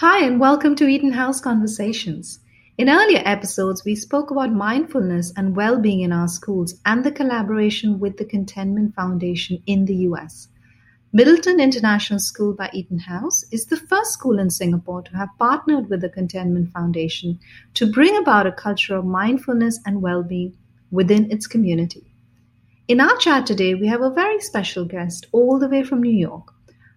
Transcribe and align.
Hi, 0.00 0.24
and 0.24 0.40
welcome 0.40 0.76
to 0.76 0.88
Eton 0.88 1.12
House 1.12 1.42
Conversations. 1.42 2.40
In 2.78 2.88
earlier 2.88 3.20
episodes, 3.22 3.84
we 3.84 3.94
spoke 3.94 4.30
about 4.30 4.50
mindfulness 4.50 5.30
and 5.36 5.54
well 5.54 5.78
being 5.78 6.00
in 6.00 6.10
our 6.10 6.26
schools 6.26 6.76
and 6.86 7.04
the 7.04 7.12
collaboration 7.12 8.00
with 8.00 8.16
the 8.16 8.24
Contentment 8.24 8.94
Foundation 8.94 9.62
in 9.66 9.84
the 9.84 9.96
US. 10.08 10.48
Middleton 11.12 11.60
International 11.60 12.18
School 12.18 12.54
by 12.54 12.70
Eton 12.72 13.00
House 13.00 13.44
is 13.52 13.66
the 13.66 13.76
first 13.76 14.12
school 14.12 14.38
in 14.38 14.48
Singapore 14.48 15.02
to 15.02 15.16
have 15.18 15.28
partnered 15.38 15.90
with 15.90 16.00
the 16.00 16.08
Contentment 16.08 16.72
Foundation 16.72 17.38
to 17.74 17.92
bring 17.92 18.16
about 18.16 18.46
a 18.46 18.52
culture 18.52 18.96
of 18.96 19.04
mindfulness 19.04 19.78
and 19.84 20.00
well 20.00 20.22
being 20.22 20.56
within 20.90 21.30
its 21.30 21.46
community. 21.46 22.10
In 22.88 23.02
our 23.02 23.18
chat 23.18 23.44
today, 23.44 23.74
we 23.74 23.86
have 23.88 24.00
a 24.00 24.08
very 24.08 24.40
special 24.40 24.86
guest 24.86 25.26
all 25.32 25.58
the 25.58 25.68
way 25.68 25.84
from 25.84 26.02
New 26.02 26.08
York. 26.28 26.54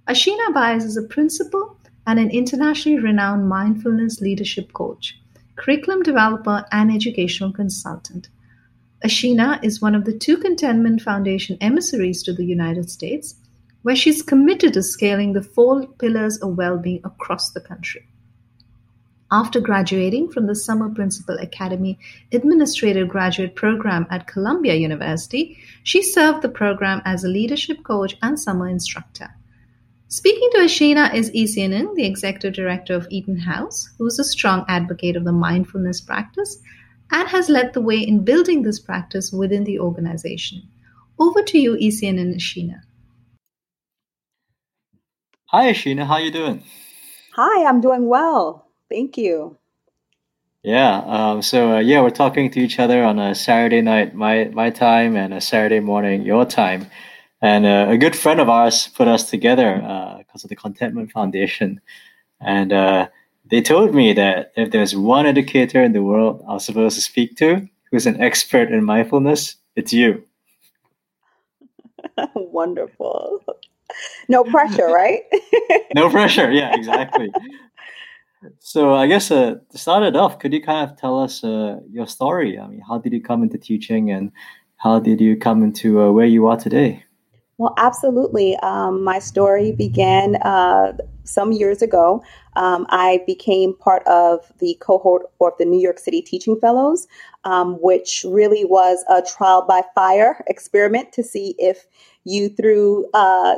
Ashina 0.08 0.54
Baez 0.54 0.86
is 0.86 0.96
a 0.96 1.04
principal 1.04 1.78
and 2.06 2.20
an 2.20 2.30
internationally 2.32 3.00
renowned 3.00 3.48
mindfulness 3.48 4.22
leadership 4.22 4.74
coach, 4.74 5.20
curriculum 5.56 6.04
developer, 6.04 6.66
and 6.72 6.92
educational 6.92 7.52
consultant. 7.52 8.30
Ashina 9.06 9.64
is 9.64 9.82
one 9.82 9.96
of 9.96 10.06
the 10.06 10.18
two 10.18 10.38
Contentment 10.38 11.02
Foundation 11.02 11.58
emissaries 11.60 12.24
to 12.24 12.34
the 12.34 12.46
United 12.46 12.90
States, 12.90 13.36
where 13.82 13.96
she's 13.96 14.22
committed 14.22 14.74
to 14.74 14.84
scaling 14.84 15.34
the 15.34 15.44
four 15.44 15.86
pillars 15.86 16.38
of 16.38 16.58
well-being 16.58 17.02
across 17.04 17.52
the 17.52 17.60
country. 17.60 18.08
After 19.30 19.60
graduating 19.60 20.30
from 20.30 20.46
the 20.46 20.56
Summer 20.56 20.90
Principal 20.90 21.38
Academy 21.40 21.98
Administrative 22.32 23.10
Graduate 23.10 23.56
Program 23.56 24.06
at 24.10 24.28
Columbia 24.28 24.76
University, 24.76 25.58
she 25.82 26.04
served 26.04 26.44
the 26.44 26.50
program 26.50 27.02
as 27.04 27.24
a 27.24 27.28
leadership 27.28 27.84
coach 27.84 28.16
and 28.22 28.40
summer 28.40 28.70
instructor. 28.70 29.36
Speaking 30.14 30.48
to 30.52 30.60
Ashina 30.60 31.12
is 31.12 31.34
Yi 31.34 31.46
Xian 31.46 31.74
Ng, 31.74 31.96
the 31.96 32.06
Executive 32.06 32.54
Director 32.54 32.94
of 32.94 33.08
Eton 33.10 33.40
House, 33.40 33.90
who 33.98 34.06
is 34.06 34.20
a 34.20 34.24
strong 34.24 34.64
advocate 34.68 35.16
of 35.16 35.24
the 35.24 35.32
mindfulness 35.32 36.02
practice 36.02 36.60
and 37.10 37.28
has 37.30 37.50
led 37.50 37.74
the 37.74 37.82
way 37.82 37.98
in 37.98 38.24
building 38.24 38.62
this 38.62 38.80
practice 38.80 39.32
within 39.32 39.64
the 39.64 39.80
organization. 39.80 40.62
Over 41.18 41.42
to 41.42 41.58
you, 41.58 41.76
Yi 41.80 41.90
Xian 41.90 42.10
Ng 42.10 42.20
and 42.20 42.36
Ashina. 42.36 42.82
Hi, 45.46 45.74
Ashina. 45.74 46.06
How 46.06 46.14
are 46.14 46.22
you 46.22 46.32
doing? 46.32 46.64
Hi, 47.36 47.66
I'm 47.66 47.82
doing 47.82 48.08
well. 48.08 48.68
Thank 48.92 49.18
you. 49.18 49.58
Yeah. 50.62 50.96
Um, 51.08 51.42
so 51.42 51.78
uh, 51.78 51.80
yeah, 51.80 52.04
we're 52.04 52.12
talking 52.12 52.52
to 52.52 52.60
each 52.60 52.78
other 52.78 53.04
on 53.04 53.18
a 53.18 53.34
Saturday 53.34 53.82
night, 53.82 54.14
my 54.14 54.44
my 54.54 54.70
time, 54.70 55.16
and 55.16 55.34
a 55.34 55.42
Saturday 55.42 55.80
morning, 55.80 56.22
your 56.22 56.46
time. 56.46 56.86
And 57.44 57.66
uh, 57.66 57.88
a 57.90 57.98
good 57.98 58.16
friend 58.16 58.40
of 58.40 58.48
ours 58.48 58.88
put 58.96 59.10
us 59.10 59.30
together 59.30 59.76
because 60.18 60.44
uh, 60.44 60.46
of 60.46 60.50
the 60.50 60.56
Contentment 60.56 61.12
Foundation. 61.12 61.82
And 62.40 62.72
uh, 62.72 63.10
they 63.52 63.62
told 63.62 63.94
me 63.94 64.14
that 64.14 64.54
if 64.56 64.72
there's 64.72 64.96
one 64.96 65.26
educator 65.26 65.84
in 65.84 65.92
the 65.92 66.04
world 66.04 66.42
I 66.48 66.54
was 66.54 66.66
supposed 66.66 66.96
to 66.96 67.02
speak 67.02 67.36
to 67.38 67.68
who's 67.92 68.08
an 68.08 68.22
expert 68.22 68.72
in 68.72 68.86
mindfulness, 68.86 69.58
it's 69.76 69.92
you. 69.92 70.24
Wonderful. 72.36 73.44
No 74.30 74.46
pressure, 74.46 74.88
right? 74.88 75.24
no 75.96 76.10
pressure. 76.10 76.50
Yeah, 76.50 76.74
exactly. 76.74 77.30
so 78.60 78.94
I 78.94 79.06
guess 79.08 79.32
uh, 79.32 79.56
to 79.70 79.78
start 79.78 80.04
it 80.04 80.16
off, 80.16 80.40
could 80.40 80.54
you 80.54 80.62
kind 80.62 80.90
of 80.90 80.98
tell 80.98 81.20
us 81.20 81.44
uh, 81.44 81.82
your 81.92 82.08
story? 82.08 82.58
I 82.58 82.68
mean, 82.68 82.82
how 82.88 83.00
did 83.00 83.12
you 83.12 83.22
come 83.22 83.44
into 83.44 83.58
teaching, 83.58 84.12
and 84.12 84.32
how 84.78 85.00
did 85.00 85.20
you 85.20 85.36
come 85.36 85.62
into 85.62 86.02
uh, 86.02 86.12
where 86.12 86.26
you 86.26 86.48
are 86.48 86.58
today? 86.58 87.04
Well, 87.64 87.76
absolutely. 87.78 88.58
Um, 88.58 89.06
my 89.06 89.20
story 89.20 89.72
began 89.72 90.36
uh, 90.36 90.98
some 91.24 91.54
years 91.54 91.82
ago. 91.82 92.22
Um, 92.58 92.86
I 92.90 93.22
became 93.26 93.74
part 93.78 94.06
of 94.06 94.52
the 94.60 94.76
cohort 94.82 95.28
of 95.40 95.54
the 95.58 95.64
New 95.64 95.80
York 95.80 95.98
City 95.98 96.22
Teaching 96.22 96.60
Fellows, 96.60 97.08
um, 97.46 97.78
which 97.80 98.26
really 98.28 98.66
was 98.66 99.06
a 99.08 99.22
trial 99.22 99.66
by 99.66 99.82
fire 99.96 100.44
experiment 100.48 101.14
to 101.14 101.24
see 101.24 101.56
if 101.58 101.88
you, 102.26 102.50
through 102.50 103.10
uh, 103.14 103.56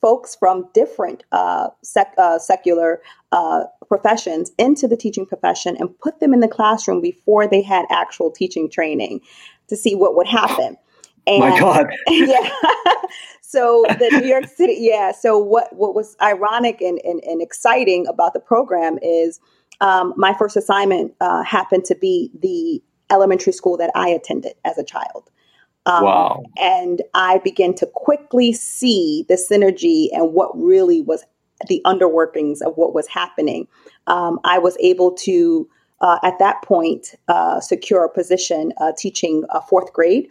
folks 0.00 0.34
from 0.34 0.68
different 0.74 1.22
uh, 1.30 1.68
sec- 1.84 2.14
uh, 2.18 2.40
secular 2.40 3.00
uh, 3.30 3.66
professions 3.86 4.50
into 4.58 4.88
the 4.88 4.96
teaching 4.96 5.26
profession 5.26 5.76
and 5.78 5.96
put 6.00 6.18
them 6.18 6.34
in 6.34 6.40
the 6.40 6.48
classroom 6.48 7.00
before 7.00 7.46
they 7.46 7.62
had 7.62 7.84
actual 7.88 8.32
teaching 8.32 8.68
training 8.68 9.20
to 9.68 9.76
see 9.76 9.94
what 9.94 10.16
would 10.16 10.26
happen. 10.26 10.76
And, 11.26 11.40
My 11.40 11.58
God. 11.58 11.86
yeah. 12.08 12.50
so 13.40 13.84
the 13.88 14.20
New 14.20 14.28
York 14.28 14.46
City, 14.46 14.76
yeah. 14.78 15.12
So 15.12 15.38
what 15.38 15.74
what 15.74 15.94
was 15.94 16.16
ironic 16.20 16.80
and, 16.80 17.00
and, 17.04 17.22
and 17.24 17.40
exciting 17.40 18.06
about 18.06 18.34
the 18.34 18.40
program 18.40 18.98
is 19.02 19.40
um, 19.80 20.12
my 20.16 20.34
first 20.34 20.56
assignment 20.56 21.14
uh, 21.20 21.42
happened 21.42 21.84
to 21.86 21.94
be 21.94 22.30
the 22.40 22.82
elementary 23.10 23.52
school 23.52 23.76
that 23.76 23.90
I 23.94 24.08
attended 24.08 24.54
as 24.64 24.78
a 24.78 24.84
child. 24.84 25.30
Um, 25.86 26.04
wow. 26.04 26.42
And 26.58 27.02
I 27.14 27.38
began 27.44 27.74
to 27.74 27.86
quickly 27.86 28.52
see 28.52 29.26
the 29.28 29.34
synergy 29.34 30.08
and 30.12 30.32
what 30.32 30.50
really 30.56 31.02
was 31.02 31.24
the 31.68 31.82
underworkings 31.84 32.62
of 32.62 32.74
what 32.76 32.94
was 32.94 33.06
happening. 33.06 33.68
Um, 34.06 34.40
I 34.44 34.58
was 34.58 34.76
able 34.80 35.12
to, 35.12 35.68
uh, 36.00 36.18
at 36.22 36.38
that 36.38 36.62
point, 36.62 37.14
uh, 37.28 37.60
secure 37.60 38.04
a 38.04 38.08
position 38.08 38.72
uh, 38.78 38.92
teaching 38.96 39.44
fourth 39.68 39.92
grade. 39.92 40.30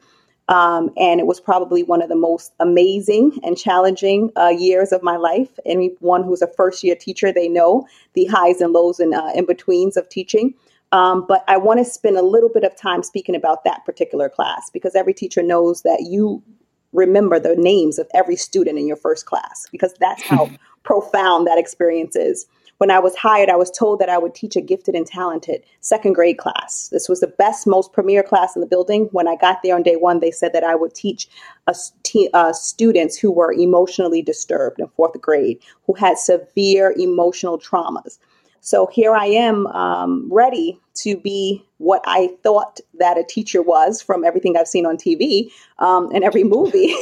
Um, 0.50 0.92
and 0.98 1.20
it 1.20 1.26
was 1.26 1.40
probably 1.40 1.84
one 1.84 2.02
of 2.02 2.10
the 2.10 2.16
most 2.16 2.54
amazing 2.60 3.40
and 3.44 3.58
challenging 3.58 4.32
uh, 4.36 4.50
years 4.50 4.92
of 4.92 5.02
my 5.02 5.16
life. 5.16 5.58
Anyone 5.66 6.24
who's 6.24 6.42
a 6.42 6.48
first 6.48 6.84
year 6.84 6.96
teacher, 6.96 7.32
they 7.32 7.48
know 7.48 7.88
the 8.14 8.26
highs 8.26 8.60
and 8.60 8.74
lows 8.74 9.00
and 9.00 9.14
uh, 9.14 9.32
in 9.36 9.46
betweens 9.46 9.96
of 9.96 10.10
teaching. 10.10 10.54
Um, 10.92 11.26
but 11.28 11.44
I 11.48 11.58
want 11.58 11.80
to 11.80 11.86
spend 11.86 12.18
a 12.18 12.22
little 12.22 12.50
bit 12.50 12.64
of 12.64 12.76
time 12.76 13.04
speaking 13.04 13.36
about 13.36 13.64
that 13.64 13.84
particular 13.86 14.30
class 14.30 14.70
because 14.72 14.96
every 14.96 15.14
teacher 15.14 15.42
knows 15.42 15.82
that 15.82 16.06
you 16.08 16.44
remember 16.92 17.40
the 17.40 17.56
names 17.56 17.98
of 17.98 18.08
every 18.14 18.36
student 18.36 18.78
in 18.78 18.88
your 18.88 18.98
first 18.98 19.26
class 19.26 19.68
because 19.72 19.94
that's 20.00 20.22
how 20.22 20.50
profound 20.84 21.48
that 21.48 21.58
experience 21.58 22.16
is. 22.16 22.46
When 22.78 22.92
I 22.92 23.00
was 23.00 23.16
hired, 23.16 23.50
I 23.50 23.56
was 23.56 23.72
told 23.72 24.00
that 24.00 24.10
I 24.10 24.18
would 24.18 24.36
teach 24.36 24.56
a 24.56 24.62
gifted 24.62 24.96
and 24.96 25.06
talented 25.06 25.64
second 25.82 26.14
grade 26.14 26.38
class. 26.38 26.90
This 26.92 27.08
was 27.08 27.20
the 27.20 27.28
best, 27.28 27.68
most 27.68 27.94
premier 27.94 28.24
class 28.24 28.56
in 28.56 28.62
the 28.62 28.68
building. 28.68 29.10
When 29.12 29.28
I 29.28 29.36
got 29.36 29.60
there 29.64 29.76
on 29.76 29.84
day 29.84 29.96
one, 29.96 30.20
they 30.20 30.32
said 30.32 30.54
that 30.54 30.64
I 30.64 30.76
would 30.76 30.94
teach 30.94 31.28
uh, 31.68 32.54
students 32.54 33.18
who 33.18 33.32
were 33.32 33.54
emotionally 33.54 34.22
disturbed 34.22 34.80
in 34.80 34.88
fourth 34.90 35.20
grade, 35.22 35.60
who 35.86 35.94
had 35.94 36.18
severe 36.18 36.94
emotional 36.98 37.60
traumas. 37.60 38.18
So 38.66 38.88
here 38.88 39.14
I 39.14 39.26
am, 39.26 39.68
um, 39.68 40.30
ready 40.32 40.80
to 40.96 41.18
be 41.18 41.66
what 41.80 42.02
I 42.06 42.30
thought 42.44 42.80
that 42.98 43.18
a 43.18 43.24
teacher 43.24 43.62
was 43.62 44.02
from 44.02 44.24
everything 44.24 44.56
I've 44.56 44.70
seen 44.70 44.86
on 44.86 44.96
TV 44.96 45.52
um, 45.80 46.10
and 46.14 46.24
every 46.24 46.46
movie. 46.46 46.96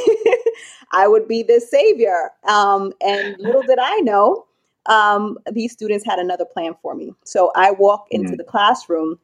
I 0.92 1.06
would 1.06 1.28
be 1.28 1.44
this 1.44 1.70
savior. 1.70 2.30
Um, 2.48 2.92
and 3.00 3.36
little 3.38 3.62
did 3.62 3.78
I 3.80 3.96
know 4.00 4.44
um, 4.86 5.38
these 5.52 5.72
students 5.72 6.04
had 6.04 6.18
another 6.18 6.44
plan 6.44 6.74
for 6.82 6.94
me. 6.94 7.12
So 7.24 7.52
I 7.54 7.72
walk 7.72 8.06
into 8.10 8.28
mm-hmm. 8.28 8.36
the 8.36 8.44
classroom, 8.44 9.18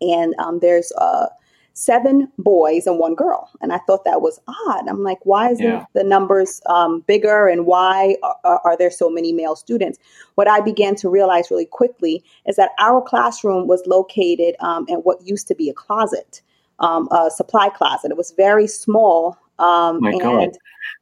and 0.00 0.34
um, 0.38 0.60
there's 0.60 0.92
uh, 0.98 1.26
seven 1.74 2.30
boys 2.38 2.86
and 2.86 2.98
one 2.98 3.14
girl. 3.14 3.50
And 3.60 3.72
I 3.72 3.78
thought 3.78 4.04
that 4.04 4.22
was 4.22 4.40
odd. 4.46 4.88
I'm 4.88 5.02
like, 5.02 5.18
why 5.24 5.50
is 5.50 5.60
yeah. 5.60 5.84
the 5.92 6.04
numbers 6.04 6.60
um, 6.66 7.00
bigger 7.06 7.48
and 7.48 7.66
why 7.66 8.16
are, 8.44 8.60
are, 8.64 8.76
there 8.76 8.90
so 8.90 9.10
many 9.10 9.32
male 9.32 9.56
students? 9.56 9.98
What 10.36 10.48
I 10.48 10.60
began 10.60 10.94
to 10.96 11.08
realize 11.08 11.50
really 11.50 11.66
quickly 11.66 12.24
is 12.46 12.56
that 12.56 12.70
our 12.78 13.02
classroom 13.02 13.66
was 13.66 13.82
located 13.86 14.54
um, 14.60 14.86
in 14.88 14.98
what 14.98 15.26
used 15.26 15.48
to 15.48 15.54
be 15.54 15.68
a 15.68 15.74
closet, 15.74 16.40
um, 16.78 17.08
a 17.10 17.28
supply 17.30 17.68
closet. 17.68 18.12
It 18.12 18.16
was 18.16 18.32
very 18.36 18.68
small. 18.68 19.36
Um, 19.58 20.00
My 20.00 20.10
and 20.10 20.20
God. 20.20 20.48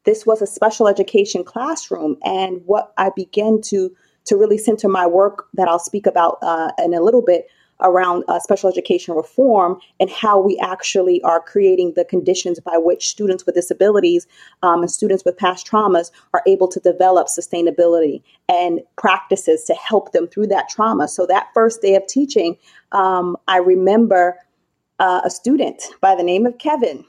this 0.05 0.27
was 0.27 0.43
a 0.43 0.47
special 0.47 0.89
education 0.89 1.45
classroom. 1.45 2.17
And 2.25 2.61
what 2.67 2.93
I 2.97 3.11
began 3.15 3.61
to 3.63 3.95
to 4.25 4.37
really 4.37 4.59
center 4.59 4.89
my 4.89 5.07
work 5.07 5.49
that 5.55 5.67
I'll 5.67 5.81
speak 5.81 6.07
about 6.07 6.39
uh, 6.43 6.71
in 6.79 6.95
a 6.95 7.01
little 7.01 7.23
bit 7.23 7.47
around 7.83 8.25
uh, 8.29 8.39
special 8.39 8.71
education 8.71 9.15
reform 9.15 9.79
and 10.01 10.09
how 10.11 10.41
we 10.41 10.59
actually 10.63 11.21
are 11.23 11.41
creating 11.41 11.93
the 11.97 12.05
conditions 12.05 12.61
by 12.61 12.77
which 12.77 13.09
students 13.09 13.45
with 13.45 13.55
disabilities 13.55 14.27
um, 14.63 14.81
and 14.83 14.91
students 14.91 15.25
with 15.25 15.37
past 15.37 15.67
traumas 15.67 16.11
are 16.33 16.43
able 16.47 16.69
to 16.69 16.81
develop 16.81 17.27
sustainability 17.27 18.23
and 18.49 18.81
practices 18.97 19.65
to 19.65 19.75
help 19.75 20.13
them 20.13 20.29
through 20.29 20.47
that 20.47 20.69
trauma. 20.69 21.09
So 21.09 21.27
that 21.27 21.49
first 21.55 21.83
day 21.83 21.95
of 21.97 22.07
teaching, 22.07 22.57
um, 22.93 23.37
I 23.49 23.59
remember 23.59 24.39
uh, 24.99 25.23
a 25.25 25.31
student 25.31 25.83
by 26.01 26.15
the 26.15 26.23
name 26.23 26.47
of 26.47 26.59
Kevin 26.59 27.05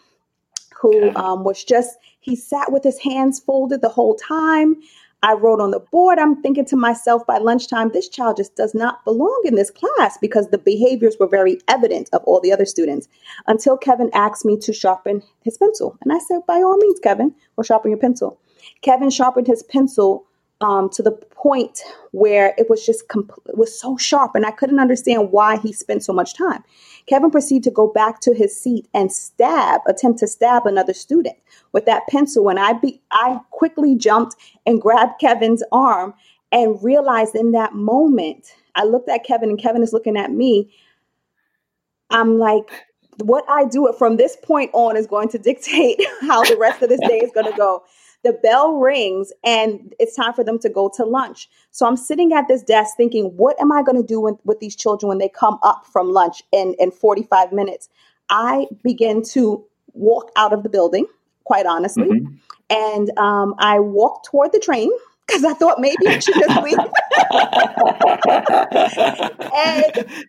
who 0.83 1.15
um, 1.15 1.45
was 1.45 1.63
just, 1.63 1.97
he 2.19 2.35
sat 2.35 2.71
with 2.71 2.83
his 2.83 3.00
hands 3.00 3.39
folded 3.39 3.81
the 3.81 3.88
whole 3.88 4.15
time. 4.15 4.75
I 5.24 5.31
wrote 5.31 5.62
on 5.62 5.71
the 5.71 5.80
board, 5.80 6.19
I'm 6.19 6.41
thinking 6.41 6.65
to 6.65 6.75
myself 6.75 7.25
by 7.25 7.38
lunchtime, 7.38 7.91
this 7.94 8.09
child 8.09 8.35
just 8.35 8.57
does 8.57 8.75
not 8.75 9.06
belong 9.06 9.41
in 9.45 9.56
this 9.56 9.71
class 9.71 10.18
because 10.18 10.50
the 10.50 10.57
behaviors 10.57 11.15
were 11.18 11.27
very 11.27 11.59
evident 11.69 12.09
of 12.12 12.21
all 12.25 12.41
the 12.41 12.51
other 12.51 12.65
students 12.65 13.07
until 13.47 13.77
Kevin 13.77 14.09
asked 14.13 14.44
me 14.44 14.57
to 14.57 14.74
sharpen 14.74 15.24
his 15.44 15.57
pencil. 15.57 15.97
And 16.01 16.12
I 16.12 16.19
said, 16.19 16.41
by 16.45 16.56
all 16.56 16.75
means, 16.75 17.00
Kevin, 17.00 17.33
we'll 17.56 17.63
sharpen 17.63 17.89
your 17.89 18.00
pencil. 18.00 18.38
Kevin 18.81 19.09
sharpened 19.09 19.47
his 19.47 19.63
pencil 19.63 20.25
um, 20.63 20.89
to 20.92 21.04
the 21.04 21.12
point 21.12 21.81
where 22.12 22.54
it 22.57 22.69
was 22.69 22.86
just 22.86 23.07
compl- 23.10 23.45
it 23.48 23.57
was 23.57 23.77
so 23.77 23.98
sharp, 23.98 24.33
and 24.33 24.45
I 24.45 24.51
couldn't 24.51 24.80
understand 24.80 25.31
why 25.31 25.57
he 25.57 25.74
spent 25.74 26.04
so 26.04 26.13
much 26.13 26.36
time. 26.36 26.63
Kevin 27.06 27.31
proceeded 27.31 27.65
to 27.65 27.71
go 27.71 27.88
back 27.88 28.21
to 28.21 28.33
his 28.33 28.60
seat 28.60 28.88
and 28.94 29.12
stab, 29.12 29.81
attempt 29.88 30.19
to 30.19 30.27
stab 30.27 30.65
another 30.65 30.94
student 30.94 31.36
with 31.74 31.86
that 31.86 32.04
pencil. 32.10 32.50
And 32.50 32.57
I 32.57 32.74
be, 32.74 33.01
I 33.12 33.42
quickly 33.51 33.95
jumped 33.95 34.36
and 34.65 34.81
grabbed 34.81 35.19
Kevin's 35.19 35.63
arm 35.74 36.13
and 36.54 36.81
realized 36.81 37.36
in 37.36 37.51
that 37.51 37.74
moment, 37.74 38.56
I 38.75 38.86
looked 38.86 39.09
at 39.09 39.25
Kevin 39.25 39.50
and 39.50 39.59
Kevin 39.59 39.83
is 39.83 39.92
looking 39.92 40.16
at 40.16 40.31
me. 40.31 40.74
I'm 42.09 42.39
like, 42.39 42.86
what 43.18 43.44
I 43.50 43.66
do 43.66 43.94
from 43.98 44.16
this 44.16 44.38
point 44.42 44.71
on 44.74 44.95
is 44.95 45.07
going 45.07 45.27
to 45.30 45.38
dictate 45.38 46.00
how 46.21 46.44
the 46.44 46.57
rest 46.57 46.81
of 46.81 46.89
this 46.89 47.01
day 47.01 47.19
is 47.19 47.31
going 47.33 47.51
to 47.51 47.57
go. 47.57 47.83
The 48.23 48.33
bell 48.33 48.77
rings 48.77 49.33
and 49.43 49.93
it's 49.99 50.15
time 50.15 50.33
for 50.33 50.43
them 50.43 50.57
to 50.59 50.69
go 50.69 50.89
to 50.95 51.05
lunch. 51.05 51.49
So 51.71 51.85
I'm 51.85 51.97
sitting 51.97 52.33
at 52.33 52.47
this 52.47 52.63
desk 52.63 52.95
thinking, 52.95 53.25
what 53.35 53.59
am 53.59 53.71
I 53.71 53.83
going 53.83 53.97
to 53.97 54.07
do 54.07 54.21
with, 54.21 54.35
with 54.45 54.59
these 54.59 54.75
children 54.75 55.09
when 55.09 55.17
they 55.17 55.29
come 55.29 55.59
up 55.61 55.85
from 55.91 56.11
lunch 56.11 56.41
in, 56.51 56.75
in 56.79 56.91
45 56.91 57.51
minutes? 57.51 57.89
I 58.29 58.67
begin 58.83 59.23
to 59.31 59.65
walk 59.93 60.31
out 60.35 60.53
of 60.53 60.63
the 60.63 60.69
building, 60.69 61.05
quite 61.43 61.65
honestly. 61.65 62.05
Mm-hmm. 62.05 62.35
And 62.69 63.17
um, 63.17 63.55
I 63.59 63.79
walked 63.79 64.27
toward 64.27 64.53
the 64.53 64.59
train 64.59 64.89
because 65.27 65.43
I 65.43 65.53
thought 65.53 65.79
maybe 65.79 66.07
I 66.07 66.19
should 66.19 66.35
just 66.35 66.63
leave. 66.63 66.77
and 69.53 70.25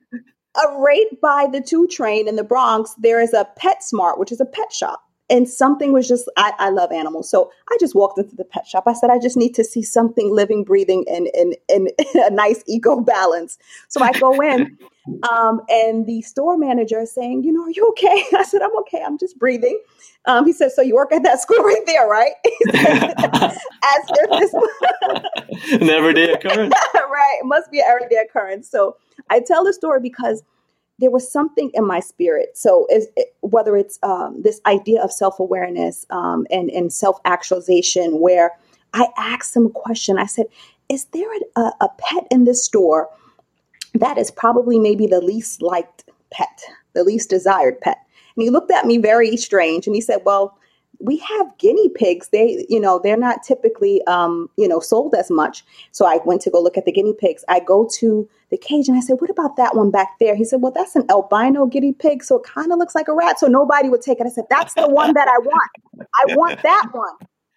uh, 0.55 0.79
right 0.79 1.07
by 1.21 1.47
the 1.51 1.61
two 1.61 1.87
train 1.89 2.29
in 2.29 2.37
the 2.37 2.45
Bronx, 2.45 2.95
there 2.99 3.21
is 3.21 3.33
a 3.33 3.49
PetSmart, 3.59 4.19
which 4.19 4.33
is 4.33 4.41
a 4.41 4.47
pet 4.47 4.73
shop. 4.73 5.04
And 5.31 5.49
something 5.49 5.93
was 5.93 6.07
just, 6.07 6.31
I, 6.37 6.53
I 6.59 6.71
love 6.71 6.93
animals. 6.93 7.31
So 7.31 7.51
I 7.71 7.77
just 7.81 7.95
walked 7.95 8.19
into 8.19 8.37
the 8.37 8.45
pet 8.45 8.67
shop. 8.67 8.85
I 8.87 8.93
said, 8.93 9.09
I 9.09 9.19
just 9.19 9.37
need 9.39 9.55
to 9.55 9.65
see 9.65 9.83
something 9.83 10.31
living, 10.31 10.65
breathing, 10.65 11.05
and 11.09 11.29
in, 11.35 11.55
in, 11.69 11.89
in, 11.99 12.21
a 12.23 12.31
nice 12.31 12.63
eco 12.67 13.01
balance. 13.01 13.57
So 13.89 14.03
I 14.03 14.13
go 14.13 14.39
in, 14.43 14.77
um, 15.31 15.63
and 15.71 16.07
the 16.07 16.21
store 16.23 16.59
manager 16.59 17.01
is 17.01 17.13
saying, 17.13 17.45
You 17.45 17.53
know, 17.53 17.63
are 17.63 17.71
you 17.71 17.89
okay? 17.91 18.25
I 18.37 18.43
said, 18.43 18.61
I'm 18.61 18.77
okay. 18.81 19.03
I'm 19.03 19.17
just 19.17 19.39
breathing. 19.39 19.81
Um, 20.27 20.45
he 20.45 20.53
said, 20.53 20.73
So 20.73 20.83
you 20.83 20.95
work 20.95 21.13
at 21.13 21.23
that 21.23 21.41
school 21.43 21.63
right 21.63 21.83
there, 21.87 22.07
right? 22.07 22.33
As 22.75 24.05
if 24.11 24.31
this 24.41 25.73
an 25.81 25.89
everyday 25.89 26.33
occurrence. 26.33 26.75
right. 26.95 27.39
It 27.41 27.47
must 27.47 27.71
be 27.71 27.81
an 27.81 27.87
everyday 27.89 28.17
occurrence. 28.17 28.69
So 28.69 28.97
I 29.31 29.41
tell 29.41 29.65
the 29.65 29.73
story 29.73 30.01
because 30.01 30.43
there 30.99 31.11
was 31.11 31.31
something 31.31 31.71
in 31.75 31.87
my 31.87 32.01
spirit. 32.01 32.57
So, 32.57 32.87
whether 33.41 33.77
it's 33.77 33.99
um, 34.03 34.41
this 34.43 34.61
idea 34.67 35.03
of 35.03 35.13
self 35.13 35.41
awareness 35.41 36.07
um, 36.11 36.47
and, 36.51 36.71
and 36.71 36.93
self 36.93 37.19
actualization, 37.25 38.21
where 38.21 38.53
I 38.93 39.09
asked 39.17 39.57
him 39.57 39.67
a 39.67 39.71
question, 39.71 40.19
I 40.19 40.27
said, 40.27 40.47
Is 40.89 41.07
there 41.07 41.29
a, 41.57 41.61
a 41.81 41.89
pet 41.99 42.27
in 42.31 42.45
this 42.45 42.65
store 42.65 43.09
that 43.95 44.19
is 44.19 44.31
probably 44.31 44.79
maybe 44.79 45.07
the 45.07 45.21
least 45.21 45.63
liked 45.63 46.05
pet, 46.31 46.63
the 46.93 47.05
least 47.05 47.29
desired 47.29 47.81
pet? 47.81 47.99
And 48.37 48.43
he 48.43 48.51
looked 48.51 48.71
at 48.71 48.87
me 48.87 48.99
very 48.99 49.37
strange 49.37 49.87
and 49.87 49.95
he 49.97 50.01
said, 50.01 50.21
Well, 50.25 50.57
we 51.05 51.19
have 51.19 51.57
guinea 51.59 51.91
pigs. 51.91 52.31
They, 52.31 52.65
you 52.69 52.81
know, 52.81 52.99
they're 53.03 53.17
not 53.17 53.43
typically, 53.43 54.03
um, 54.07 54.49
you 54.57 54.67
know, 54.67 54.81
sold 54.81 55.15
as 55.15 55.31
much. 55.31 55.63
So 55.93 56.07
I 56.07 56.19
went 56.25 56.41
to 56.43 56.51
go 56.51 56.63
look 56.63 56.79
at 56.79 56.87
the 56.87 56.93
guinea 56.93 57.13
pigs. 57.13 57.45
I 57.49 57.61
go 57.61 57.89
to 57.99 58.29
the 58.51 58.57
cage 58.57 58.89
and 58.89 58.97
I 58.97 59.01
said, 59.01 59.21
what 59.21 59.29
about 59.29 59.57
that 59.57 59.77
one 59.77 59.91
back 59.91 60.19
there? 60.19 60.35
He 60.35 60.45
said, 60.45 60.63
well, 60.63 60.73
that's 60.73 60.97
an 60.97 61.05
albino 61.11 61.67
guinea 61.67 61.93
pig. 61.93 62.25
So 62.25 62.37
it 62.37 62.45
kind 62.45 62.73
of 62.73 62.79
looks 62.79 62.95
like 62.95 63.09
a 63.09 63.15
rat. 63.15 63.39
So 63.39 63.47
nobody 63.47 63.91
would 63.91 64.01
take 64.01 64.19
it. 64.19 64.27
I 64.27 64.31
said, 64.31 64.47
that's 64.49 64.75
the 64.75 64.89
one 64.89 65.13
that 65.13 65.29
I 65.29 65.39
want. 65.39 65.71
I 66.01 66.35
want 66.35 66.63
that 66.63 66.89
one. 66.93 67.15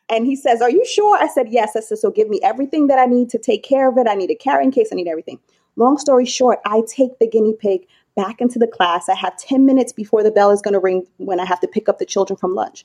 And 0.09 0.25
he 0.25 0.35
says, 0.35 0.61
are 0.61 0.69
you 0.69 0.85
sure? 0.85 1.17
I 1.17 1.27
said, 1.27 1.47
yes. 1.49 1.75
I 1.75 1.79
said, 1.79 1.99
so 1.99 2.11
give 2.11 2.29
me 2.29 2.39
everything 2.44 2.88
that 2.88 2.99
I 2.99 3.05
need 3.05 3.29
to 3.29 3.38
take 3.38 3.63
care 3.63 3.89
of 3.89 3.97
it. 3.97 4.07
I 4.09 4.15
need 4.15 4.31
a 4.31 4.35
carrying 4.35 4.71
case. 4.71 4.89
I 4.91 4.95
need 4.95 5.07
everything. 5.07 5.39
Long 5.77 5.97
story 5.97 6.25
short, 6.25 6.59
I 6.65 6.81
take 6.88 7.19
the 7.19 7.27
guinea 7.27 7.53
pig 7.53 7.88
back 8.15 8.41
into 8.41 8.59
the 8.59 8.67
class. 8.67 9.07
I 9.07 9.15
have 9.15 9.38
10 9.38 9.65
minutes 9.65 9.94
before 9.94 10.23
the 10.23 10.31
bell 10.31 10.51
is 10.51 10.61
going 10.61 10.73
to 10.73 10.79
ring 10.79 11.05
when 11.17 11.39
I 11.39 11.45
have 11.45 11.59
to 11.61 11.67
pick 11.67 11.88
up 11.88 11.99
the 11.99 12.05
children 12.05 12.35
from 12.35 12.55
lunch. 12.55 12.83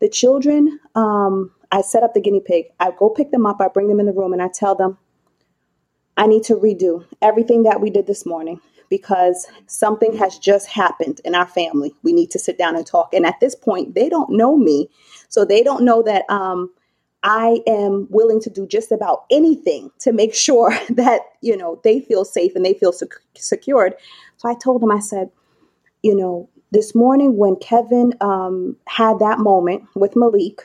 The 0.00 0.08
children, 0.08 0.80
um, 0.94 1.52
I 1.72 1.82
set 1.82 2.02
up 2.02 2.14
the 2.14 2.20
guinea 2.20 2.40
pig. 2.40 2.66
I 2.80 2.92
go 2.98 3.10
pick 3.10 3.30
them 3.30 3.46
up. 3.46 3.60
I 3.60 3.68
bring 3.68 3.88
them 3.88 4.00
in 4.00 4.06
the 4.06 4.12
room 4.12 4.32
and 4.32 4.42
I 4.42 4.48
tell 4.52 4.74
them, 4.74 4.98
I 6.16 6.26
need 6.26 6.42
to 6.44 6.54
redo 6.56 7.06
everything 7.22 7.62
that 7.64 7.80
we 7.80 7.90
did 7.90 8.06
this 8.06 8.26
morning 8.26 8.60
because 8.90 9.46
something 9.66 10.16
has 10.16 10.38
just 10.38 10.68
happened 10.68 11.20
in 11.24 11.34
our 11.34 11.46
family. 11.46 11.94
We 12.02 12.12
need 12.12 12.30
to 12.32 12.38
sit 12.38 12.58
down 12.58 12.76
and 12.76 12.86
talk. 12.86 13.14
And 13.14 13.24
at 13.24 13.40
this 13.40 13.54
point, 13.54 13.94
they 13.94 14.08
don't 14.08 14.30
know 14.30 14.56
me. 14.56 14.88
So 15.28 15.44
they 15.44 15.62
don't 15.62 15.84
know 15.84 16.02
that 16.02 16.28
um, 16.28 16.72
I 17.22 17.60
am 17.66 18.08
willing 18.10 18.40
to 18.42 18.50
do 18.50 18.66
just 18.66 18.90
about 18.92 19.24
anything 19.30 19.90
to 20.00 20.12
make 20.12 20.34
sure 20.34 20.70
that, 20.90 21.20
you 21.40 21.56
know, 21.56 21.80
they 21.84 22.00
feel 22.00 22.24
safe 22.24 22.52
and 22.56 22.64
they 22.64 22.74
feel 22.74 22.92
sec- 22.92 23.14
secured. 23.36 23.94
So 24.38 24.48
I 24.48 24.54
told 24.54 24.82
them, 24.82 24.90
I 24.90 25.00
said, 25.00 25.30
you 26.02 26.14
know, 26.16 26.48
this 26.72 26.94
morning 26.94 27.36
when 27.36 27.56
Kevin 27.56 28.12
um, 28.20 28.76
had 28.86 29.18
that 29.18 29.38
moment 29.38 29.84
with 29.94 30.14
Malik, 30.16 30.62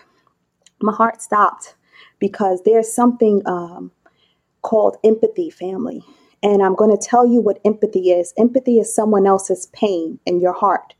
my 0.82 0.94
heart 0.94 1.22
stopped 1.22 1.76
because 2.20 2.62
there's 2.64 2.92
something 2.92 3.42
um, 3.46 3.92
called 4.62 4.98
empathy, 5.04 5.50
family. 5.50 6.04
And 6.44 6.62
I'm 6.62 6.76
going 6.76 6.96
to 6.96 7.08
tell 7.08 7.26
you 7.26 7.42
what 7.42 7.60
empathy 7.66 8.12
is. 8.12 8.34
Empathy 8.38 8.78
is 8.78 8.94
someone 8.94 9.26
else's 9.26 9.68
pain 9.68 10.20
in 10.26 10.40
your 10.40 10.54
heart. 10.54 10.94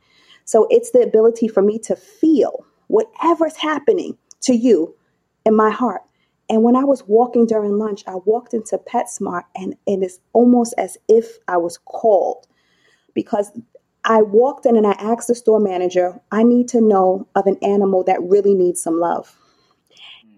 So 0.44 0.66
it's 0.70 0.90
the 0.90 1.00
ability 1.00 1.48
for 1.48 1.62
me 1.62 1.78
to 1.80 1.94
feel 1.94 2.64
whatever's 2.88 3.56
happening 3.56 4.16
to 4.42 4.54
you 4.54 4.94
in 5.44 5.54
my 5.54 5.70
heart. 5.70 6.02
And 6.48 6.62
when 6.62 6.76
I 6.76 6.84
was 6.84 7.02
walking 7.06 7.46
during 7.46 7.78
lunch, 7.78 8.02
I 8.06 8.16
walked 8.24 8.54
into 8.54 8.78
PetSmart 8.78 9.42
and, 9.56 9.76
and 9.86 10.04
it's 10.04 10.20
almost 10.32 10.74
as 10.78 10.96
if 11.08 11.38
I 11.48 11.56
was 11.56 11.78
called 11.78 12.46
because 13.14 13.50
I 14.06 14.22
walked 14.22 14.66
in 14.66 14.76
and 14.76 14.86
I 14.86 14.92
asked 14.92 15.28
the 15.28 15.34
store 15.34 15.58
manager, 15.60 16.20
I 16.30 16.44
need 16.44 16.68
to 16.68 16.80
know 16.80 17.26
of 17.34 17.46
an 17.46 17.58
animal 17.60 18.04
that 18.04 18.22
really 18.22 18.54
needs 18.54 18.80
some 18.80 19.00
love. 19.00 19.36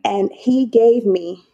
And 0.05 0.31
he 0.33 0.65
gave 0.67 1.05
me 1.05 1.45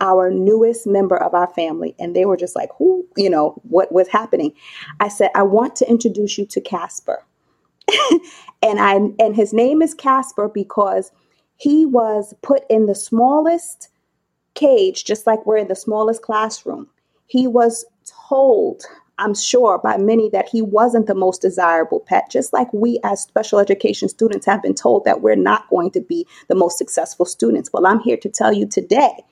our 0.00 0.30
newest 0.30 0.86
member 0.86 1.16
of 1.16 1.34
our 1.34 1.46
family. 1.54 1.94
And 1.98 2.14
they 2.14 2.24
were 2.24 2.36
just 2.36 2.56
like, 2.56 2.70
who, 2.76 3.06
you 3.16 3.30
know, 3.30 3.60
what 3.62 3.92
was 3.92 4.08
happening? 4.08 4.52
I 5.00 5.08
said, 5.08 5.30
I 5.34 5.42
want 5.42 5.76
to 5.76 5.88
introduce 5.88 6.38
you 6.38 6.46
to 6.46 6.60
Casper. 6.60 7.24
and 8.62 8.80
I 8.80 8.94
and 9.18 9.34
his 9.34 9.52
name 9.52 9.80
is 9.80 9.94
Casper 9.94 10.48
because 10.48 11.10
he 11.56 11.86
was 11.86 12.34
put 12.42 12.64
in 12.68 12.86
the 12.86 12.94
smallest 12.94 13.88
cage, 14.54 15.04
just 15.04 15.26
like 15.26 15.46
we're 15.46 15.56
in 15.56 15.68
the 15.68 15.76
smallest 15.76 16.22
classroom. 16.22 16.88
He 17.26 17.46
was 17.46 17.84
told 18.28 18.82
I'm 19.18 19.34
sure 19.34 19.78
by 19.78 19.96
many 19.96 20.30
that 20.30 20.48
he 20.48 20.62
wasn't 20.62 21.06
the 21.06 21.14
most 21.14 21.42
desirable 21.42 22.00
pet, 22.00 22.30
just 22.30 22.52
like 22.52 22.72
we 22.72 23.00
as 23.04 23.22
special 23.22 23.58
education 23.58 24.08
students 24.08 24.46
have 24.46 24.62
been 24.62 24.74
told 24.74 25.04
that 25.04 25.20
we're 25.20 25.36
not 25.36 25.68
going 25.68 25.90
to 25.92 26.00
be 26.00 26.26
the 26.48 26.54
most 26.54 26.78
successful 26.78 27.26
students. 27.26 27.70
Well, 27.72 27.86
I'm 27.86 28.00
here 28.00 28.16
to 28.16 28.28
tell 28.28 28.52
you 28.52 28.66
today 28.66 29.24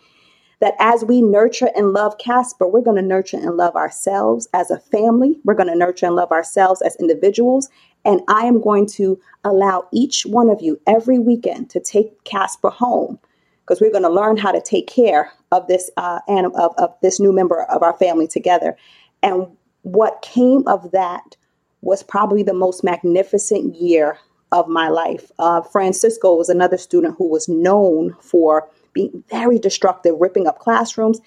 that 0.60 0.74
as 0.78 1.04
we 1.04 1.20
nurture 1.20 1.68
and 1.76 1.92
love 1.92 2.16
Casper, 2.18 2.66
we're 2.66 2.80
going 2.80 2.96
to 2.96 3.02
nurture 3.02 3.36
and 3.36 3.56
love 3.56 3.76
ourselves 3.76 4.48
as 4.54 4.70
a 4.70 4.80
family. 4.80 5.38
We're 5.44 5.54
going 5.54 5.68
to 5.68 5.76
nurture 5.76 6.06
and 6.06 6.16
love 6.16 6.32
ourselves 6.32 6.80
as 6.82 6.96
individuals. 6.96 7.68
And 8.04 8.22
I 8.28 8.46
am 8.46 8.60
going 8.60 8.86
to 8.86 9.20
allow 9.44 9.86
each 9.92 10.24
one 10.24 10.48
of 10.48 10.62
you 10.62 10.80
every 10.86 11.18
weekend 11.18 11.70
to 11.70 11.80
take 11.80 12.24
Casper 12.24 12.70
home 12.70 13.18
because 13.60 13.80
we're 13.80 13.90
going 13.90 14.04
to 14.04 14.08
learn 14.08 14.36
how 14.36 14.52
to 14.52 14.60
take 14.60 14.86
care 14.86 15.32
of 15.52 15.66
this 15.66 15.90
uh, 15.96 16.20
of, 16.28 16.72
of 16.78 16.94
this 17.02 17.20
new 17.20 17.32
member 17.32 17.64
of 17.64 17.82
our 17.82 17.94
family 17.98 18.28
together. 18.28 18.76
And 19.22 19.48
what 19.86 20.20
came 20.20 20.66
of 20.66 20.90
that 20.90 21.36
was 21.80 22.02
probably 22.02 22.42
the 22.42 22.52
most 22.52 22.82
magnificent 22.82 23.76
year 23.76 24.18
of 24.50 24.66
my 24.66 24.88
life. 24.88 25.30
Uh, 25.38 25.60
Francisco 25.60 26.34
was 26.34 26.48
another 26.48 26.76
student 26.76 27.14
who 27.16 27.28
was 27.28 27.48
known 27.48 28.16
for 28.20 28.68
being 28.92 29.22
very 29.30 29.60
destructive, 29.60 30.16
ripping 30.18 30.48
up 30.48 30.58
classrooms. 30.58 31.20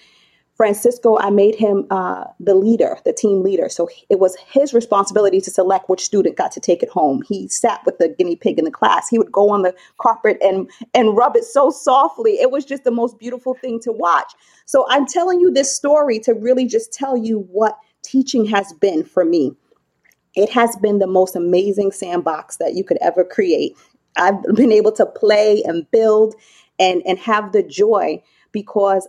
Francisco, 0.58 1.16
I 1.18 1.30
made 1.30 1.54
him 1.54 1.86
uh, 1.90 2.24
the 2.38 2.54
leader, 2.54 2.98
the 3.06 3.14
team 3.14 3.42
leader. 3.42 3.70
So 3.70 3.88
it 4.10 4.18
was 4.18 4.36
his 4.46 4.74
responsibility 4.74 5.40
to 5.40 5.50
select 5.50 5.88
which 5.88 6.04
student 6.04 6.36
got 6.36 6.52
to 6.52 6.60
take 6.60 6.82
it 6.82 6.90
home. 6.90 7.22
He 7.26 7.48
sat 7.48 7.80
with 7.86 7.96
the 7.96 8.10
guinea 8.10 8.36
pig 8.36 8.58
in 8.58 8.66
the 8.66 8.70
class. 8.70 9.08
He 9.08 9.16
would 9.16 9.32
go 9.32 9.48
on 9.48 9.62
the 9.62 9.74
carpet 9.96 10.36
and 10.42 10.70
and 10.92 11.16
rub 11.16 11.34
it 11.34 11.44
so 11.44 11.70
softly. 11.70 12.32
It 12.32 12.50
was 12.50 12.66
just 12.66 12.84
the 12.84 12.90
most 12.90 13.18
beautiful 13.18 13.54
thing 13.54 13.80
to 13.84 13.92
watch. 13.92 14.34
So 14.66 14.84
I'm 14.90 15.06
telling 15.06 15.40
you 15.40 15.50
this 15.50 15.74
story 15.74 16.18
to 16.20 16.34
really 16.34 16.66
just 16.66 16.92
tell 16.92 17.16
you 17.16 17.46
what 17.50 17.78
teaching 18.02 18.46
has 18.46 18.72
been 18.74 19.04
for 19.04 19.24
me. 19.24 19.54
It 20.34 20.50
has 20.50 20.76
been 20.76 20.98
the 20.98 21.06
most 21.06 21.36
amazing 21.36 21.92
sandbox 21.92 22.56
that 22.58 22.74
you 22.74 22.84
could 22.84 22.98
ever 23.00 23.24
create. 23.24 23.76
I've 24.16 24.42
been 24.54 24.72
able 24.72 24.92
to 24.92 25.06
play 25.06 25.62
and 25.64 25.90
build 25.90 26.34
and, 26.78 27.02
and 27.06 27.18
have 27.18 27.52
the 27.52 27.62
joy 27.62 28.22
because 28.52 29.08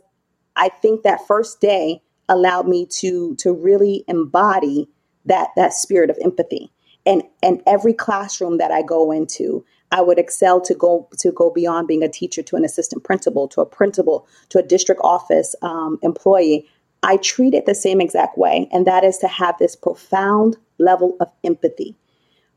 I 0.56 0.70
think 0.70 1.04
that 1.04 1.26
first 1.28 1.62
day 1.62 2.02
allowed 2.30 2.68
me 2.68 2.86
to 2.86 3.36
to 3.36 3.54
really 3.54 4.04
embody 4.08 4.88
that 5.26 5.50
that 5.56 5.74
spirit 5.74 6.10
of 6.10 6.18
empathy. 6.24 6.72
And 7.06 7.24
and 7.42 7.62
every 7.66 7.94
classroom 7.94 8.58
that 8.58 8.72
I 8.72 8.82
go 8.84 9.12
into, 9.12 9.66
I 9.92 10.02
would 10.02 10.20
excel 10.20 10.62
to 10.62 10.76
go 10.76 11.08
to 11.18 11.32
go 11.32 11.50
beyond 11.50 11.88
being 11.88 12.04
a 12.04 12.10
teacher 12.10 12.44
to 12.44 12.56
an 12.56 12.66
assistant 12.66 13.04
principal, 13.04 13.48
to 13.50 13.62
a 13.62 13.66
principal, 13.66 14.28
to 14.50 14.60
a 14.60 14.64
district 14.64 15.02
office 15.04 15.56
um, 15.62 16.00
employee. 16.04 16.68
I 17.04 17.18
treat 17.18 17.54
it 17.54 17.66
the 17.66 17.76
same 17.76 18.00
exact 18.00 18.38
way, 18.38 18.70
and 18.72 18.86
that 18.86 19.04
is 19.04 19.18
to 19.20 19.28
have 19.28 19.58
this 19.58 19.76
profound 19.76 20.58
level 20.78 21.18
of 21.20 21.32
empathy 21.44 21.96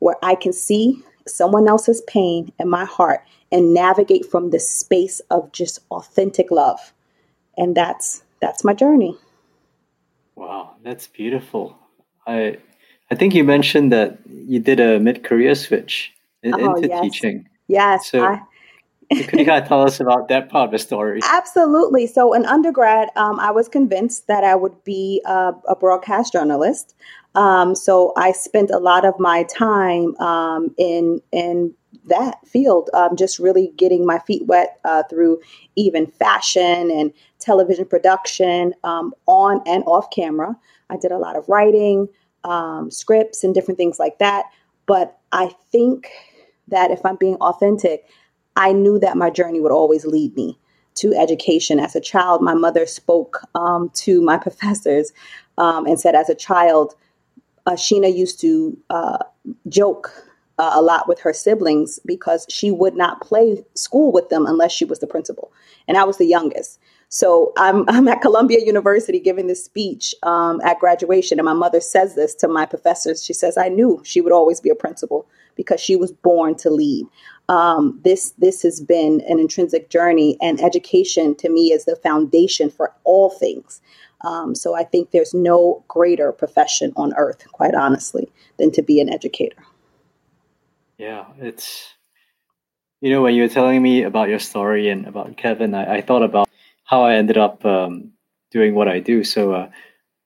where 0.00 0.16
I 0.22 0.34
can 0.34 0.52
see 0.52 1.02
someone 1.26 1.66
else's 1.68 2.02
pain 2.06 2.52
in 2.58 2.68
my 2.68 2.84
heart 2.84 3.24
and 3.50 3.72
navigate 3.72 4.26
from 4.26 4.50
this 4.50 4.68
space 4.68 5.20
of 5.30 5.50
just 5.52 5.78
authentic 5.90 6.50
love. 6.50 6.92
And 7.56 7.74
that's 7.74 8.22
that's 8.40 8.64
my 8.64 8.74
journey. 8.74 9.16
Wow, 10.34 10.74
that's 10.82 11.06
beautiful. 11.06 11.78
I 12.26 12.58
I 13.10 13.14
think 13.14 13.34
you 13.34 13.44
mentioned 13.44 13.92
that 13.92 14.18
you 14.26 14.58
did 14.58 14.80
a 14.80 14.98
mid-career 14.98 15.54
switch 15.54 16.12
in, 16.42 16.54
oh, 16.54 16.74
into 16.74 16.88
yes. 16.88 17.02
teaching. 17.02 17.48
Yes. 17.68 18.10
So 18.10 18.24
I, 18.24 18.42
could 19.22 19.38
you 19.38 19.46
kind 19.46 19.62
of 19.62 19.68
tell 19.68 19.82
us 19.82 20.00
about 20.00 20.28
that 20.28 20.48
part 20.48 20.66
of 20.66 20.72
the 20.72 20.78
story? 20.78 21.20
Absolutely. 21.22 22.06
So, 22.06 22.32
in 22.32 22.44
undergrad, 22.46 23.10
um, 23.16 23.38
I 23.40 23.50
was 23.50 23.68
convinced 23.68 24.26
that 24.26 24.44
I 24.44 24.54
would 24.54 24.82
be 24.84 25.22
a, 25.24 25.52
a 25.68 25.76
broadcast 25.76 26.32
journalist. 26.32 26.94
Um, 27.34 27.74
so, 27.74 28.12
I 28.16 28.32
spent 28.32 28.70
a 28.70 28.78
lot 28.78 29.04
of 29.04 29.18
my 29.18 29.44
time 29.44 30.16
um, 30.16 30.74
in 30.78 31.20
in 31.32 31.74
that 32.06 32.46
field, 32.46 32.90
um, 32.92 33.16
just 33.16 33.38
really 33.38 33.72
getting 33.76 34.06
my 34.06 34.18
feet 34.20 34.44
wet 34.46 34.78
uh, 34.84 35.02
through 35.08 35.40
even 35.76 36.06
fashion 36.06 36.90
and 36.90 37.12
television 37.38 37.86
production 37.86 38.74
um, 38.84 39.14
on 39.26 39.62
and 39.66 39.84
off 39.86 40.10
camera. 40.10 40.56
I 40.90 40.96
did 40.96 41.12
a 41.12 41.18
lot 41.18 41.36
of 41.36 41.48
writing, 41.48 42.08
um, 42.44 42.90
scripts, 42.90 43.42
and 43.42 43.54
different 43.54 43.78
things 43.78 43.98
like 43.98 44.18
that. 44.18 44.46
But 44.86 45.18
I 45.32 45.54
think 45.72 46.10
that 46.68 46.90
if 46.90 47.04
I'm 47.04 47.16
being 47.16 47.36
authentic, 47.36 48.06
I 48.56 48.72
knew 48.72 48.98
that 49.00 49.16
my 49.16 49.30
journey 49.30 49.60
would 49.60 49.72
always 49.72 50.04
lead 50.04 50.34
me 50.36 50.58
to 50.96 51.14
education. 51.14 51.80
As 51.80 51.96
a 51.96 52.00
child, 52.00 52.40
my 52.42 52.54
mother 52.54 52.86
spoke 52.86 53.40
um, 53.54 53.90
to 53.94 54.20
my 54.22 54.38
professors 54.46 55.12
um, 55.58 55.86
and 55.86 55.98
said, 55.98 56.14
as 56.14 56.28
a 56.28 56.34
child, 56.34 56.94
uh, 57.66 57.72
Sheena 57.72 58.14
used 58.14 58.40
to 58.40 58.76
uh, 58.90 59.18
joke 59.68 60.12
uh, 60.58 60.72
a 60.74 60.82
lot 60.82 61.08
with 61.08 61.20
her 61.20 61.32
siblings 61.32 61.98
because 62.06 62.46
she 62.48 62.70
would 62.70 62.94
not 62.94 63.20
play 63.20 63.64
school 63.74 64.12
with 64.12 64.28
them 64.28 64.46
unless 64.46 64.72
she 64.72 64.84
was 64.84 65.00
the 65.00 65.06
principal. 65.06 65.52
And 65.88 65.96
I 65.96 66.04
was 66.04 66.18
the 66.18 66.26
youngest. 66.26 66.78
So 67.08 67.52
I'm, 67.56 67.84
I'm 67.88 68.06
at 68.08 68.20
Columbia 68.20 68.60
University 68.64 69.18
giving 69.18 69.46
this 69.46 69.64
speech 69.64 70.14
um, 70.22 70.60
at 70.62 70.78
graduation, 70.78 71.38
and 71.38 71.46
my 71.46 71.54
mother 71.54 71.80
says 71.80 72.14
this 72.14 72.34
to 72.36 72.48
my 72.48 72.66
professors. 72.66 73.24
She 73.24 73.32
says, 73.32 73.56
I 73.56 73.68
knew 73.68 74.00
she 74.04 74.20
would 74.20 74.32
always 74.32 74.60
be 74.60 74.70
a 74.70 74.74
principal 74.74 75.26
because 75.56 75.80
she 75.80 75.96
was 75.96 76.12
born 76.12 76.54
to 76.56 76.70
lead. 76.70 77.06
Um, 77.48 78.00
this 78.04 78.30
this 78.38 78.62
has 78.62 78.80
been 78.80 79.22
an 79.28 79.38
intrinsic 79.38 79.90
journey, 79.90 80.38
and 80.40 80.60
education 80.60 81.34
to 81.36 81.48
me 81.48 81.72
is 81.72 81.84
the 81.84 81.96
foundation 81.96 82.70
for 82.70 82.92
all 83.04 83.30
things. 83.30 83.82
Um, 84.22 84.54
so 84.54 84.74
I 84.74 84.84
think 84.84 85.10
there's 85.10 85.34
no 85.34 85.84
greater 85.88 86.32
profession 86.32 86.92
on 86.96 87.12
earth, 87.16 87.46
quite 87.52 87.74
honestly, 87.74 88.30
than 88.58 88.70
to 88.72 88.82
be 88.82 88.98
an 89.00 89.12
educator. 89.12 89.62
Yeah, 90.96 91.26
it's 91.38 91.92
you 93.02 93.10
know 93.10 93.20
when 93.20 93.34
you 93.34 93.42
were 93.42 93.48
telling 93.48 93.82
me 93.82 94.04
about 94.04 94.30
your 94.30 94.38
story 94.38 94.88
and 94.88 95.06
about 95.06 95.36
Kevin, 95.36 95.74
I, 95.74 95.96
I 95.96 96.00
thought 96.00 96.22
about 96.22 96.48
how 96.84 97.02
I 97.02 97.14
ended 97.14 97.36
up 97.36 97.64
um, 97.64 98.12
doing 98.50 98.74
what 98.74 98.88
I 98.88 99.00
do. 99.00 99.24
So. 99.24 99.52
Uh, 99.52 99.70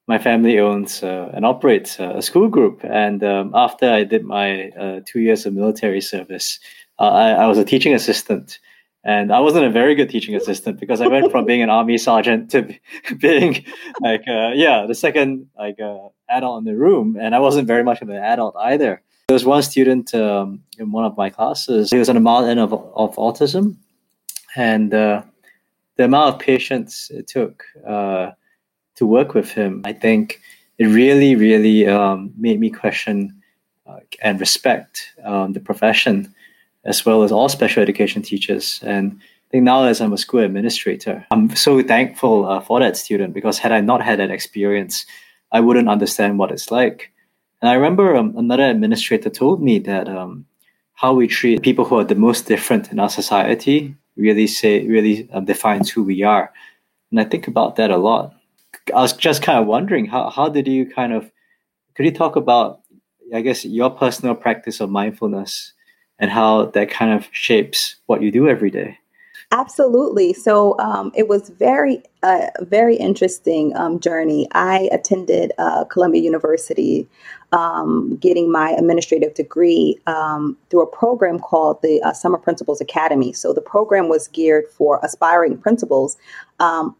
my 0.08 0.16
family 0.16 0.58
owns 0.58 1.02
uh, 1.02 1.30
and 1.34 1.44
operates 1.44 2.00
a 2.00 2.22
school 2.22 2.48
group. 2.48 2.80
And 2.82 3.22
um, 3.22 3.52
after 3.54 3.90
I 3.90 4.04
did 4.04 4.24
my 4.24 4.70
uh, 4.70 5.00
two 5.04 5.20
years 5.20 5.44
of 5.44 5.52
military 5.52 6.00
service, 6.00 6.58
uh, 6.98 7.02
I, 7.02 7.30
I, 7.30 7.46
was 7.46 7.58
a 7.58 7.64
teaching 7.64 7.94
assistant. 7.94 8.58
And 9.04 9.32
I 9.32 9.40
wasn't 9.40 9.64
a 9.64 9.70
very 9.70 9.94
good 9.94 10.10
teaching 10.10 10.34
assistant 10.34 10.80
because 10.80 11.00
I 11.00 11.06
went 11.06 11.30
from 11.30 11.44
being 11.44 11.62
an 11.62 11.70
army 11.70 11.98
sergeant 11.98 12.50
to 12.50 12.74
being 13.20 13.64
like, 14.00 14.22
uh, 14.28 14.50
yeah, 14.54 14.86
the 14.86 14.94
second 14.94 15.48
like 15.56 15.80
uh, 15.80 16.08
adult 16.28 16.58
in 16.58 16.64
the 16.64 16.76
room. 16.76 17.16
And 17.18 17.34
I 17.34 17.38
wasn't 17.38 17.66
very 17.66 17.84
much 17.84 18.02
of 18.02 18.08
an 18.08 18.16
adult 18.16 18.56
either. 18.56 19.00
There 19.28 19.34
was 19.34 19.44
one 19.44 19.62
student 19.62 20.14
um, 20.14 20.62
in 20.78 20.90
one 20.90 21.04
of 21.04 21.16
my 21.16 21.30
classes. 21.30 21.90
He 21.90 21.98
was 21.98 22.08
on 22.08 22.16
the 22.16 22.20
mild 22.20 22.48
end 22.48 22.60
of, 22.60 22.72
of 22.72 23.14
autism. 23.16 23.76
And 24.56 24.92
uh, 24.92 25.22
the 25.96 26.04
amount 26.04 26.34
of 26.34 26.40
patience 26.40 27.10
it 27.10 27.28
took 27.28 27.64
to 28.98 29.06
work 29.06 29.32
with 29.32 29.52
him, 29.52 29.82
I 29.84 29.92
think 29.92 30.40
it 30.78 30.86
really, 30.86 31.36
really 31.36 31.86
um, 31.86 32.32
made 32.36 32.58
me 32.58 32.70
question 32.70 33.40
uh, 33.86 34.00
and 34.20 34.40
respect 34.40 35.12
um, 35.24 35.52
the 35.52 35.60
profession 35.60 36.34
as 36.84 37.04
well 37.04 37.22
as 37.22 37.32
all 37.32 37.48
special 37.48 37.82
education 37.82 38.22
teachers. 38.22 38.80
And 38.82 39.20
I 39.20 39.50
think 39.50 39.64
now, 39.64 39.84
as 39.84 40.00
I'm 40.00 40.12
a 40.12 40.18
school 40.18 40.40
administrator, 40.40 41.26
I'm 41.30 41.54
so 41.56 41.82
thankful 41.82 42.46
uh, 42.46 42.60
for 42.60 42.80
that 42.80 42.96
student 42.96 43.34
because 43.34 43.58
had 43.58 43.72
I 43.72 43.80
not 43.80 44.02
had 44.02 44.18
that 44.18 44.30
experience, 44.30 45.06
I 45.52 45.60
wouldn't 45.60 45.88
understand 45.88 46.38
what 46.38 46.52
it's 46.52 46.70
like. 46.70 47.12
And 47.60 47.68
I 47.68 47.74
remember 47.74 48.14
um, 48.14 48.34
another 48.36 48.64
administrator 48.64 49.30
told 49.30 49.62
me 49.62 49.78
that 49.80 50.08
um, 50.08 50.46
how 50.94 51.14
we 51.14 51.26
treat 51.26 51.62
people 51.62 51.84
who 51.84 51.98
are 51.98 52.04
the 52.04 52.14
most 52.14 52.46
different 52.46 52.92
in 52.92 52.98
our 52.98 53.08
society 53.08 53.96
really 54.16 54.46
say 54.46 54.86
really 54.86 55.28
um, 55.32 55.44
defines 55.44 55.90
who 55.90 56.02
we 56.04 56.22
are. 56.22 56.52
And 57.10 57.20
I 57.20 57.24
think 57.24 57.48
about 57.48 57.76
that 57.76 57.90
a 57.90 57.96
lot. 57.96 58.34
I 58.94 59.00
was 59.00 59.12
just 59.12 59.42
kind 59.42 59.58
of 59.58 59.66
wondering 59.66 60.06
how 60.06 60.28
how 60.30 60.48
did 60.48 60.68
you 60.68 60.86
kind 60.86 61.12
of 61.12 61.30
could 61.94 62.04
you 62.04 62.12
talk 62.12 62.36
about 62.36 62.80
I 63.34 63.40
guess 63.40 63.64
your 63.64 63.90
personal 63.90 64.34
practice 64.34 64.80
of 64.80 64.90
mindfulness 64.90 65.72
and 66.18 66.30
how 66.30 66.66
that 66.66 66.90
kind 66.90 67.12
of 67.12 67.28
shapes 67.32 67.96
what 68.06 68.22
you 68.22 68.30
do 68.30 68.48
every 68.48 68.70
day? 68.70 68.98
Absolutely. 69.50 70.34
So 70.34 70.78
um, 70.78 71.10
it 71.14 71.26
was 71.26 71.48
very, 71.48 72.02
uh, 72.22 72.48
very 72.60 72.96
interesting 72.96 73.74
um, 73.76 73.98
journey. 73.98 74.46
I 74.52 74.90
attended 74.92 75.52
uh, 75.56 75.84
Columbia 75.84 76.20
University, 76.20 77.08
um, 77.52 78.16
getting 78.16 78.52
my 78.52 78.72
administrative 78.72 79.32
degree 79.32 79.98
um, 80.06 80.58
through 80.68 80.82
a 80.82 80.86
program 80.86 81.38
called 81.38 81.80
the 81.80 82.02
uh, 82.02 82.12
Summer 82.12 82.36
Principals 82.36 82.82
Academy. 82.82 83.32
So 83.32 83.54
the 83.54 83.62
program 83.62 84.10
was 84.10 84.28
geared 84.28 84.66
for 84.70 85.00
aspiring 85.02 85.56
principals, 85.56 86.18
um, 86.60 86.94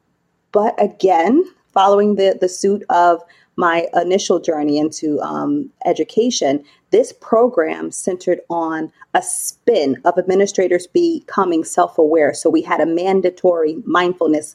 but 0.52 0.74
again, 0.82 1.44
following 1.74 2.14
the, 2.14 2.38
the 2.40 2.48
suit 2.48 2.82
of 2.88 3.22
my 3.56 3.88
initial 3.94 4.40
journey 4.40 4.78
into 4.78 5.20
um, 5.20 5.68
education, 5.84 6.64
this 6.90 7.12
program 7.12 7.90
centered 7.90 8.40
on 8.48 8.92
a 9.14 9.22
spin 9.22 10.00
of 10.04 10.18
administrators 10.18 10.86
becoming 10.86 11.64
self 11.64 11.98
aware. 11.98 12.32
So 12.34 12.50
we 12.50 12.62
had 12.62 12.80
a 12.80 12.86
mandatory 12.86 13.76
mindfulness 13.84 14.54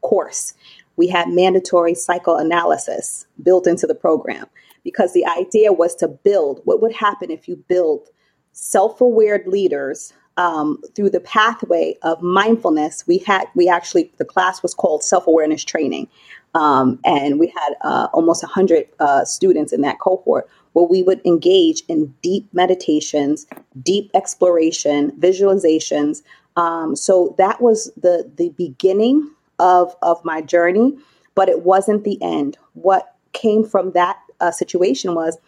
course, 0.00 0.54
we 0.96 1.08
had 1.08 1.28
mandatory 1.28 1.94
psychoanalysis 1.94 3.26
built 3.42 3.66
into 3.66 3.86
the 3.86 3.94
program 3.94 4.46
because 4.84 5.12
the 5.12 5.24
idea 5.26 5.72
was 5.72 5.94
to 5.96 6.08
build 6.08 6.60
what 6.64 6.82
would 6.82 6.92
happen 6.92 7.30
if 7.30 7.48
you 7.48 7.56
build 7.68 8.08
self 8.52 9.00
aware 9.00 9.42
leaders 9.46 10.12
um, 10.36 10.80
through 10.94 11.10
the 11.10 11.20
pathway 11.20 11.96
of 12.02 12.22
mindfulness, 12.22 13.06
we 13.06 13.18
had 13.18 13.44
we 13.54 13.68
actually 13.68 14.12
the 14.16 14.24
class 14.24 14.62
was 14.62 14.74
called 14.74 15.04
self 15.04 15.26
awareness 15.26 15.64
training, 15.64 16.08
um, 16.54 16.98
and 17.04 17.38
we 17.38 17.48
had 17.48 17.74
uh, 17.82 18.08
almost 18.12 18.42
100 18.42 18.88
uh, 18.98 19.24
students 19.24 19.72
in 19.72 19.82
that 19.82 19.98
cohort 20.00 20.48
where 20.72 20.86
we 20.86 21.02
would 21.02 21.20
engage 21.26 21.82
in 21.88 22.14
deep 22.22 22.48
meditations, 22.52 23.46
deep 23.82 24.10
exploration, 24.14 25.12
visualizations. 25.12 26.22
Um, 26.56 26.96
so 26.96 27.34
that 27.38 27.60
was 27.60 27.92
the, 27.96 28.30
the 28.36 28.50
beginning 28.50 29.30
of, 29.58 29.94
of 30.02 30.24
my 30.24 30.40
journey, 30.40 30.96
but 31.34 31.48
it 31.48 31.62
wasn't 31.62 32.04
the 32.04 32.20
end. 32.22 32.56
What 32.74 33.14
came 33.32 33.64
from 33.64 33.92
that 33.92 34.18
uh, 34.40 34.50
situation 34.50 35.14
was 35.14 35.38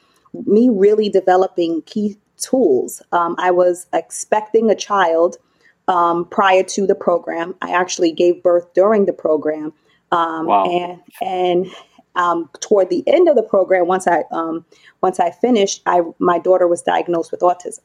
me 0.46 0.68
really 0.70 1.08
developing 1.08 1.82
key 1.82 2.16
tools. 2.36 3.02
Um, 3.12 3.36
I 3.38 3.50
was 3.50 3.86
expecting 3.92 4.70
a 4.70 4.74
child 4.74 5.36
um, 5.88 6.24
prior 6.26 6.62
to 6.62 6.86
the 6.86 6.94
program. 6.94 7.54
I 7.62 7.72
actually 7.72 8.12
gave 8.12 8.42
birth 8.42 8.72
during 8.74 9.06
the 9.06 9.12
program. 9.12 9.72
Um, 10.12 10.46
wow. 10.46 10.64
And 10.64 11.02
and 11.20 11.66
um, 12.16 12.48
toward 12.60 12.90
the 12.90 13.02
end 13.06 13.28
of 13.28 13.36
the 13.36 13.42
program, 13.42 13.86
once 13.86 14.06
I 14.06 14.24
um, 14.30 14.64
once 15.02 15.20
I 15.20 15.30
finished, 15.30 15.82
I 15.86 16.02
my 16.18 16.38
daughter 16.38 16.68
was 16.68 16.82
diagnosed 16.82 17.30
with 17.30 17.40
autism, 17.40 17.80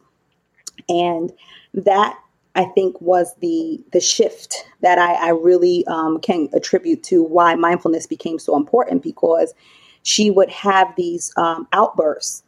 and 0.88 1.32
that 1.74 2.18
I 2.56 2.66
think 2.66 3.00
was 3.02 3.36
the 3.42 3.84
the 3.92 4.00
shift 4.00 4.68
that 4.82 4.98
I, 4.98 5.28
I 5.28 5.30
really 5.30 5.86
um, 5.88 6.20
can 6.20 6.50
attribute 6.54 7.04
to 7.04 7.24
why 7.24 7.56
mindfulness 7.56 8.08
became 8.08 8.40
so 8.40 8.56
important 8.56 9.04
because 9.04 9.54
she 10.04 10.32
would 10.32 10.50
have 10.50 10.94
these 10.96 11.32
um, 11.38 11.68
outbursts, 11.74 12.44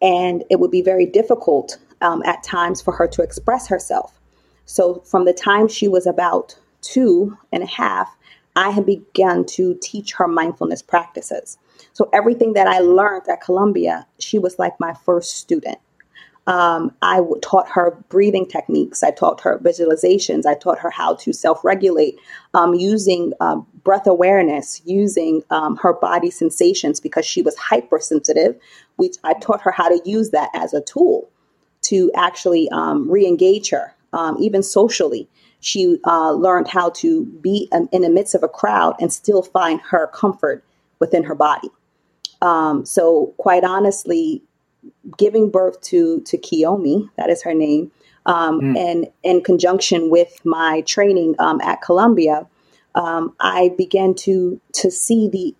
and 0.00 0.44
it 0.50 0.60
would 0.60 0.70
be 0.70 0.82
very 0.82 1.06
difficult 1.06 1.78
um, 2.00 2.22
at 2.24 2.42
times 2.42 2.80
for 2.80 2.92
her 2.92 3.08
to 3.08 3.22
express 3.22 3.66
herself. 3.68 4.18
So 4.66 5.00
from 5.00 5.24
the 5.24 5.32
time 5.32 5.68
she 5.68 5.88
was 5.88 6.06
about 6.06 6.56
two 6.82 7.36
and 7.52 7.62
a 7.62 7.66
half 7.66 8.16
I 8.56 8.70
had 8.70 8.86
begun 8.86 9.44
to 9.46 9.78
teach 9.82 10.14
her 10.14 10.26
mindfulness 10.26 10.82
practices. 10.82 11.58
So 11.92 12.08
everything 12.12 12.54
that 12.54 12.66
I 12.66 12.80
learned 12.80 13.28
at 13.28 13.42
Columbia, 13.42 14.06
she 14.18 14.38
was 14.38 14.58
like 14.58 14.80
my 14.80 14.94
first 15.04 15.36
student. 15.36 15.78
Um, 16.46 16.92
I 17.02 17.20
taught 17.42 17.68
her 17.70 17.96
breathing 18.08 18.46
techniques. 18.46 19.02
I 19.02 19.10
taught 19.10 19.40
her 19.40 19.58
visualizations. 19.58 20.46
I 20.46 20.54
taught 20.54 20.78
her 20.78 20.90
how 20.90 21.16
to 21.16 21.32
self 21.32 21.64
regulate 21.64 22.16
um, 22.54 22.74
using 22.74 23.32
um, 23.40 23.66
breath 23.82 24.06
awareness, 24.06 24.80
using 24.84 25.42
um, 25.50 25.76
her 25.76 25.92
body 25.92 26.30
sensations 26.30 27.00
because 27.00 27.26
she 27.26 27.42
was 27.42 27.56
hypersensitive. 27.56 28.56
Which 28.94 29.16
I 29.24 29.34
taught 29.34 29.60
her 29.62 29.72
how 29.72 29.88
to 29.88 30.00
use 30.08 30.30
that 30.30 30.50
as 30.54 30.72
a 30.72 30.80
tool 30.80 31.28
to 31.82 32.10
actually 32.14 32.68
um, 32.70 33.10
re 33.10 33.26
engage 33.26 33.70
her, 33.70 33.94
um, 34.12 34.36
even 34.40 34.62
socially. 34.62 35.28
She 35.66 35.98
uh, 36.04 36.30
learned 36.30 36.68
how 36.68 36.90
to 36.90 37.24
be 37.24 37.68
in, 37.72 37.88
in, 37.90 38.02
the 38.02 38.08
midst 38.08 38.36
of 38.36 38.44
a 38.44 38.48
crowd 38.48 38.94
and 39.00 39.12
still 39.12 39.42
find 39.42 39.80
her 39.80 40.06
comfort 40.06 40.62
within 41.00 41.24
her 41.24 41.34
body. 41.34 41.70
so, 42.84 43.34
quite 43.36 43.64
honestly, 43.64 44.42
giving 45.18 45.50
birth 45.50 45.80
to 45.82 46.20
to 46.20 46.38
Kiyomi, 46.38 47.10
that 47.16 47.30
is 47.30 47.42
her 47.42 47.54
name, 47.54 47.90
um, 48.26 48.60
mm. 48.60 48.78
and 48.78 49.08
in 49.24 49.42
conjunction 49.42 50.08
with 50.08 50.40
my 50.44 50.82
training 50.82 51.34
um, 51.40 51.60
at 51.62 51.82
Columbia, 51.82 52.46
um, 52.94 53.34
I 53.40 53.74
began 53.76 54.14
to 54.26 54.60
to 54.74 54.90
see 54.90 55.28
the 55.28 55.52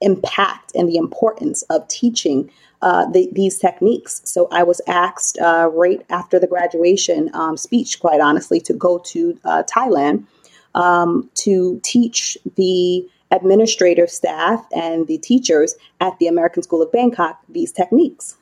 impact 0.00 0.72
and 0.74 0.88
the 0.88 0.96
importance 0.96 1.62
of 1.64 1.86
teaching 1.88 2.50
uh, 2.84 3.06
the, 3.10 3.30
these 3.32 3.58
techniques. 3.58 4.20
So 4.24 4.46
I 4.52 4.62
was 4.62 4.82
asked 4.86 5.38
uh, 5.38 5.70
right 5.72 6.04
after 6.10 6.38
the 6.38 6.46
graduation 6.46 7.30
um, 7.32 7.56
speech, 7.56 7.98
quite 7.98 8.20
honestly, 8.20 8.60
to 8.60 8.74
go 8.74 8.98
to 8.98 9.38
uh, 9.46 9.62
Thailand 9.62 10.26
um, 10.74 11.30
to 11.36 11.80
teach 11.82 12.36
the 12.56 13.08
administrative 13.30 14.10
staff 14.10 14.66
and 14.76 15.06
the 15.06 15.16
teachers 15.16 15.74
at 16.00 16.18
the 16.18 16.26
American 16.26 16.62
School 16.62 16.82
of 16.82 16.92
Bangkok 16.92 17.40
these 17.48 17.72
techniques 17.72 18.36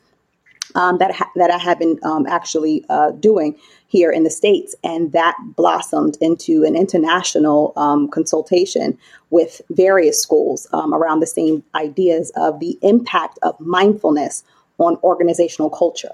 um, 0.74 0.98
that 0.98 1.14
ha- 1.14 1.30
that 1.36 1.50
I 1.50 1.58
have 1.58 1.78
been 1.78 1.98
um, 2.02 2.26
actually 2.26 2.84
uh, 2.88 3.12
doing 3.12 3.56
here 3.88 4.10
in 4.10 4.24
the 4.24 4.30
states, 4.30 4.74
and 4.82 5.12
that 5.12 5.36
blossomed 5.56 6.16
into 6.20 6.64
an 6.64 6.76
international 6.76 7.72
um, 7.76 8.08
consultation 8.08 8.98
with 9.30 9.60
various 9.70 10.20
schools 10.20 10.66
um, 10.72 10.94
around 10.94 11.20
the 11.20 11.26
same 11.26 11.62
ideas 11.74 12.32
of 12.36 12.60
the 12.60 12.78
impact 12.82 13.38
of 13.42 13.58
mindfulness 13.60 14.44
on 14.78 14.96
organizational 15.02 15.70
culture. 15.70 16.12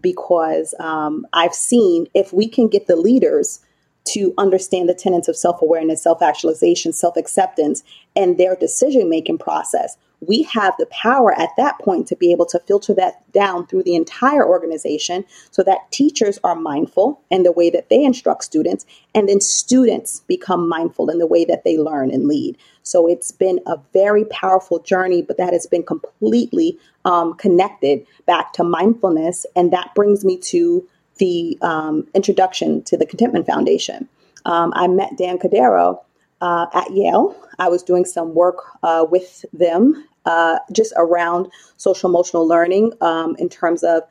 Because 0.00 0.74
um, 0.80 1.26
I've 1.32 1.54
seen 1.54 2.06
if 2.14 2.32
we 2.32 2.48
can 2.48 2.68
get 2.68 2.86
the 2.86 2.96
leaders 2.96 3.60
to 4.04 4.34
understand 4.36 4.88
the 4.88 4.94
tenets 4.94 5.28
of 5.28 5.36
self 5.36 5.62
awareness, 5.62 6.02
self 6.02 6.22
actualization, 6.22 6.92
self 6.92 7.16
acceptance, 7.16 7.82
and 8.14 8.38
their 8.38 8.56
decision 8.56 9.08
making 9.08 9.38
process, 9.38 9.96
we 10.26 10.42
have 10.42 10.74
the 10.78 10.86
power 10.86 11.32
at 11.38 11.50
that 11.56 11.78
point 11.78 12.06
to 12.08 12.16
be 12.16 12.32
able 12.32 12.46
to 12.46 12.60
filter 12.60 12.94
that 12.94 13.30
down 13.32 13.66
through 13.66 13.82
the 13.82 13.94
entire 13.94 14.46
organization 14.46 15.24
so 15.50 15.62
that 15.62 15.90
teachers 15.90 16.38
are 16.44 16.54
mindful 16.54 17.20
in 17.30 17.42
the 17.42 17.52
way 17.52 17.70
that 17.70 17.88
they 17.88 18.02
instruct 18.02 18.44
students, 18.44 18.86
and 19.14 19.28
then 19.28 19.40
students 19.40 20.20
become 20.20 20.68
mindful 20.68 21.10
in 21.10 21.18
the 21.18 21.26
way 21.26 21.44
that 21.44 21.64
they 21.64 21.76
learn 21.76 22.10
and 22.10 22.26
lead. 22.26 22.56
So 22.82 23.06
it's 23.06 23.30
been 23.30 23.60
a 23.66 23.78
very 23.92 24.24
powerful 24.26 24.78
journey, 24.80 25.22
but 25.22 25.38
that 25.38 25.52
has 25.52 25.66
been 25.66 25.82
completely 25.82 26.78
um, 27.04 27.34
connected 27.34 28.06
back 28.26 28.52
to 28.54 28.64
mindfulness. 28.64 29.46
And 29.56 29.72
that 29.72 29.94
brings 29.94 30.24
me 30.24 30.36
to 30.38 30.86
the 31.18 31.58
um, 31.62 32.06
introduction 32.14 32.82
to 32.84 32.96
the 32.96 33.06
Contentment 33.06 33.46
Foundation. 33.46 34.08
Um, 34.44 34.72
I 34.76 34.88
met 34.88 35.16
Dan 35.16 35.38
Cordaro 35.38 36.00
uh, 36.40 36.66
at 36.74 36.90
Yale. 36.90 37.34
I 37.58 37.68
was 37.68 37.82
doing 37.82 38.04
some 38.04 38.34
work 38.34 38.58
uh, 38.82 39.06
with 39.08 39.44
them 39.52 40.06
uh, 40.26 40.58
just 40.72 40.92
around 40.96 41.48
social 41.76 42.08
emotional 42.08 42.46
learning 42.46 42.92
um, 43.00 43.36
in 43.38 43.48
terms 43.48 43.82
of 43.82 44.02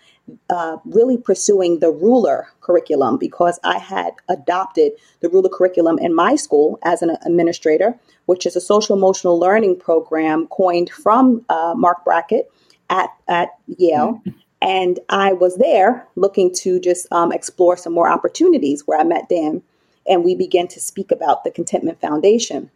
uh, 0.50 0.78
really 0.86 1.18
pursuing 1.18 1.80
the 1.80 1.92
RULER 1.92 2.48
curriculum 2.62 3.18
because 3.18 3.60
I 3.64 3.78
had 3.78 4.14
adopted 4.30 4.94
the 5.20 5.30
RULER 5.30 5.50
curriculum 5.50 6.00
in 6.00 6.16
my 6.16 6.36
school 6.36 6.80
as 6.84 7.02
an 7.02 7.18
administrator, 7.26 8.00
which 8.26 8.46
is 8.46 8.56
a 8.56 8.62
social 8.62 8.96
emotional 8.96 9.38
learning 9.38 9.80
program 9.80 10.48
coined 10.48 10.90
from 10.90 11.44
uh, 11.50 11.74
Marc 11.76 12.06
Brackett 12.06 12.50
at, 12.90 13.10
at 13.28 13.50
Yale. 13.78 14.22
Mm-hmm. 14.26 14.40
And 14.62 15.00
I 15.10 15.34
was 15.34 15.58
there 15.58 16.08
looking 16.16 16.54
to 16.56 16.80
just 16.80 17.12
um, 17.12 17.34
explore 17.34 17.76
some 17.76 17.92
more 17.92 18.10
opportunities 18.10 18.84
where 18.86 18.98
I 18.98 19.04
met 19.04 19.28
Dan 19.28 19.62
and 20.08 20.24
we 20.24 20.36
began 20.36 20.68
to 20.70 20.80
speak 20.80 21.12
about 21.12 21.44
the 21.44 21.52
Contentment 21.52 22.00
Foundation. 22.00 22.72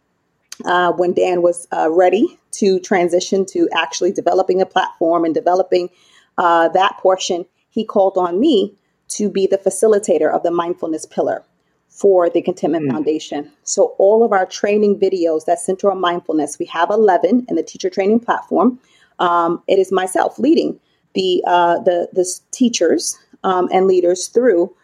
Uh, 0.64 0.92
when 0.92 1.12
Dan 1.12 1.42
was 1.42 1.66
uh, 1.72 1.88
ready 1.90 2.38
to 2.52 2.80
transition 2.80 3.46
to 3.46 3.68
actually 3.74 4.12
developing 4.12 4.60
a 4.60 4.66
platform 4.66 5.24
and 5.24 5.34
developing 5.34 5.88
uh, 6.36 6.68
that 6.70 6.96
portion, 6.98 7.44
he 7.70 7.84
called 7.84 8.16
on 8.16 8.40
me 8.40 8.74
to 9.08 9.30
be 9.30 9.46
the 9.46 9.58
facilitator 9.58 10.32
of 10.32 10.42
the 10.42 10.50
mindfulness 10.50 11.06
pillar 11.06 11.44
for 11.88 12.30
the 12.30 12.42
Contentment 12.42 12.86
mm. 12.88 12.92
Foundation. 12.92 13.50
So, 13.64 13.94
all 13.98 14.24
of 14.24 14.32
our 14.32 14.46
training 14.46 14.98
videos 15.00 15.44
that 15.46 15.58
center 15.58 15.90
on 15.90 16.00
mindfulness, 16.00 16.58
we 16.58 16.66
have 16.66 16.90
11 16.90 17.46
in 17.48 17.56
the 17.56 17.62
teacher 17.62 17.90
training 17.90 18.20
platform. 18.20 18.78
Um, 19.18 19.62
it 19.66 19.78
is 19.78 19.90
myself 19.90 20.38
leading 20.38 20.78
the 21.14 21.42
uh, 21.46 21.80
the, 21.80 22.08
the 22.12 22.28
teachers 22.52 23.18
um, 23.42 23.68
and 23.72 23.86
leaders 23.86 24.28
through 24.28 24.74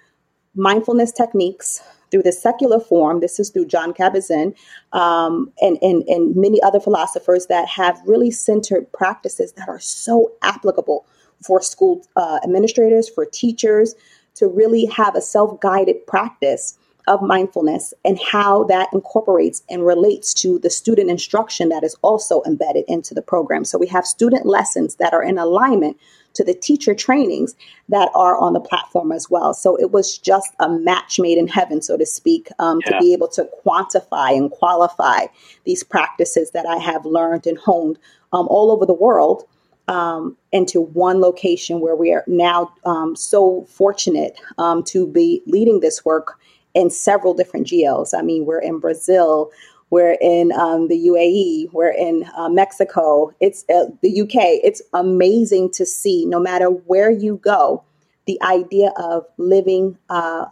mindfulness 0.55 1.13
techniques, 1.13 1.81
through 2.15 2.23
the 2.23 2.31
secular 2.31 2.79
form. 2.79 3.19
This 3.19 3.41
is 3.41 3.51
through 3.51 3.67
Jon 3.67 3.93
Kabat-Zinn 3.93 4.55
um, 4.93 5.51
and, 5.61 5.77
and, 5.83 6.05
and 6.05 6.37
many 6.37 6.63
other 6.63 6.79
philosophers 6.79 7.47
that 7.47 7.67
have 7.67 8.01
really 8.07 8.31
centered 8.31 8.91
practices 8.93 9.53
that 9.55 9.69
are 9.69 9.81
so 9.81 10.31
applicable 10.43 11.05
for 11.45 11.61
school 11.61 12.07
uh, 12.15 12.39
administrators, 12.45 13.09
for 13.09 13.27
teachers, 13.27 13.97
to 14.37 14.47
really 14.47 14.85
have 14.85 15.17
a 15.17 15.21
self 15.21 15.59
guided 15.59 16.07
practice 16.07 16.79
of 17.09 17.21
mindfulness 17.21 17.93
and 18.05 18.21
how 18.21 18.63
that 18.63 18.89
incorporates 18.93 19.65
and 19.69 19.85
relates 19.85 20.33
to 20.33 20.61
the 20.61 20.71
student 20.71 21.11
instruction 21.11 21.69
that 21.69 21.83
is 21.83 21.97
also 22.03 22.43
embedded 22.47 22.85
into 22.87 23.13
the 23.13 23.23
program. 23.23 23.65
So 23.65 23.77
we 23.77 23.89
have 23.89 24.07
student 24.07 24.47
lessons 24.47 24.95
that 24.97 25.13
are 25.13 25.23
in 25.23 25.37
alignment 25.37 25.97
to 26.35 26.45
the 26.45 26.55
teacher 26.55 26.95
trainings 26.95 27.55
that 27.89 28.11
are 28.15 28.39
on 28.39 28.53
the 28.53 28.61
platform 28.61 29.13
as 29.13 29.31
well. 29.31 29.55
So 29.55 29.77
it 29.77 29.91
was 29.91 30.19
just 30.19 30.51
a 30.61 30.69
match 30.69 31.19
made 31.19 31.39
in 31.39 31.49
heaven, 31.49 31.81
so 31.83 31.97
to 31.97 32.07
speak, 32.07 32.49
um, 32.59 32.81
yeah. 32.85 32.93
to 32.93 32.99
be 33.05 33.13
able 33.13 33.29
to 33.29 33.49
quantify 33.65 34.37
and 34.37 34.51
qualify 34.51 35.27
these 35.65 35.83
practices 35.83 36.51
that 36.53 36.67
I 36.67 36.77
have 36.77 37.05
learned 37.05 37.47
and 37.47 37.59
honed 37.59 37.99
um, 38.33 38.47
all 38.49 38.71
over 38.71 38.87
the 38.87 38.95
world. 38.95 39.45
Um, 39.87 40.39
into 40.51 40.81
one 40.81 41.21
location 41.21 41.79
where 41.81 41.95
we 41.95 42.11
are 42.11 42.25
now 42.27 42.73
um, 42.87 43.15
so 43.15 43.67
fortunate 43.69 44.41
um, 44.57 44.83
to 44.85 45.07
be 45.07 45.43
leading 45.47 45.81
this 45.81 46.07
work 46.07 46.39
in 46.73 46.91
several 46.91 47.35
different 47.35 47.67
GLs. 47.67 48.13
I 48.17 48.23
mean, 48.23 48.47
we're 48.47 48.61
in 48.61 48.79
Brazil, 48.79 49.51
we're 49.91 50.17
in 50.21 50.53
um, 50.53 50.89
the 50.89 51.07
UAE. 51.07 51.73
We're 51.73 51.93
in 51.93 52.25
uh, 52.37 52.49
Mexico. 52.49 53.33
It's 53.41 53.65
uh, 53.73 53.87
the 54.03 54.23
UK. 54.23 54.61
It's 54.65 54.83
amazing 54.93 55.71
to 55.73 55.87
see, 55.87 56.25
no 56.27 56.41
matter 56.41 56.67
where 56.67 57.11
you 57.11 57.37
go, 57.37 57.85
the 58.27 58.41
idea 58.43 58.93
of 58.97 59.25
living 59.37 59.99
uh, 60.11 60.47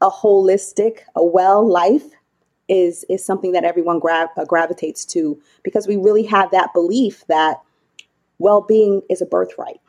a 0.00 0.10
holistic, 0.10 1.00
a 1.14 1.24
well 1.24 1.66
life 1.66 2.04
is 2.68 3.04
is 3.08 3.24
something 3.24 3.52
that 3.52 3.64
everyone 3.64 3.98
gra- 3.98 4.30
uh, 4.36 4.44
gravitates 4.44 5.04
to 5.04 5.40
because 5.62 5.86
we 5.86 5.96
really 5.96 6.24
have 6.24 6.50
that 6.50 6.72
belief 6.74 7.24
that 7.28 7.60
well 8.38 8.60
being 8.60 9.02
is 9.08 9.22
a 9.22 9.26
birthright. 9.26 9.80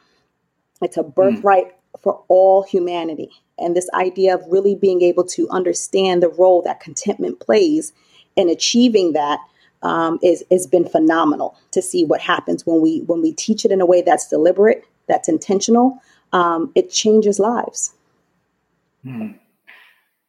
It's 0.82 0.98
a 0.98 1.04
hmm. 1.04 1.10
birthright 1.10 1.68
mm. 1.68 2.02
for 2.02 2.24
all 2.28 2.64
humanity. 2.64 3.32
And 3.58 3.76
this 3.76 3.90
idea 3.96 4.36
of 4.36 4.44
really 4.48 4.76
being 4.76 5.02
able 5.02 5.24
to 5.30 5.50
understand 5.50 6.22
the 6.22 6.30
role 6.30 6.62
that 6.62 6.80
contentment 6.80 7.40
plays 7.40 7.94
and 8.38 8.50
achieving 8.50 9.14
that 9.14 9.40
um, 9.84 10.20
is 10.24 10.44
has 10.52 10.68
been 10.68 10.88
phenomenal 10.88 11.56
to 11.72 11.82
see 11.82 12.04
what 12.06 12.22
happens 12.22 12.66
when 12.66 12.82
we 12.82 13.02
when 13.02 13.22
we 13.22 13.34
teach 13.34 13.66
it 13.66 13.72
in 13.72 13.82
a 13.82 13.86
way 13.86 14.02
that's 14.02 14.28
deliberate, 14.28 14.86
that's 15.08 15.30
intentional. 15.30 16.02
Um, 16.34 16.72
it 16.76 16.92
changes 16.92 17.40
lives. 17.40 17.94
Hmm. 19.04 19.32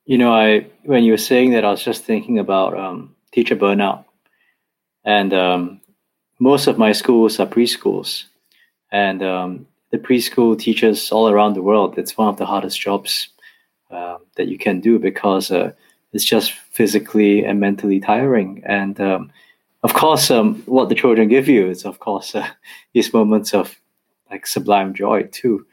You 0.04 0.18
know, 0.18 0.32
I 0.32 0.66
when 0.82 1.04
you 1.04 1.12
were 1.12 1.18
saying 1.18 1.52
that, 1.52 1.64
I 1.64 1.70
was 1.70 1.82
just 1.82 2.04
thinking 2.04 2.38
about 2.38 2.78
um, 2.78 3.14
teacher 3.32 3.56
burnout, 3.56 4.04
and 5.04 5.32
um, 5.34 5.80
most 6.38 6.66
of 6.66 6.78
my 6.78 6.92
schools 6.92 7.40
are 7.40 7.46
preschools, 7.46 8.24
and 8.92 9.22
um, 9.22 9.66
the 9.90 9.98
preschool 9.98 10.58
teachers 10.58 11.10
all 11.10 11.28
around 11.28 11.54
the 11.54 11.62
world. 11.62 11.98
It's 11.98 12.16
one 12.16 12.28
of 12.28 12.36
the 12.36 12.46
hardest 12.46 12.80
jobs 12.80 13.28
uh, 13.90 14.18
that 14.36 14.48
you 14.48 14.58
can 14.58 14.80
do 14.80 14.98
because. 14.98 15.50
Uh, 15.50 15.72
it's 16.12 16.24
just 16.24 16.52
physically 16.52 17.44
and 17.44 17.60
mentally 17.60 18.00
tiring. 18.00 18.62
And 18.66 19.00
um, 19.00 19.30
of 19.82 19.94
course, 19.94 20.30
um, 20.30 20.62
what 20.66 20.88
the 20.88 20.94
children 20.94 21.28
give 21.28 21.48
you 21.48 21.68
is, 21.68 21.84
of 21.84 21.98
course, 21.98 22.34
uh, 22.34 22.48
these 22.92 23.12
moments 23.12 23.54
of 23.54 23.78
like 24.30 24.46
sublime 24.46 24.94
joy 24.94 25.24
too. 25.24 25.66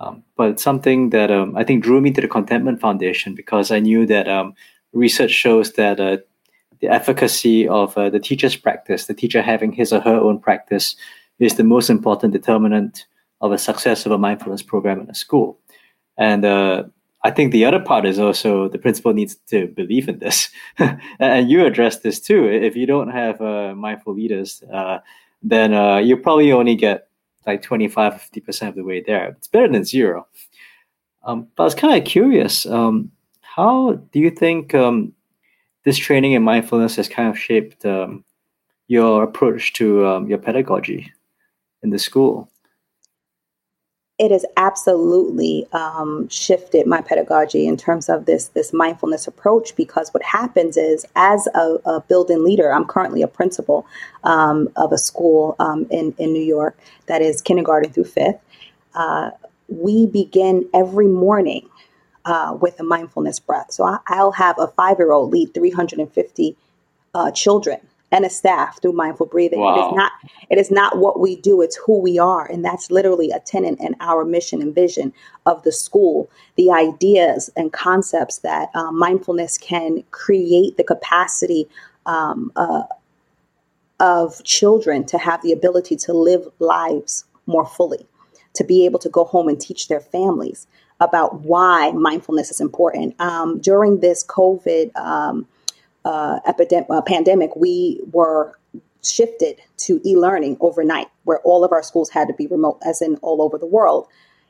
Um, 0.00 0.22
but 0.36 0.50
it's 0.50 0.62
something 0.62 1.10
that 1.10 1.30
um, 1.30 1.56
I 1.56 1.64
think 1.64 1.84
drew 1.84 2.00
me 2.00 2.10
to 2.12 2.20
the 2.20 2.28
Contentment 2.28 2.80
Foundation 2.80 3.34
because 3.34 3.70
I 3.70 3.80
knew 3.80 4.06
that 4.06 4.28
um, 4.28 4.54
research 4.92 5.30
shows 5.30 5.72
that 5.74 6.00
uh, 6.00 6.18
the 6.80 6.88
efficacy 6.88 7.68
of 7.68 7.96
uh, 7.98 8.08
the 8.08 8.18
teacher's 8.18 8.56
practice, 8.56 9.06
the 9.06 9.14
teacher 9.14 9.42
having 9.42 9.72
his 9.72 9.92
or 9.92 10.00
her 10.00 10.16
own 10.16 10.38
practice, 10.38 10.96
is 11.38 11.56
the 11.56 11.64
most 11.64 11.90
important 11.90 12.32
determinant 12.32 13.06
of 13.42 13.52
a 13.52 13.58
success 13.58 14.06
of 14.06 14.12
a 14.12 14.18
mindfulness 14.18 14.62
program 14.62 15.00
in 15.00 15.10
a 15.10 15.14
school. 15.14 15.58
And 16.16 16.44
uh, 16.44 16.84
I 17.22 17.30
think 17.30 17.52
the 17.52 17.64
other 17.64 17.80
part 17.80 18.06
is 18.06 18.18
also 18.18 18.68
the 18.68 18.78
principal 18.78 19.12
needs 19.12 19.36
to 19.48 19.66
believe 19.68 20.08
in 20.08 20.18
this. 20.18 20.48
and 21.18 21.50
you 21.50 21.66
address 21.66 21.98
this 21.98 22.18
too. 22.18 22.46
If 22.46 22.76
you 22.76 22.86
don't 22.86 23.10
have 23.10 23.40
uh, 23.40 23.74
mindful 23.74 24.14
leaders, 24.14 24.62
uh, 24.72 24.98
then 25.42 25.74
uh, 25.74 25.98
you 25.98 26.16
probably 26.16 26.50
only 26.52 26.76
get 26.76 27.08
like 27.46 27.62
25, 27.62 28.14
50% 28.14 28.68
of 28.68 28.74
the 28.74 28.84
way 28.84 29.02
there. 29.02 29.28
It's 29.30 29.48
better 29.48 29.68
than 29.68 29.84
zero. 29.84 30.26
Um, 31.22 31.48
but 31.56 31.64
I 31.64 31.66
was 31.66 31.74
kind 31.74 31.98
of 32.00 32.08
curious 32.08 32.64
um, 32.66 33.10
how 33.42 33.94
do 34.12 34.20
you 34.20 34.30
think 34.30 34.74
um, 34.74 35.12
this 35.84 35.98
training 35.98 36.32
in 36.32 36.42
mindfulness 36.42 36.96
has 36.96 37.08
kind 37.08 37.28
of 37.28 37.38
shaped 37.38 37.84
um, 37.84 38.24
your 38.88 39.22
approach 39.22 39.72
to 39.74 40.06
um, 40.06 40.28
your 40.28 40.38
pedagogy 40.38 41.12
in 41.82 41.90
the 41.90 41.98
school? 41.98 42.50
It 44.20 44.30
has 44.30 44.44
absolutely 44.58 45.66
um, 45.72 46.28
shifted 46.28 46.86
my 46.86 47.00
pedagogy 47.00 47.66
in 47.66 47.76
terms 47.76 48.08
of 48.10 48.26
this 48.26 48.48
this 48.48 48.72
mindfulness 48.72 49.26
approach 49.26 49.74
because 49.74 50.10
what 50.10 50.22
happens 50.22 50.76
is 50.76 51.06
as 51.16 51.48
a, 51.54 51.78
a 51.86 52.00
building 52.02 52.44
leader 52.44 52.72
i'm 52.72 52.84
currently 52.84 53.22
a 53.22 53.28
principal 53.28 53.86
um, 54.24 54.68
of 54.76 54.92
a 54.92 54.98
school 54.98 55.56
um, 55.58 55.86
in, 55.90 56.14
in 56.18 56.32
new 56.32 56.42
york 56.42 56.76
that 57.10 57.22
is 57.22 57.42
kindergarten 57.42 57.92
through 57.92 58.04
fifth. 58.04 58.38
Uh, 58.94 59.30
we 59.66 60.06
begin 60.06 60.68
every 60.72 61.08
morning 61.08 61.68
uh, 62.24 62.56
with 62.60 62.78
a 62.78 62.84
mindfulness 62.84 63.40
breath. 63.40 63.72
So 63.72 63.84
I, 63.84 64.22
will 64.22 64.32
have 64.32 64.56
a 64.60 64.68
five-year-old 64.68 65.32
lead 65.32 65.52
350 65.52 66.56
uh, 67.14 67.30
children 67.32 67.80
and 68.12 68.24
a 68.24 68.30
staff 68.30 68.80
through 68.80 68.92
mindful 68.92 69.26
breathing. 69.26 69.60
Wow. 69.60 69.74
It 69.74 69.78
is 69.78 69.96
not 69.96 70.12
it 70.50 70.58
is 70.58 70.70
not 70.70 70.98
what 70.98 71.20
we 71.20 71.36
do, 71.36 71.62
it's 71.62 71.76
who 71.76 72.00
we 72.00 72.18
are. 72.18 72.46
And 72.50 72.64
that's 72.64 72.90
literally 72.90 73.30
a 73.30 73.40
tenant 73.40 73.80
in 73.80 73.94
our 74.00 74.24
mission 74.24 74.60
and 74.60 74.74
vision 74.74 75.12
of 75.46 75.62
the 75.62 75.72
school. 75.72 76.28
The 76.56 76.70
ideas 76.70 77.50
and 77.56 77.72
concepts 77.72 78.38
that 78.38 78.70
uh, 78.74 78.90
mindfulness 78.90 79.58
can 79.58 80.02
create 80.10 80.76
the 80.76 80.84
capacity 80.84 81.68
um, 82.06 82.50
uh, 82.56 82.82
of 84.00 84.42
children 84.44 85.04
to 85.06 85.18
have 85.18 85.42
the 85.42 85.52
ability 85.52 85.94
to 85.94 86.12
live 86.12 86.48
lives 86.58 87.24
more 87.46 87.66
fully, 87.66 88.06
to 88.54 88.64
be 88.64 88.84
able 88.86 88.98
to 88.98 89.08
go 89.08 89.24
home 89.24 89.48
and 89.48 89.60
teach 89.60 89.88
their 89.88 90.00
families 90.00 90.66
about 91.00 91.40
why 91.40 91.92
mindfulness 91.92 92.50
is 92.50 92.60
important. 92.60 93.18
Um, 93.20 93.58
during 93.60 94.00
this 94.00 94.24
COVID 94.24 94.94
um, 94.96 95.46
uh, 96.04 96.40
epidemic, 96.46 96.88
uh, 96.90 97.02
pandemic, 97.02 97.54
we 97.56 98.00
were 98.12 98.58
shifted 99.02 99.60
to 99.78 100.00
e-learning 100.04 100.56
overnight, 100.60 101.08
where 101.24 101.40
all 101.40 101.64
of 101.64 101.72
our 101.72 101.82
schools 101.82 102.10
had 102.10 102.28
to 102.28 102.34
be 102.34 102.46
remote, 102.46 102.78
as 102.84 103.00
in 103.00 103.16
all 103.16 103.42
over 103.42 103.58
the 103.58 103.66
world. 103.66 104.06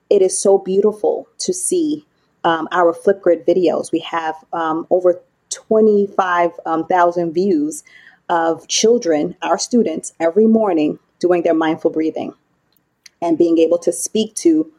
It 0.09 0.23
is 0.23 0.39
so 0.39 0.59
beautiful 0.59 1.29
to 1.39 1.53
see 1.53 2.05
um, 2.45 2.69
our 2.73 2.93
Flipgrid 2.93 3.47
videos. 3.47 3.93
We 3.93 4.01
have 4.01 4.35
um, 4.53 4.87
over 4.91 5.21
25,000 5.51 7.23
um, 7.23 7.33
views 7.33 7.85
of 8.29 8.67
children, 8.69 9.37
our 9.43 9.59
students, 9.59 10.13
every 10.21 10.47
morning 10.47 10.99
doing 11.19 11.43
their 11.43 11.55
mindful 11.55 11.91
breathing 11.91 12.35
and 13.21 13.37
being 13.37 13.59
able 13.59 13.79
to 13.79 13.93
speak 13.93 14.35
to 14.35 14.73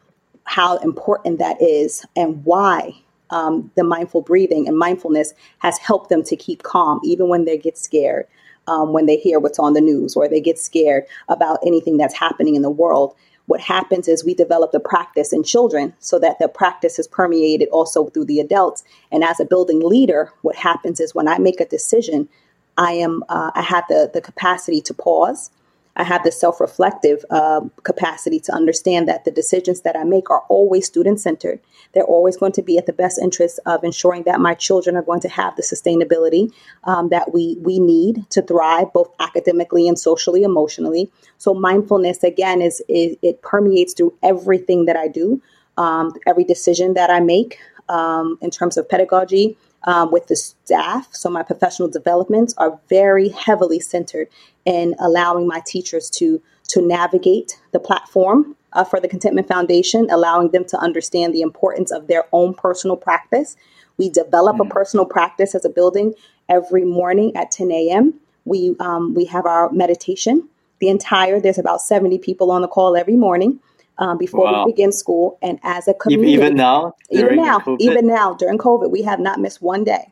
how 0.44 0.78
important 0.78 1.40
that 1.40 1.62
is 1.62 2.06
and 2.16 2.44
why 2.44 2.94
um, 3.32 3.72
the 3.76 3.84
mindful 3.84 4.22
breathing 4.22 4.68
and 4.68 4.78
mindfulness 4.78 5.34
has 5.60 5.78
helped 5.78 6.10
them 6.10 6.24
to 6.24 6.36
keep 6.36 6.64
calm 6.64 7.00
even 7.04 7.28
when 7.30 7.46
they 7.46 7.58
get 7.58 7.78
scared, 7.78 8.28
um, 8.68 8.94
when 8.94 9.06
they 9.06 9.18
hear 9.18 9.40
what's 9.40 9.60
on 9.60 9.74
the 9.74 9.82
news 9.82 10.16
or 10.16 10.28
they 10.28 10.42
get 10.42 10.60
scared 10.60 11.06
about 11.30 11.60
anything 11.66 11.98
that's 11.98 12.16
happening 12.16 12.56
in 12.56 12.62
the 12.62 12.70
world. 12.70 13.16
What 13.48 13.62
happens 13.62 14.08
is 14.08 14.24
we 14.24 14.34
develop 14.34 14.72
the 14.72 14.80
practice 14.80 15.34
in 15.34 15.44
children 15.44 15.94
so 16.00 16.20
that 16.20 16.40
the 16.40 16.48
practice 16.48 17.00
is 17.00 17.08
permeated 17.08 17.70
also 17.70 18.06
through 18.06 18.26
the 18.26 18.40
adults. 18.40 18.84
And 19.12 19.24
as 19.24 19.40
a 19.40 19.46
building 19.46 19.82
leader, 19.82 20.32
what 20.42 20.56
happens 20.56 21.00
is 21.00 21.16
when 21.16 21.28
I 21.28 21.38
make 21.38 21.60
a 21.60 21.66
decision, 21.66 22.30
I 22.78 22.94
am 22.94 23.24
uh, 23.28 23.52
I 23.54 23.62
have 23.62 23.84
the 23.90 24.10
the 24.14 24.22
capacity 24.22 24.80
to 24.82 24.94
pause 24.94 25.50
I 25.96 26.04
have 26.04 26.24
the 26.24 26.32
self 26.32 26.60
reflective 26.60 27.26
uh, 27.30 27.62
capacity 27.84 28.40
to 28.42 28.54
understand 28.54 29.08
that 29.08 29.26
the 29.26 29.32
decisions 29.32 29.82
that 29.82 29.98
I 29.98 30.04
make 30.04 30.30
are 30.30 30.44
always 30.50 30.86
student 30.88 31.20
centered. 31.20 31.60
They're 31.94 32.04
always 32.04 32.38
going 32.38 32.54
to 32.54 32.62
be 32.62 32.78
at 32.78 32.86
the 32.86 32.94
best 32.94 33.20
interest 33.20 33.60
of 33.66 33.84
ensuring 33.84 34.24
that 34.24 34.40
my 34.40 34.54
children 34.54 34.96
are 34.96 35.02
going 35.02 35.20
to 35.22 35.30
have 35.30 35.56
the 35.56 35.64
sustainability 35.64 36.52
um, 36.86 37.10
that 37.10 37.34
we, 37.34 37.58
we 37.62 37.80
need 37.80 38.30
to 38.30 38.42
thrive, 38.42 38.94
both 38.94 39.14
academically 39.20 39.88
and 39.88 40.00
socially, 40.00 40.44
emotionally. 40.44 41.12
So, 41.38 41.54
mindfulness, 41.54 42.24
again, 42.24 42.62
is, 42.62 42.82
is 42.88 43.18
it 43.22 43.42
permeates 43.42 43.94
through 43.94 44.14
everything 44.24 44.86
that 44.86 44.96
I 44.96 45.08
do, 45.08 45.42
um, 45.78 46.14
every 46.26 46.44
decision 46.44 46.94
that 46.94 47.10
I 47.10 47.20
make 47.20 47.60
um, 47.90 48.38
in 48.42 48.50
terms 48.50 48.78
of 48.78 48.88
pedagogy, 48.88 49.58
um, 49.84 50.12
with 50.12 50.28
the 50.28 50.36
staff. 50.36 51.08
So 51.12 51.30
my 51.30 51.44
professional 51.44 51.88
developments 51.88 52.54
are 52.58 52.80
very 52.90 53.30
heavily 53.30 53.80
centered 53.80 54.28
in 54.66 54.96
allowing 55.00 55.48
my 55.48 55.62
teachers 55.66 56.10
to 56.12 56.42
to 56.70 56.82
navigate 56.82 57.60
the 57.74 57.80
platform 57.80 58.56
uh, 58.74 58.84
for 58.86 59.00
the 59.00 59.08
Contentment 59.08 59.48
Foundation, 59.48 60.08
allowing 60.10 60.52
them 60.52 60.64
to 60.66 60.78
understand 60.78 61.34
the 61.34 61.42
importance 61.42 61.92
of 61.92 62.08
their 62.08 62.24
own 62.32 62.54
personal 62.54 62.96
practice. 62.96 63.58
We 63.98 64.10
develop 64.10 64.56
mm-hmm. 64.56 64.72
a 64.72 64.74
personal 64.74 65.06
practice 65.06 65.54
as 65.54 65.66
a 65.66 65.70
building 65.70 66.14
every 66.48 66.86
morning 66.86 67.36
at 67.36 67.52
10 67.52 67.72
a.m. 67.72 68.14
We 68.46 68.76
um, 68.80 69.14
we 69.14 69.26
have 69.26 69.46
our 69.46 69.72
meditation. 69.72 70.48
The 70.80 70.90
entire 70.90 71.40
there's 71.40 71.60
about 71.60 71.82
70 71.82 72.20
people 72.20 72.52
on 72.52 72.62
the 72.62 72.68
call 72.68 72.96
every 72.96 73.16
morning 73.16 73.60
um, 74.02 74.18
before 74.18 74.46
wow. 74.46 74.66
we 74.66 74.74
begin 74.74 74.92
school. 74.92 75.38
And 75.42 75.60
as 75.64 75.88
a 75.88 75.94
community, 75.94 76.34
even 76.34 76.56
now, 76.56 76.96
even 77.10 77.38
now, 77.38 77.60
COVID? 77.60 77.80
even 77.80 78.08
now 78.08 78.34
during 78.34 78.58
COVID, 78.58 78.92
we 78.92 79.04
have 79.04 79.20
not 79.20 79.40
missed 79.40 79.62
one 79.62 79.86
day 79.86 80.12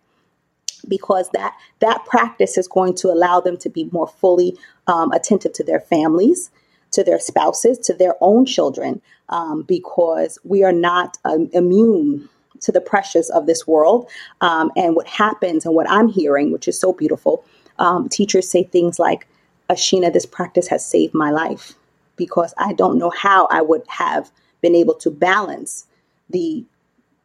because 0.88 1.30
that 1.32 1.58
that 1.80 2.06
practice 2.06 2.58
is 2.58 2.68
going 2.68 2.96
to 2.96 3.10
allow 3.10 3.42
them 3.42 3.58
to 3.58 3.70
be 3.70 3.90
more 3.92 4.08
fully 4.08 4.56
um, 4.88 5.12
attentive 5.12 5.54
to 5.54 5.64
their 5.64 5.80
families, 5.80 6.52
to 6.92 7.04
their 7.04 7.20
spouses, 7.20 7.80
to 7.80 7.94
their 7.94 8.16
own 8.22 8.46
children, 8.46 9.02
um, 9.30 9.64
because 9.64 10.38
we 10.44 10.64
are 10.64 10.72
not 10.72 11.18
um, 11.26 11.50
immune 11.52 12.30
to 12.62 12.72
the 12.72 12.82
pressures 12.82 13.30
of 13.32 13.48
this 13.48 13.66
world. 13.66 14.08
Um, 14.42 14.72
and 14.76 14.96
what 14.96 15.08
happens, 15.08 15.66
and 15.66 15.74
what 15.74 15.90
I'm 15.90 16.10
hearing, 16.10 16.52
which 16.52 16.68
is 16.68 16.80
so 16.80 16.94
beautiful, 16.94 17.44
um, 17.80 18.08
teachers 18.08 18.48
say 18.48 18.64
things 18.66 19.00
like, 19.00 19.28
"Ashina, 19.68 20.14
this 20.14 20.28
practice 20.28 20.68
has 20.68 20.86
saved 20.86 21.16
my 21.16 21.32
life." 21.32 21.74
Because 22.20 22.54
I 22.60 22.74
don't 22.74 23.00
know 23.00 23.10
how 23.10 23.48
I 23.50 23.64
would 23.64 23.82
have 23.88 24.30
been 24.62 24.76
able 24.76 24.94
to 24.96 25.10
balance 25.10 25.88
the 26.30 26.64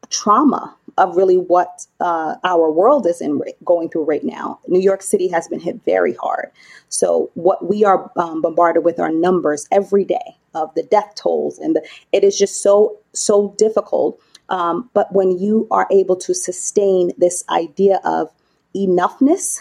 trauma 0.08 0.74
of 0.96 1.16
really 1.16 1.36
what 1.36 1.86
uh, 2.00 2.36
our 2.44 2.70
world 2.70 3.06
is 3.06 3.20
in 3.20 3.42
going 3.64 3.88
through 3.90 4.04
right 4.04 4.24
now. 4.24 4.60
New 4.68 4.80
York 4.80 5.02
City 5.02 5.28
has 5.28 5.48
been 5.48 5.60
hit 5.60 5.84
very 5.84 6.14
hard. 6.14 6.50
So 6.88 7.30
what 7.34 7.68
we 7.68 7.84
are 7.84 8.10
um, 8.16 8.40
bombarded 8.40 8.84
with 8.84 9.00
are 9.00 9.10
numbers 9.10 9.66
every 9.72 10.04
day 10.04 10.36
of 10.54 10.72
the 10.74 10.84
death 10.84 11.14
tolls, 11.16 11.58
and 11.58 11.74
the, 11.74 11.82
it 12.12 12.22
is 12.22 12.38
just 12.38 12.62
so 12.62 12.96
so 13.12 13.54
difficult. 13.58 14.20
Um, 14.48 14.88
but 14.94 15.12
when 15.12 15.38
you 15.38 15.66
are 15.70 15.88
able 15.90 16.16
to 16.16 16.34
sustain 16.34 17.10
this 17.18 17.44
idea 17.48 18.00
of 18.04 18.30
enoughness 18.76 19.58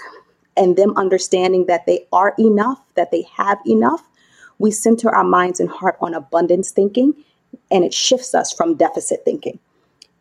and 0.55 0.75
them 0.75 0.95
understanding 0.97 1.65
that 1.65 1.85
they 1.85 2.05
are 2.11 2.35
enough, 2.37 2.79
that 2.95 3.09
they 3.09 3.23
have 3.35 3.59
enough, 3.65 4.03
we 4.63 4.71
center 4.71 5.13
our 5.13 5.26
minds 5.26 5.60
and 5.60 5.69
heart 5.69 5.97
on 5.99 6.13
abundance 6.13 6.71
thinking, 6.71 7.13
and 7.69 7.84
it 7.84 7.93
shifts 7.93 8.34
us 8.34 8.54
from 8.54 8.76
deficit 8.76 9.19
thinking. 9.26 9.60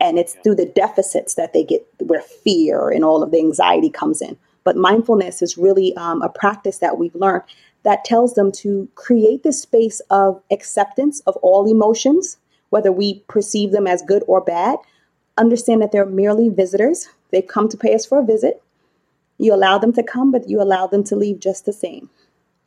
And 0.01 0.19
it's 0.19 0.35
through 0.43 0.57
the 0.57 0.67
deficits 0.67 1.37
that 1.37 1.53
they 1.53 1.63
get 1.63 1.87
where 2.01 2.23
fear 2.23 2.91
and 2.91 3.05
all 3.05 3.23
of 3.23 3.31
the 3.31 3.39
anxiety 3.39 3.89
comes 3.89 4.21
in. 4.21 4.37
But 4.65 4.77
mindfulness 4.77 5.43
is 5.43 5.57
really 5.57 5.97
um, 5.97 6.23
a 6.23 6.29
practice 6.29 6.79
that 6.79 6.99
we've 6.99 7.15
learned 7.15 7.45
that 7.85 8.05
tells 8.05 8.35
them 8.35 8.51
to 8.63 8.89
create 8.97 9.45
this 9.45 9.63
space 9.63 10.01
of 10.11 10.43
acceptance 10.51 11.21
of 11.21 11.37
all 11.37 11.71
emotions, 11.71 12.37
whether 12.71 12.91
we 12.91 13.21
perceive 13.29 13.71
them 13.71 13.87
as 13.87 14.03
good 14.03 14.25
or 14.27 14.41
bad. 14.41 14.77
Understand 15.39 15.83
that 15.83 15.93
they're 15.93 16.05
merely 16.05 16.49
visitors. 16.49 17.09
They've 17.31 17.47
come 17.47 17.69
to 17.69 17.77
pay 17.77 17.95
us 17.95 18.05
for 18.05 18.19
a 18.19 18.27
visit. 18.27 18.61
You 19.39 19.55
allow 19.55 19.79
them 19.79 19.93
to 19.93 20.03
come, 20.03 20.33
but 20.33 20.49
you 20.49 20.61
allow 20.61 20.89
them 20.89 21.05
to 21.05 21.15
leave 21.15 21.39
just 21.39 21.65
the 21.65 21.73
same 21.73 22.11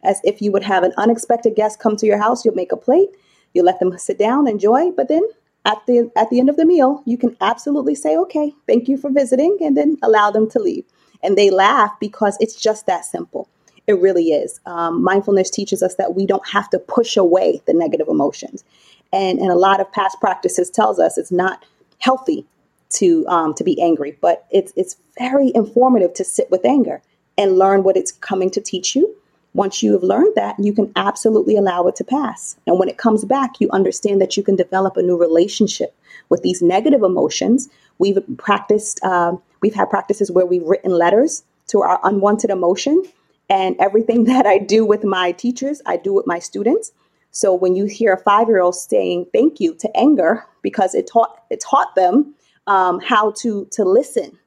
as 0.05 0.21
if 0.23 0.41
you 0.41 0.51
would 0.51 0.63
have 0.63 0.83
an 0.83 0.93
unexpected 0.97 1.55
guest 1.55 1.79
come 1.79 1.95
to 1.97 2.05
your 2.05 2.17
house. 2.17 2.45
You'll 2.45 2.55
make 2.55 2.71
a 2.71 2.77
plate, 2.77 3.09
you 3.53 3.63
let 3.63 3.79
them 3.79 3.97
sit 3.97 4.19
down, 4.19 4.47
enjoy, 4.47 4.91
but 4.91 5.07
then 5.07 5.23
at 5.65 5.79
the 5.87 6.11
at 6.15 6.29
the 6.29 6.39
end 6.39 6.49
of 6.49 6.57
the 6.57 6.65
meal, 6.65 7.01
you 7.05 7.17
can 7.17 7.35
absolutely 7.41 7.95
say, 7.95 8.15
"Okay, 8.15 8.53
thank 8.67 8.87
you 8.87 8.97
for 8.97 9.09
visiting," 9.09 9.57
and 9.61 9.75
then 9.75 9.97
allow 10.03 10.31
them 10.31 10.49
to 10.51 10.59
leave. 10.59 10.85
And 11.23 11.37
they 11.37 11.49
laugh 11.49 11.91
because 11.99 12.37
it's 12.39 12.55
just 12.55 12.85
that 12.85 13.03
simple. 13.03 13.49
It 13.87 13.99
really 13.99 14.31
is. 14.31 14.59
Um, 14.65 15.03
mindfulness 15.03 15.49
teaches 15.49 15.81
us 15.81 15.95
that 15.95 16.15
we 16.15 16.25
don't 16.25 16.47
have 16.47 16.69
to 16.69 16.79
push 16.79 17.17
away 17.17 17.61
the 17.65 17.73
negative 17.73 18.07
emotions, 18.07 18.63
and 19.11 19.39
and 19.39 19.51
a 19.51 19.55
lot 19.55 19.81
of 19.81 19.91
past 19.91 20.19
practices 20.21 20.69
tells 20.69 20.99
us 20.99 21.17
it's 21.17 21.31
not 21.31 21.65
healthy 21.97 22.45
to 22.91 23.25
um, 23.27 23.53
to 23.55 23.63
be 23.63 23.81
angry, 23.81 24.17
but 24.21 24.45
it's 24.51 24.71
it's 24.75 24.97
very 25.17 25.51
informative 25.55 26.13
to 26.13 26.23
sit 26.23 26.51
with 26.51 26.63
anger 26.65 27.01
and 27.37 27.57
learn 27.57 27.83
what 27.83 27.97
it's 27.97 28.11
coming 28.11 28.49
to 28.51 28.61
teach 28.61 28.95
you 28.95 29.15
once 29.55 29.81
you 29.81 29.93
have 29.93 30.03
learned 30.03 30.33
that, 30.35 30.55
you 30.59 30.73
can 30.73 30.91
absolutely 30.97 31.55
allow 31.55 31.87
it 31.87 31.95
to 31.95 32.03
pass. 32.03 32.57
And 32.67 32.77
when 32.77 32.89
it 32.89 32.97
comes 32.97 33.23
back, 33.23 33.61
you 33.61 33.69
understand 33.71 34.19
that 34.21 34.35
you 34.35 34.43
can 34.43 34.57
develop 34.57 34.97
a 34.97 35.01
new 35.01 35.17
relationship 35.17 35.95
with 36.27 36.43
these 36.43 36.61
negative 36.61 37.03
emotions. 37.03 37.69
We've 37.97 38.19
practiced, 38.37 38.99
uh, 39.01 39.37
we've 39.61 39.73
had 39.73 39.89
practices 39.89 40.29
where 40.29 40.45
we've 40.45 40.65
written 40.65 40.91
letters 40.91 41.43
to 41.67 41.81
our 41.81 42.01
unwanted 42.03 42.49
emotion. 42.49 43.01
And 43.49 43.77
everything 43.79 44.23
that 44.31 44.45
I 44.45 44.57
do 44.57 44.85
with 44.85 45.05
my 45.05 45.31
teachers, 45.31 45.81
I 45.85 45.97
do 45.97 46.13
with 46.13 46.27
my 46.27 46.39
students. 46.39 46.91
So 47.31 47.53
when 47.53 47.75
you 47.75 47.85
hear 47.85 48.13
a 48.13 48.19
five 48.23 48.49
year 48.49 48.61
old 48.61 48.75
saying 48.75 49.27
thank 49.33 49.61
you 49.61 49.73
to 49.75 49.97
anger 49.97 50.45
because 50.61 50.93
it 50.95 51.07
taught 51.07 51.43
it 51.49 51.61
taught 51.61 51.93
them 51.95 52.33
um, 52.67 52.99
how 53.01 53.31
to 53.31 53.67
to 53.71 53.83
listen 53.83 54.37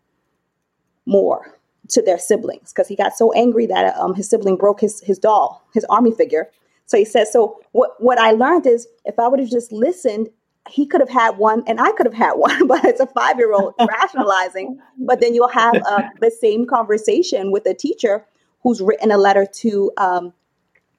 more 1.05 1.58
to 1.89 2.03
their 2.03 2.19
siblings 2.19 2.73
because 2.73 2.89
he 2.89 2.97
got 2.97 3.17
so 3.17 3.33
angry 3.33 3.67
that 3.67 3.97
um, 3.97 4.15
his 4.15 4.29
sibling 4.29 4.57
broke 4.57 4.81
his 4.81 5.01
his 5.01 5.19
doll, 5.19 5.65
his 5.75 5.85
army 5.85 6.13
figure. 6.13 6.51
So 6.87 6.97
he 6.97 7.05
said, 7.05 7.29
so 7.29 7.61
what 7.73 8.03
what 8.03 8.19
I 8.19 8.33
learned 8.33 8.67
is 8.67 8.87
if 9.05 9.19
I 9.19 9.29
would 9.29 9.41
have 9.41 9.51
just 9.51 9.73
listened, 9.73 10.29
he 10.69 10.87
could 10.87 11.01
have 11.01 11.11
had 11.11 11.39
one 11.39 11.63
and 11.67 11.81
I 11.81 11.93
could 11.93 12.07
have 12.07 12.15
had 12.15 12.33
one, 12.37 12.67
but 12.67 12.85
it's 12.85 13.01
a 13.01 13.07
five 13.07 13.39
year 13.39 13.53
old 13.53 13.75
rationalizing. 13.81 14.79
But 14.99 15.21
then 15.21 15.35
you'll 15.35 15.49
have 15.49 15.75
uh, 15.87 16.03
the 16.21 16.31
same 16.31 16.67
conversation 16.67 17.51
with 17.51 17.67
a 17.67 17.75
teacher 17.75 18.25
who's 18.63 18.81
written 18.81 19.11
a 19.11 19.19
letter 19.19 19.47
to 19.47 19.93
um, 19.97 20.33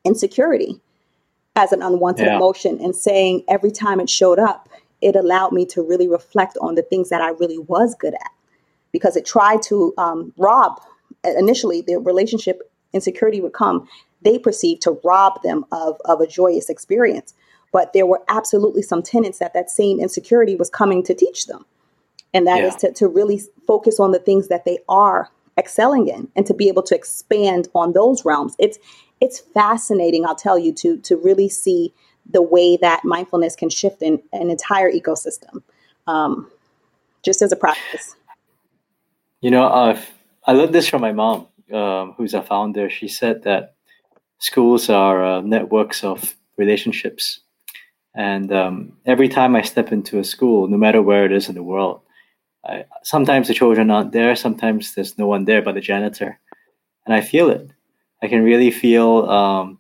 insecurity 0.06 0.80
as 1.56 1.71
an 1.71 1.82
unwanted 1.82 2.25
yeah. 2.25 2.36
emotion 2.38 2.80
and 2.82 2.95
saying 2.95 3.43
every 3.49 3.71
time 3.71 3.99
it 3.99 4.10
showed 4.10 4.39
up, 4.39 4.69
it 5.02 5.15
allowed 5.15 5.52
me 5.52 5.65
to 5.65 5.82
really 5.82 6.08
reflect 6.08 6.58
on 6.62 6.75
the 6.75 6.82
things 6.82 7.10
that 7.10 7.21
I 7.21 7.30
really 7.32 7.58
was 7.58 7.95
good 7.95 8.13
at 8.13 8.32
because 8.91 9.15
it 9.15 9.25
tried 9.25 9.62
to 9.62 9.93
um, 9.97 10.34
rob 10.38 10.80
initially 11.23 11.82
the 11.82 11.97
relationship 11.97 12.71
insecurity 12.93 13.41
would 13.41 13.54
come 13.54 13.88
they 14.21 14.38
perceived 14.38 14.82
to 14.84 14.99
rob 15.04 15.41
them 15.43 15.65
of, 15.71 15.97
of 16.06 16.21
a 16.21 16.28
joyous 16.28 16.69
experience. 16.69 17.34
But 17.71 17.93
there 17.93 18.06
were 18.06 18.21
absolutely 18.28 18.82
some 18.82 19.04
tenants 19.04 19.39
that 19.39 19.54
that 19.54 19.69
same 19.69 19.99
insecurity 19.99 20.56
was 20.56 20.69
coming 20.69 21.04
to 21.04 21.13
teach 21.13 21.45
them. 21.45 21.65
And 22.34 22.45
that 22.47 22.60
yeah. 22.60 22.67
is 22.67 22.75
to, 22.78 22.91
to 22.93 23.08
really 23.08 23.41
focus 23.67 23.99
on 23.99 24.12
the 24.12 24.19
things 24.19 24.47
that 24.47 24.65
they 24.65 24.80
are 24.88 25.30
excelling 25.58 26.08
in 26.08 26.30
and 26.36 26.45
to 26.45 26.54
be 26.54 26.67
able 26.67 26.84
to 26.84 26.95
expand 26.95 27.67
on 27.75 27.93
those 27.93 28.25
realms. 28.25 28.56
It's 28.60 28.78
it's 29.21 29.39
fascinating 29.39 30.25
i'll 30.25 30.34
tell 30.34 30.58
you 30.58 30.71
to 30.71 30.95
to 30.99 31.17
really 31.17 31.49
see 31.49 31.93
the 32.32 32.41
way 32.41 32.78
that 32.78 33.04
mindfulness 33.04 33.54
can 33.54 33.69
shift 33.69 34.02
in 34.02 34.21
an 34.32 34.49
entire 34.49 34.89
ecosystem 34.89 35.62
um, 36.08 36.49
just 37.21 37.41
as 37.41 37.52
a 37.52 37.58
practice 37.58 38.15
you 39.41 39.52
know 39.52 39.65
uh, 39.65 39.99
i 40.45 40.54
learned 40.54 40.73
this 40.73 40.88
from 40.88 41.02
my 41.02 41.12
mom 41.12 41.47
um, 41.73 42.13
who's 42.17 42.34
a 42.34 42.41
founder 42.41 42.89
she 42.89 43.08
said 43.08 43.43
that 43.43 43.75
schools 44.39 44.89
are 44.89 45.23
uh, 45.23 45.41
networks 45.41 46.04
of 46.04 46.36
relationships 46.58 47.41
and 48.15 48.52
um, 48.52 48.97
every 49.06 49.30
time 49.30 49.56
I 49.56 49.62
step 49.62 49.91
into 49.91 50.19
a 50.19 50.23
school, 50.23 50.67
no 50.67 50.78
matter 50.78 51.02
where 51.02 51.25
it 51.25 51.32
is 51.32 51.47
in 51.47 51.56
the 51.56 51.63
world, 51.63 52.02
I, 52.65 52.86
sometimes 53.04 53.47
the 53.47 53.54
children 53.54 53.91
aren't 53.91 54.12
there, 54.12 54.36
sometimes 54.36 54.93
there's 54.93 55.17
no 55.17 55.28
one 55.28 55.45
there 55.45 55.62
but 55.62 55.75
the 55.75 55.82
janitor. 55.82 56.39
And 57.06 57.13
I 57.13 57.21
feel 57.21 57.49
it. 57.49 57.71
I 58.21 58.28
can 58.28 58.43
really 58.43 58.71
feel 58.71 59.30
um, 59.30 59.80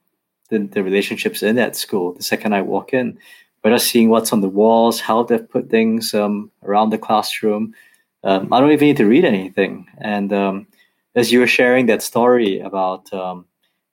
the, 0.49 0.59
the 0.59 0.83
relationships 0.83 1.43
in 1.43 1.55
that 1.57 1.75
school 1.75 2.13
the 2.13 2.23
second 2.23 2.53
I 2.53 2.61
walk 2.61 2.93
in. 2.93 3.19
But 3.61 3.71
just 3.71 3.89
seeing 3.89 4.09
what's 4.09 4.31
on 4.31 4.39
the 4.39 4.47
walls, 4.47 5.01
how 5.01 5.23
they've 5.23 5.49
put 5.49 5.69
things 5.69 6.13
um, 6.13 6.49
around 6.63 6.91
the 6.91 6.97
classroom. 6.97 7.73
Um, 8.23 8.51
I 8.51 8.59
don't 8.59 8.71
even 8.71 8.87
need 8.87 8.97
to 8.97 9.05
read 9.05 9.25
anything. 9.25 9.87
And 9.99 10.33
um, 10.33 10.67
as 11.15 11.31
you 11.31 11.39
were 11.39 11.47
sharing 11.47 11.85
that 11.87 12.03
story 12.03 12.59
about 12.59 13.11
um, 13.13 13.45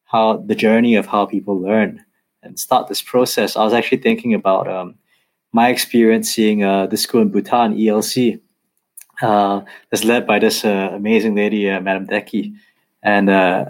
how 0.05 0.39
the 0.39 0.55
journey 0.55 0.97
of 0.97 1.07
how 1.07 1.27
people 1.27 1.61
learn, 1.61 2.05
and 2.47 2.59
start 2.59 2.89
this 2.89 3.03
process, 3.03 3.57
I 3.57 3.65
was 3.65 3.73
actually 3.73 3.99
thinking 3.99 4.33
about 4.33 4.69
um, 4.69 4.95
my 5.53 5.69
experience 5.69 6.31
seeing 6.31 6.63
uh, 6.63 6.87
the 6.87 6.97
school 6.97 7.23
in 7.23 7.31
Bhutan, 7.31 7.77
ELC, 7.77 8.41
uh, 9.23 9.63
that's 9.91 10.05
led 10.05 10.27
by 10.27 10.39
this 10.39 10.65
uh, 10.65 10.91
amazing 10.93 11.35
lady, 11.35 11.69
uh, 11.69 11.81
Madam 11.81 12.07
Deki, 12.07 12.55
and 13.03 13.29
uh, 13.29 13.67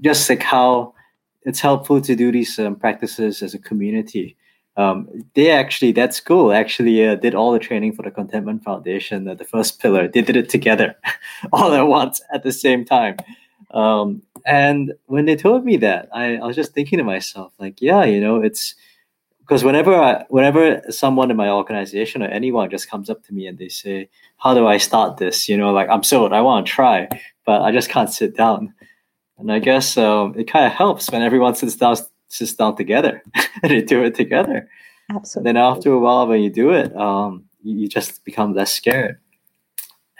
just 0.00 0.28
like 0.28 0.42
how 0.42 0.94
it's 1.42 1.60
helpful 1.60 2.00
to 2.00 2.16
do 2.16 2.32
these 2.32 2.58
um, 2.58 2.76
practices 2.76 3.42
as 3.42 3.54
a 3.54 3.58
community. 3.58 4.36
Um, 4.76 5.24
they 5.34 5.50
actually, 5.50 5.92
that 5.92 6.14
school 6.14 6.52
actually 6.52 7.06
uh, 7.06 7.14
did 7.14 7.34
all 7.34 7.52
the 7.52 7.58
training 7.58 7.92
for 7.92 8.02
the 8.02 8.10
Contentment 8.10 8.64
Foundation, 8.64 9.24
the 9.24 9.44
first 9.44 9.80
pillar. 9.80 10.08
They 10.08 10.22
did 10.22 10.36
it 10.36 10.48
together, 10.48 10.96
all 11.52 11.72
at 11.72 11.86
once 11.86 12.20
at 12.32 12.42
the 12.42 12.52
same 12.52 12.84
time. 12.84 13.16
Um, 13.70 14.22
and 14.44 14.92
when 15.06 15.26
they 15.26 15.36
told 15.36 15.64
me 15.64 15.76
that, 15.78 16.08
I, 16.12 16.36
I 16.36 16.46
was 16.46 16.56
just 16.56 16.72
thinking 16.72 16.98
to 16.98 17.04
myself, 17.04 17.52
like, 17.58 17.80
yeah, 17.80 18.04
you 18.04 18.20
know, 18.20 18.42
it's 18.42 18.74
because 19.40 19.62
whenever 19.62 19.94
I, 19.94 20.24
whenever 20.28 20.82
someone 20.90 21.30
in 21.30 21.36
my 21.36 21.50
organization 21.50 22.22
or 22.22 22.26
anyone 22.26 22.70
just 22.70 22.90
comes 22.90 23.10
up 23.10 23.22
to 23.24 23.34
me 23.34 23.46
and 23.46 23.58
they 23.58 23.68
say, 23.68 24.08
"How 24.38 24.54
do 24.54 24.66
I 24.66 24.78
start 24.78 25.18
this?" 25.18 25.48
You 25.48 25.56
know, 25.58 25.72
like 25.72 25.88
I'm 25.90 26.02
sold, 26.02 26.32
I 26.32 26.40
want 26.40 26.66
to 26.66 26.72
try, 26.72 27.08
but 27.44 27.62
I 27.62 27.70
just 27.70 27.90
can't 27.90 28.10
sit 28.10 28.36
down. 28.36 28.72
And 29.36 29.52
I 29.52 29.58
guess 29.58 29.98
um, 29.98 30.34
it 30.38 30.44
kind 30.44 30.66
of 30.66 30.72
helps 30.72 31.10
when 31.10 31.22
everyone 31.22 31.54
sits 31.54 31.76
down 31.76 31.96
sits 32.34 32.54
down 32.54 32.76
together 32.76 33.22
and 33.62 33.70
they 33.70 33.82
do 33.82 34.02
it 34.02 34.14
together. 34.14 34.68
Absolutely. 35.10 35.48
Then 35.48 35.56
after 35.56 35.92
a 35.92 35.98
while, 35.98 36.26
when 36.26 36.42
you 36.42 36.50
do 36.50 36.70
it, 36.70 36.94
um, 36.96 37.44
you, 37.62 37.80
you, 37.80 37.88
just 37.88 38.24
become 38.24 38.54
less 38.54 38.72
scared. 38.72 39.18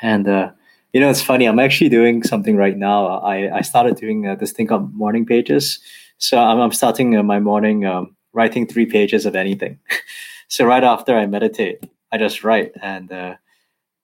And 0.02 0.28
uh, 0.28 0.50
you 0.92 1.00
know, 1.00 1.10
it's 1.10 1.22
funny. 1.22 1.46
I'm 1.46 1.58
actually 1.58 1.88
doing 1.88 2.22
something 2.22 2.56
right 2.56 2.76
now. 2.76 3.06
I, 3.06 3.58
I 3.58 3.60
started 3.62 3.96
doing 3.96 4.28
uh, 4.28 4.36
this 4.36 4.52
thing 4.52 4.68
called 4.68 4.94
morning 4.94 5.26
pages. 5.26 5.80
So 6.18 6.38
I'm, 6.38 6.60
I'm 6.60 6.72
starting 6.72 7.16
uh, 7.16 7.22
my 7.22 7.40
morning 7.40 7.84
um, 7.84 8.16
writing 8.32 8.66
three 8.66 8.86
pages 8.86 9.26
of 9.26 9.34
anything. 9.34 9.80
so 10.48 10.64
right 10.64 10.84
after 10.84 11.16
I 11.16 11.26
meditate, 11.26 11.84
I 12.12 12.18
just 12.18 12.44
write. 12.44 12.72
And 12.80 13.10
uh, 13.10 13.34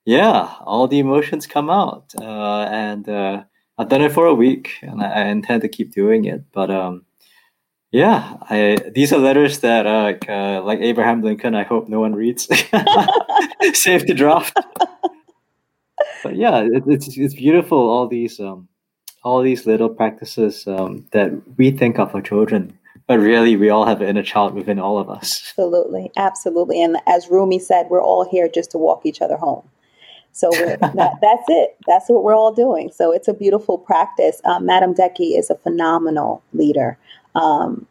yeah, 0.05 0.55
all 0.63 0.89
the 0.89 0.99
emotions 0.99 1.47
come 1.47 1.71
out. 1.71 2.13
Uh, 2.21 2.67
and 2.71 3.09
uh, 3.09 3.45
I've 3.79 3.89
done 3.89 4.03
it 4.03 4.13
for 4.13 4.27
a 4.27 4.35
week 4.35 4.73
and 4.83 5.03
I, 5.03 5.11
I 5.11 5.25
intend 5.27 5.63
to 5.63 5.69
keep 5.69 5.93
doing 5.93 6.25
it. 6.25 6.43
But 6.53 6.71
um, 6.71 7.05
yeah, 7.93 8.37
I, 8.43 8.77
these 8.95 9.13
are 9.13 9.19
letters 9.19 9.61
that, 9.61 9.87
uh, 9.87 10.63
like 10.63 10.81
Abraham 10.81 11.23
Lincoln, 11.23 11.55
I 11.55 11.65
hope 11.65 11.89
no 11.89 12.01
one 12.01 12.15
reads. 12.15 12.45
Save 13.73 14.07
the 14.07 14.15
draft 14.15 14.57
but 16.23 16.37
yeah, 16.37 16.61
it, 16.61 16.85
it's 16.87 17.17
it's 17.17 17.35
beautiful. 17.35 17.79
All 17.79 18.07
these 18.07 18.41
um, 18.41 18.69
all 19.23 19.43
these 19.43 19.67
little 19.67 19.89
practices 19.89 20.67
um, 20.67 21.07
that 21.13 21.31
we 21.57 21.71
think 21.71 21.99
of 21.99 22.11
for 22.11 22.23
children, 22.23 22.79
but 23.07 23.19
really 23.19 23.57
we 23.57 23.71
all 23.71 23.87
have 23.87 24.01
an 24.01 24.09
inner 24.09 24.23
child 24.23 24.55
within 24.55 24.79
all 24.79 24.99
of 24.99 25.11
us. 25.11 25.43
Absolutely, 25.49 26.11
absolutely. 26.17 26.83
And 26.83 26.97
as 27.07 27.29
Rumi 27.29 27.59
said, 27.59 27.87
we're 27.91 28.03
all 28.03 28.29
here 28.29 28.49
just 28.49 28.71
to 28.73 28.79
walk 28.79 29.05
each 29.05 29.21
other 29.21 29.37
home. 29.37 29.69
So 30.33 30.51
that, 30.53 31.19
that's 31.21 31.45
it. 31.49 31.77
That's 31.87 32.09
what 32.09 32.25
we're 32.25 32.37
all 32.37 32.53
doing. 32.53 32.91
So 32.93 33.13
it's 33.13 33.29
a 33.29 33.35
beautiful 33.35 33.79
practice. 33.79 34.41
Um, 34.45 34.67
Madam 34.67 34.95
Deki 34.95 35.39
is 35.39 35.51
a 35.51 35.57
phenomenal 35.57 36.43
leader 36.53 36.99
um, 37.35 37.87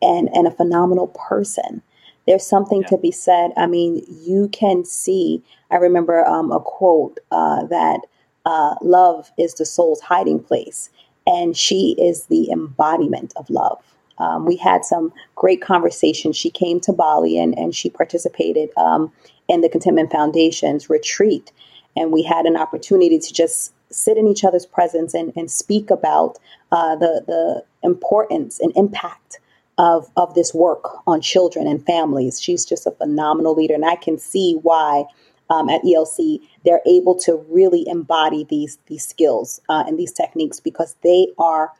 and 0.00 0.28
and 0.34 0.46
a 0.46 0.50
phenomenal 0.50 1.08
person. 1.08 1.82
There's 2.26 2.46
something 2.46 2.82
yeah. 2.82 2.88
to 2.88 2.98
be 2.98 3.10
said. 3.10 3.50
I 3.56 3.66
mean, 3.66 4.04
you 4.08 4.48
can 4.52 4.84
see. 4.84 5.42
I 5.70 5.76
remember 5.76 6.24
um, 6.24 6.52
a 6.52 6.60
quote 6.60 7.18
uh, 7.30 7.66
that 7.66 8.00
uh, 8.44 8.76
love 8.80 9.30
is 9.38 9.54
the 9.54 9.64
soul's 9.64 10.00
hiding 10.00 10.40
place, 10.40 10.90
and 11.26 11.56
she 11.56 11.96
is 11.98 12.26
the 12.26 12.50
embodiment 12.50 13.32
of 13.36 13.50
love. 13.50 13.82
Um, 14.18 14.46
we 14.46 14.56
had 14.56 14.84
some 14.84 15.12
great 15.34 15.60
conversations. 15.60 16.36
She 16.36 16.50
came 16.50 16.80
to 16.80 16.92
Bali 16.92 17.38
and, 17.38 17.58
and 17.58 17.74
she 17.74 17.90
participated 17.90 18.70
um, 18.76 19.12
in 19.48 19.62
the 19.62 19.68
Contentment 19.68 20.12
Foundation's 20.12 20.88
retreat. 20.88 21.50
And 21.96 22.12
we 22.12 22.22
had 22.22 22.46
an 22.46 22.56
opportunity 22.56 23.18
to 23.18 23.32
just 23.32 23.72
sit 23.90 24.16
in 24.16 24.26
each 24.26 24.44
other's 24.44 24.66
presence 24.66 25.14
and, 25.14 25.32
and 25.36 25.50
speak 25.50 25.90
about 25.90 26.38
uh, 26.70 26.96
the, 26.96 27.22
the 27.26 27.64
importance 27.82 28.58
and 28.60 28.72
impact 28.76 29.38
of 29.78 30.10
of 30.16 30.34
this 30.34 30.52
work 30.52 30.98
on 31.06 31.20
children 31.20 31.66
and 31.66 31.84
families. 31.84 32.40
She's 32.40 32.64
just 32.64 32.86
a 32.86 32.90
phenomenal 32.90 33.54
leader, 33.54 33.74
and 33.74 33.84
I 33.84 33.96
can 33.96 34.18
see 34.18 34.58
why 34.62 35.04
um, 35.50 35.68
at 35.68 35.82
ELC 35.82 36.40
they're 36.64 36.82
able 36.86 37.18
to 37.20 37.44
really 37.48 37.86
embody 37.88 38.44
these 38.48 38.78
these 38.86 39.06
skills 39.06 39.60
uh, 39.68 39.84
and 39.86 39.98
these 39.98 40.12
techniques 40.12 40.60
because 40.60 40.96
they 41.02 41.28
are 41.38 41.72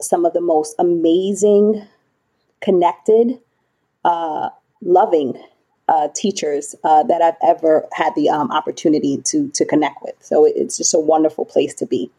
some 0.00 0.24
of 0.24 0.32
the 0.32 0.40
most 0.40 0.74
amazing, 0.78 1.86
connected, 2.60 3.40
uh, 4.04 4.50
loving 4.82 5.40
uh, 5.88 6.08
teachers 6.14 6.74
uh, 6.84 7.02
that 7.04 7.20
I've 7.22 7.36
ever 7.46 7.86
had 7.92 8.14
the 8.14 8.28
um, 8.30 8.50
opportunity 8.50 9.18
to 9.24 9.48
to 9.50 9.64
connect 9.64 10.02
with. 10.02 10.14
So 10.20 10.44
it's 10.44 10.78
just 10.78 10.94
a 10.94 10.98
wonderful 10.98 11.44
place 11.44 11.74
to 11.74 11.86
be. 11.86 12.10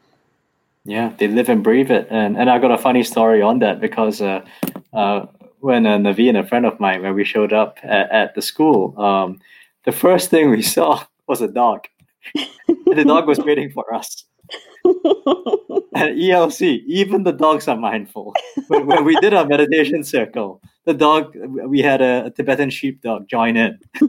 Yeah, 0.85 1.13
they 1.17 1.27
live 1.27 1.49
and 1.49 1.63
breathe 1.63 1.89
it, 1.89 2.07
and 2.09 2.37
and 2.37 2.49
I 2.49 2.59
got 2.59 2.71
a 2.71 2.77
funny 2.77 3.03
story 3.03 3.41
on 3.41 3.59
that 3.59 3.81
because 3.81 4.21
uh, 4.21 4.45
uh, 4.93 5.25
when 5.59 5.85
uh, 5.85 5.97
Naveen, 5.97 6.39
a 6.39 6.45
friend 6.45 6.65
of 6.65 6.79
mine, 6.79 7.01
when 7.01 7.15
we 7.15 7.23
showed 7.23 7.53
up 7.53 7.79
at, 7.83 8.11
at 8.11 8.35
the 8.35 8.41
school, 8.41 8.99
um, 9.01 9.39
the 9.85 9.91
first 9.91 10.29
thing 10.29 10.51
we 10.51 10.61
saw 10.75 11.03
was 11.27 11.41
a 11.41 11.47
dog. 11.47 11.87
the 12.33 13.03
dog 13.05 13.27
was 13.27 13.39
waiting 13.39 13.71
for 13.71 13.93
us. 13.93 14.25
and 14.85 16.17
ELC, 16.19 16.83
even 16.85 17.23
the 17.23 17.31
dogs 17.31 17.67
are 17.67 17.77
mindful. 17.77 18.33
when, 18.67 18.85
when, 18.85 19.05
we 19.05 19.15
did 19.17 19.33
our 19.33 19.45
meditation 19.45 20.03
circle, 20.03 20.61
the 20.85 20.93
dog, 20.93 21.35
we 21.35 21.81
had 21.81 22.01
a, 22.01 22.25
a 22.25 22.31
Tibetan 22.31 22.69
sheepdog 22.69 23.27
join 23.27 23.57
in. 23.57 23.79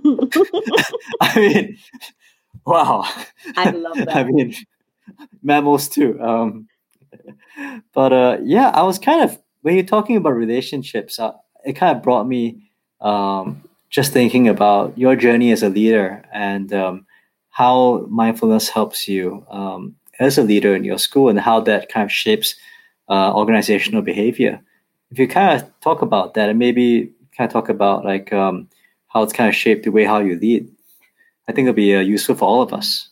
I 1.21 1.37
mean, 1.37 1.79
wow. 2.67 3.09
I 3.57 3.71
love 3.71 3.97
that. 3.97 4.09
I 4.17 4.25
mean, 4.25 4.55
mammals 5.43 5.89
too. 5.89 6.21
Um, 6.21 6.69
but 7.95 8.13
uh, 8.13 8.39
yeah, 8.43 8.71
I 8.71 8.83
was 8.83 8.99
kind 8.99 9.23
of, 9.23 9.39
when 9.63 9.75
you're 9.75 9.85
talking 9.85 10.17
about 10.17 10.31
relationships, 10.31 11.19
uh, 11.19 11.33
it 11.65 11.75
kind 11.75 11.97
of 11.97 12.03
brought 12.03 12.29
me 12.29 12.71
um, 13.01 13.63
just 13.91 14.13
thinking 14.13 14.49
about 14.49 14.97
your 14.99 15.17
journey 15.17 15.53
as 15.53 15.63
a 15.63 15.69
leader 15.69 16.25
and 16.33 16.73
um, 16.73 17.07
how 17.51 18.07
mindfulness 18.11 18.69
helps 18.69 19.09
you 19.09 19.45
um, 19.51 19.97
as 20.19 20.39
a 20.39 20.43
leader 20.43 20.75
in 20.75 20.85
your 20.85 20.99
school 20.99 21.29
and 21.29 21.41
how 21.41 21.61
that 21.61 21.89
kind 21.89 22.05
of 22.05 22.13
shapes 22.13 22.55
uh, 23.09 23.33
organizational 23.35 24.03
behavior. 24.03 24.61
If 25.11 25.19
you 25.19 25.29
kind 25.29 25.61
of 25.61 25.81
talk 25.81 26.03
about 26.03 26.35
that 26.35 26.49
and 26.49 26.59
maybe 26.59 27.13
kind 27.37 27.49
of 27.49 27.53
talk 27.53 27.69
about 27.69 28.05
like 28.05 28.33
um, 28.33 28.69
how 29.09 29.23
it's 29.23 29.33
kind 29.33 29.49
of 29.49 29.55
shaped 29.55 29.85
the 29.85 29.91
way 29.91 30.05
how 30.05 30.19
you 30.19 30.39
lead, 30.39 30.69
I 31.49 31.53
think 31.53 31.67
it'll 31.67 31.77
be 31.77 31.95
uh, 31.95 32.01
useful 32.01 32.35
for 32.35 32.45
all 32.45 32.63
of 32.63 32.73
us. 32.73 33.09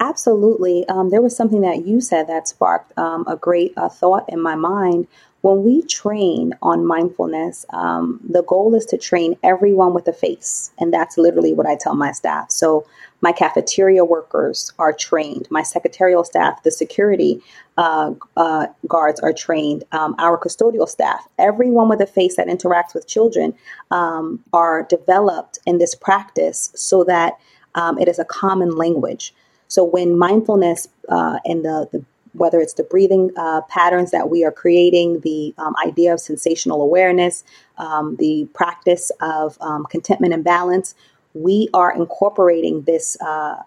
Absolutely. 0.00 0.86
Um, 0.88 1.10
there 1.10 1.22
was 1.22 1.36
something 1.36 1.62
that 1.62 1.84
you 1.84 2.00
said 2.00 2.28
that 2.28 2.46
sparked 2.46 2.96
um, 2.96 3.24
a 3.26 3.36
great 3.36 3.72
uh, 3.76 3.88
thought 3.88 4.24
in 4.28 4.40
my 4.40 4.54
mind. 4.54 5.08
When 5.42 5.62
we 5.62 5.82
train 5.82 6.52
on 6.62 6.84
mindfulness, 6.84 7.64
um, 7.70 8.20
the 8.28 8.42
goal 8.42 8.74
is 8.74 8.84
to 8.86 8.98
train 8.98 9.36
everyone 9.42 9.94
with 9.94 10.08
a 10.08 10.12
face. 10.12 10.72
And 10.78 10.92
that's 10.92 11.16
literally 11.16 11.54
what 11.54 11.66
I 11.66 11.76
tell 11.76 11.94
my 11.94 12.12
staff. 12.12 12.50
So 12.50 12.86
my 13.20 13.32
cafeteria 13.32 14.04
workers 14.04 14.72
are 14.78 14.92
trained. 14.92 15.46
My 15.50 15.62
secretarial 15.62 16.24
staff, 16.24 16.62
the 16.62 16.70
security 16.70 17.40
uh, 17.76 18.14
uh, 18.36 18.66
guards 18.86 19.20
are 19.20 19.32
trained. 19.32 19.84
Um, 19.92 20.16
our 20.18 20.38
custodial 20.38 20.88
staff, 20.88 21.26
everyone 21.38 21.88
with 21.88 22.00
a 22.00 22.06
face 22.06 22.36
that 22.36 22.48
interacts 22.48 22.94
with 22.94 23.06
children, 23.06 23.54
um, 23.90 24.40
are 24.52 24.84
developed 24.84 25.58
in 25.66 25.78
this 25.78 25.94
practice 25.94 26.70
so 26.74 27.04
that 27.04 27.34
um, 27.74 27.98
it 27.98 28.08
is 28.08 28.18
a 28.18 28.24
common 28.24 28.76
language. 28.76 29.34
So 29.68 29.84
when 29.84 30.18
mindfulness 30.18 30.88
uh, 31.08 31.38
and 31.44 31.64
the, 31.64 31.88
the 31.92 32.04
whether 32.32 32.60
it's 32.60 32.74
the 32.74 32.82
breathing 32.82 33.30
uh, 33.36 33.62
patterns 33.62 34.10
that 34.10 34.30
we 34.30 34.44
are 34.44 34.52
creating, 34.52 35.20
the 35.20 35.54
um, 35.58 35.74
idea 35.84 36.12
of 36.12 36.20
sensational 36.20 36.82
awareness, 36.82 37.44
um, 37.78 38.16
the 38.16 38.48
practice 38.54 39.10
of 39.20 39.56
um, 39.60 39.84
contentment 39.90 40.34
and 40.34 40.44
balance, 40.44 40.94
we 41.34 41.68
are 41.74 41.94
incorporating 41.94 42.82
this 42.82 43.16
uh, 43.20 43.62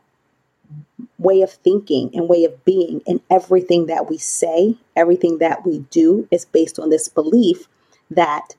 way 1.17 1.41
of 1.41 1.52
thinking 1.52 2.10
and 2.13 2.28
way 2.28 2.43
of 2.43 2.65
being 2.65 3.02
in 3.06 3.21
everything 3.30 3.86
that 3.88 4.10
we 4.10 4.17
say, 4.17 4.76
everything 4.95 5.38
that 5.38 5.65
we 5.65 5.80
do 5.91 6.28
is 6.32 6.45
based 6.45 6.80
on 6.80 6.89
this 6.89 7.08
belief 7.08 7.67
that 8.10 8.56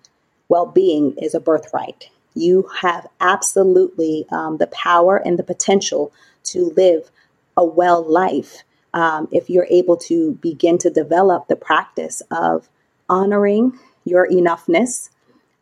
well 0.49 0.67
being 0.67 1.15
is 1.21 1.35
a 1.35 1.41
birthright. 1.41 2.11
You 2.35 2.69
have 2.81 3.07
absolutely 3.21 4.27
um, 4.31 4.57
the 4.59 4.69
power 4.69 5.17
and 5.17 5.39
the 5.39 5.43
potential 5.43 6.13
to 6.45 6.73
live 6.77 7.11
a 7.57 7.65
well 7.65 8.03
life 8.03 8.63
um, 8.95 9.29
if 9.33 9.49
you're 9.49 9.67
able 9.71 9.97
to 9.97 10.33
begin 10.43 10.79
to 10.79 10.91
develop 10.91 11.49
the 11.49 11.57
practice 11.57 12.23
of 12.31 12.69
honoring 13.09 13.79
your 14.05 14.29
enoughness, 14.29 15.11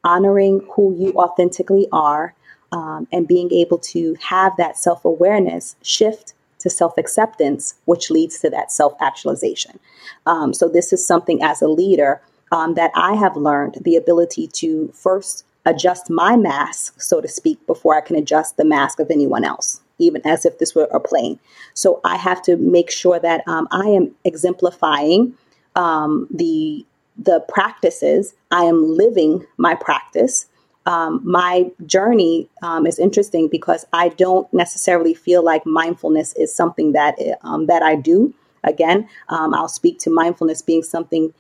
honoring 0.05 0.67
who 0.75 0.95
you 0.97 1.13
authentically 1.15 1.87
are, 1.93 2.35
um, 2.73 3.07
and 3.13 3.27
being 3.27 3.53
able 3.53 3.79
to 3.79 4.17
have 4.21 4.57
that 4.57 4.77
self 4.77 5.05
awareness 5.05 5.77
shift 5.83 6.35
to 6.61 6.71
self 6.71 6.97
acceptance, 6.99 7.75
which 7.85 8.11
leads 8.11 8.39
to 8.41 8.51
that 8.51 8.71
self 8.71 8.95
actualization. 9.01 9.79
Um, 10.27 10.55
so, 10.55 10.69
this 10.69 10.93
is 10.93 11.07
something 11.07 11.43
as 11.43 11.63
a 11.63 11.69
leader 11.69 12.21
um, 12.53 12.75
that 12.75 12.91
I 12.95 13.15
have 13.15 13.37
learned 13.37 13.79
the 13.83 13.97
ability 13.97 14.47
to 14.49 14.93
first 14.95 15.45
adjust 15.67 16.11
my 16.11 16.37
mask, 16.37 17.01
so 17.01 17.21
to 17.21 17.29
speak, 17.29 17.65
before 17.67 17.97
I 17.97 18.01
can 18.01 18.17
adjust 18.17 18.57
the 18.57 18.65
mask 18.65 18.99
of 19.01 19.11
anyone 19.11 19.45
else, 19.45 19.81
even 20.01 20.23
as 20.27 20.45
if 20.45 20.59
this 20.59 20.75
were 20.75 20.89
a 20.93 21.01
plane. 21.01 21.39
So, 21.75 22.01
I 22.05 22.17
have 22.17 22.43
to 22.43 22.57
make 22.57 22.91
sure 22.91 23.19
that 23.21 23.47
um, 23.47 23.69
I 23.71 23.87
am 23.89 24.15
exemplifying 24.25 25.35
um, 25.77 26.27
the 26.31 26.85
the 27.19 27.45
practices. 27.49 28.35
I 28.51 28.65
am 28.65 28.97
living 28.97 29.47
my 29.59 29.75
practice 29.75 30.47
um, 30.87 31.21
my 31.25 31.71
journey 31.87 32.49
um, 32.63 32.87
is 32.87 32.99
interesting 32.99 33.49
because 33.49 33.87
I 33.93 34.09
don't 34.09 34.53
necessarily 34.53 35.15
feel 35.15 35.45
like 35.45 35.67
mindfulness 35.67 36.33
is 36.35 36.55
something 36.55 36.93
that 36.93 37.17
um, 37.43 37.67
that 37.67 37.83
I 37.83 37.97
do. 37.97 38.35
Again, 38.65 39.09
um, 39.29 39.55
I'll 39.55 39.69
speak 39.69 39.99
to 40.01 40.11
mindfulness 40.11 40.63
being 40.63 40.83
something 40.83 41.33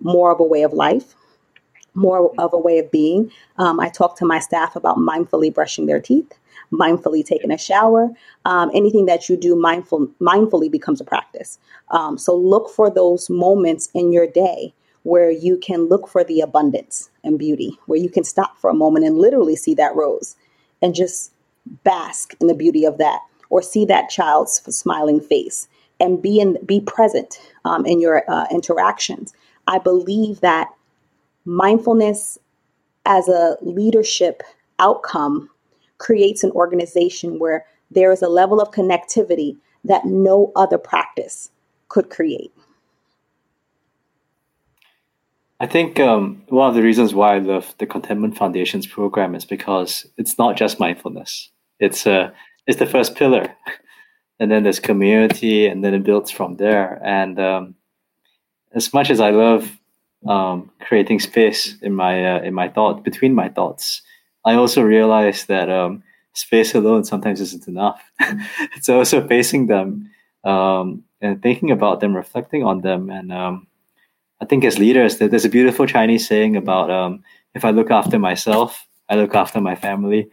more 0.00 0.30
of 0.30 0.40
a 0.40 0.44
way 0.44 0.62
of 0.62 0.72
life, 0.72 1.14
more 1.94 2.32
of 2.38 2.52
a 2.52 2.58
way 2.58 2.78
of 2.78 2.90
being. 2.90 3.32
Um, 3.56 3.80
I 3.80 3.88
talk 3.88 4.18
to 4.18 4.26
my 4.26 4.38
staff 4.38 4.76
about 4.76 4.98
mindfully 4.98 5.52
brushing 5.52 5.86
their 5.86 6.00
teeth, 6.00 6.32
mindfully 6.78 7.24
taking 7.24 7.50
a 7.50 7.58
shower. 7.58 8.10
anything 8.74 9.06
that 9.06 9.28
you 9.28 9.36
do 9.36 9.56
mindful 9.56 10.08
mindfully 10.20 10.70
becomes 10.70 11.00
a 11.00 11.04
practice. 11.04 11.58
so 12.16 12.36
look 12.36 12.70
for 12.70 12.90
those 12.90 13.30
moments 13.30 13.88
in 13.94 14.12
your 14.12 14.26
day 14.26 14.72
where 15.04 15.30
you 15.30 15.56
can 15.58 15.86
look 15.88 16.08
for 16.08 16.24
the 16.24 16.40
abundance 16.40 17.10
and 17.22 17.38
beauty, 17.38 17.78
where 17.86 17.98
you 17.98 18.08
can 18.08 18.24
stop 18.24 18.58
for 18.58 18.70
a 18.70 18.74
moment 18.74 19.04
and 19.04 19.18
literally 19.18 19.54
see 19.54 19.74
that 19.74 19.94
rose 19.94 20.34
and 20.82 20.94
just 20.94 21.30
bask 21.84 22.34
in 22.40 22.46
the 22.46 22.54
beauty 22.54 22.84
of 22.84 22.98
that, 22.98 23.20
or 23.50 23.62
see 23.62 23.84
that 23.84 24.10
child's 24.10 24.62
smiling 24.76 25.20
face 25.20 25.68
and 26.00 26.20
be 26.20 26.40
in 26.40 26.58
be 26.66 26.80
present 26.80 27.38
um, 27.64 27.86
in 27.86 28.00
your 28.00 28.28
uh, 28.28 28.46
interactions. 28.50 29.32
I 29.66 29.78
believe 29.78 30.40
that 30.40 30.68
mindfulness 31.44 32.38
as 33.06 33.28
a 33.28 33.56
leadership 33.60 34.42
outcome 34.78 35.50
creates 35.98 36.44
an 36.44 36.50
organization 36.52 37.38
where 37.38 37.64
there 37.90 38.12
is 38.12 38.22
a 38.22 38.28
level 38.28 38.60
of 38.60 38.70
connectivity 38.70 39.56
that 39.84 40.04
no 40.04 40.52
other 40.56 40.78
practice 40.78 41.50
could 41.88 42.10
create. 42.10 42.52
I 45.60 45.66
think 45.66 46.00
um, 46.00 46.42
one 46.48 46.68
of 46.68 46.74
the 46.74 46.82
reasons 46.82 47.14
why 47.14 47.36
I 47.36 47.38
love 47.38 47.74
the 47.78 47.86
Contentment 47.86 48.36
Foundation's 48.36 48.86
program 48.86 49.34
is 49.34 49.44
because 49.44 50.06
it's 50.16 50.36
not 50.36 50.56
just 50.56 50.80
mindfulness. 50.80 51.50
It's 51.78 52.06
uh, 52.06 52.30
it's 52.66 52.78
the 52.78 52.86
first 52.86 53.14
pillar, 53.14 53.54
and 54.40 54.50
then 54.50 54.64
there's 54.64 54.80
community, 54.80 55.66
and 55.66 55.84
then 55.84 55.94
it 55.94 56.02
builds 56.02 56.30
from 56.30 56.56
there. 56.56 57.00
And 57.04 57.38
um, 57.38 57.74
as 58.74 58.92
much 58.92 59.10
as 59.10 59.20
I 59.20 59.30
love 59.30 59.78
um, 60.26 60.70
creating 60.80 61.20
space 61.20 61.76
in 61.80 61.94
my 61.94 62.36
uh, 62.36 62.42
in 62.42 62.52
my 62.52 62.68
thought 62.68 63.04
between 63.04 63.34
my 63.34 63.48
thoughts, 63.48 64.02
I 64.44 64.54
also 64.54 64.82
realized 64.82 65.48
that 65.48 65.70
um, 65.70 66.02
space 66.34 66.74
alone 66.74 67.04
sometimes 67.04 67.40
isn't 67.40 67.68
enough. 67.68 68.02
it's 68.76 68.88
also 68.88 69.26
facing 69.26 69.66
them 69.66 70.10
um, 70.44 71.04
and 71.20 71.42
thinking 71.42 71.70
about 71.70 72.00
them, 72.00 72.14
reflecting 72.14 72.62
on 72.64 72.82
them, 72.82 73.10
and 73.10 73.32
um, 73.32 73.66
I 74.40 74.46
think 74.46 74.64
as 74.64 74.78
leaders, 74.78 75.18
there's 75.18 75.44
a 75.44 75.48
beautiful 75.48 75.86
Chinese 75.86 76.28
saying 76.28 76.56
about 76.56 76.90
um, 76.90 77.22
if 77.54 77.64
I 77.64 77.70
look 77.70 77.90
after 77.90 78.18
myself, 78.18 78.86
I 79.08 79.14
look 79.14 79.34
after 79.34 79.60
my 79.60 79.74
family, 79.74 80.28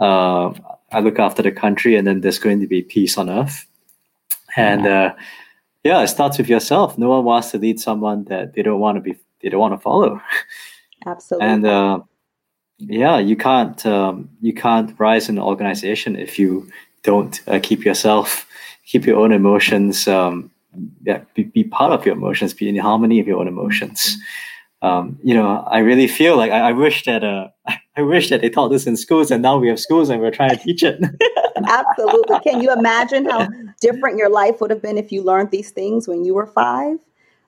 uh, 0.00 0.52
I 0.90 1.00
look 1.00 1.18
after 1.18 1.42
the 1.42 1.52
country, 1.52 1.96
and 1.96 2.06
then 2.06 2.22
there's 2.22 2.38
going 2.38 2.60
to 2.60 2.66
be 2.66 2.82
peace 2.82 3.16
on 3.16 3.30
earth. 3.30 3.66
And 4.56 4.86
uh, 4.86 5.14
yeah, 5.84 6.02
it 6.02 6.08
starts 6.08 6.38
with 6.38 6.48
yourself. 6.48 6.98
No 6.98 7.10
one 7.10 7.24
wants 7.24 7.50
to 7.52 7.58
lead 7.58 7.78
someone 7.78 8.24
that 8.24 8.54
they 8.54 8.62
don't 8.62 8.80
want 8.80 8.96
to 8.96 9.00
be, 9.00 9.16
they 9.42 9.48
don't 9.48 9.60
want 9.60 9.74
to 9.74 9.78
follow. 9.78 10.20
Absolutely. 11.06 11.48
And 11.48 11.66
uh, 11.66 12.00
yeah, 12.88 13.18
you 13.18 13.36
can't 13.36 13.84
um, 13.86 14.28
you 14.40 14.52
can't 14.52 14.98
rise 14.98 15.28
in 15.28 15.38
an 15.38 15.44
organization 15.44 16.16
if 16.16 16.38
you 16.38 16.68
don't 17.02 17.40
uh, 17.48 17.58
keep 17.62 17.84
yourself, 17.84 18.46
keep 18.84 19.06
your 19.06 19.18
own 19.18 19.32
emotions 19.32 20.06
um, 20.06 20.50
yeah, 21.02 21.22
be, 21.34 21.44
be 21.44 21.64
part 21.64 21.92
of 21.92 22.06
your 22.06 22.14
emotions, 22.14 22.54
be 22.54 22.68
in 22.68 22.76
harmony 22.76 23.20
of 23.20 23.26
your 23.26 23.38
own 23.38 23.48
emotions. 23.48 24.16
Um, 24.80 25.18
you 25.22 25.34
know, 25.34 25.64
I 25.70 25.78
really 25.78 26.08
feel 26.08 26.36
like 26.36 26.50
I, 26.50 26.70
I 26.70 26.72
wish 26.72 27.04
that 27.04 27.22
uh, 27.22 27.48
I 27.96 28.02
wish 28.02 28.30
that 28.30 28.40
they 28.40 28.48
taught 28.48 28.68
this 28.68 28.86
in 28.86 28.96
schools, 28.96 29.30
and 29.30 29.42
now 29.42 29.58
we 29.58 29.68
have 29.68 29.78
schools 29.78 30.08
and 30.08 30.20
we're 30.20 30.30
trying 30.30 30.50
to 30.50 30.56
teach 30.56 30.82
it. 30.82 31.00
Absolutely. 31.56 32.40
Can 32.40 32.62
you 32.62 32.72
imagine 32.72 33.26
how 33.26 33.48
different 33.80 34.16
your 34.16 34.30
life 34.30 34.60
would 34.60 34.70
have 34.70 34.82
been 34.82 34.98
if 34.98 35.12
you 35.12 35.22
learned 35.22 35.50
these 35.50 35.70
things 35.70 36.08
when 36.08 36.24
you 36.24 36.34
were 36.34 36.46
five? 36.46 36.98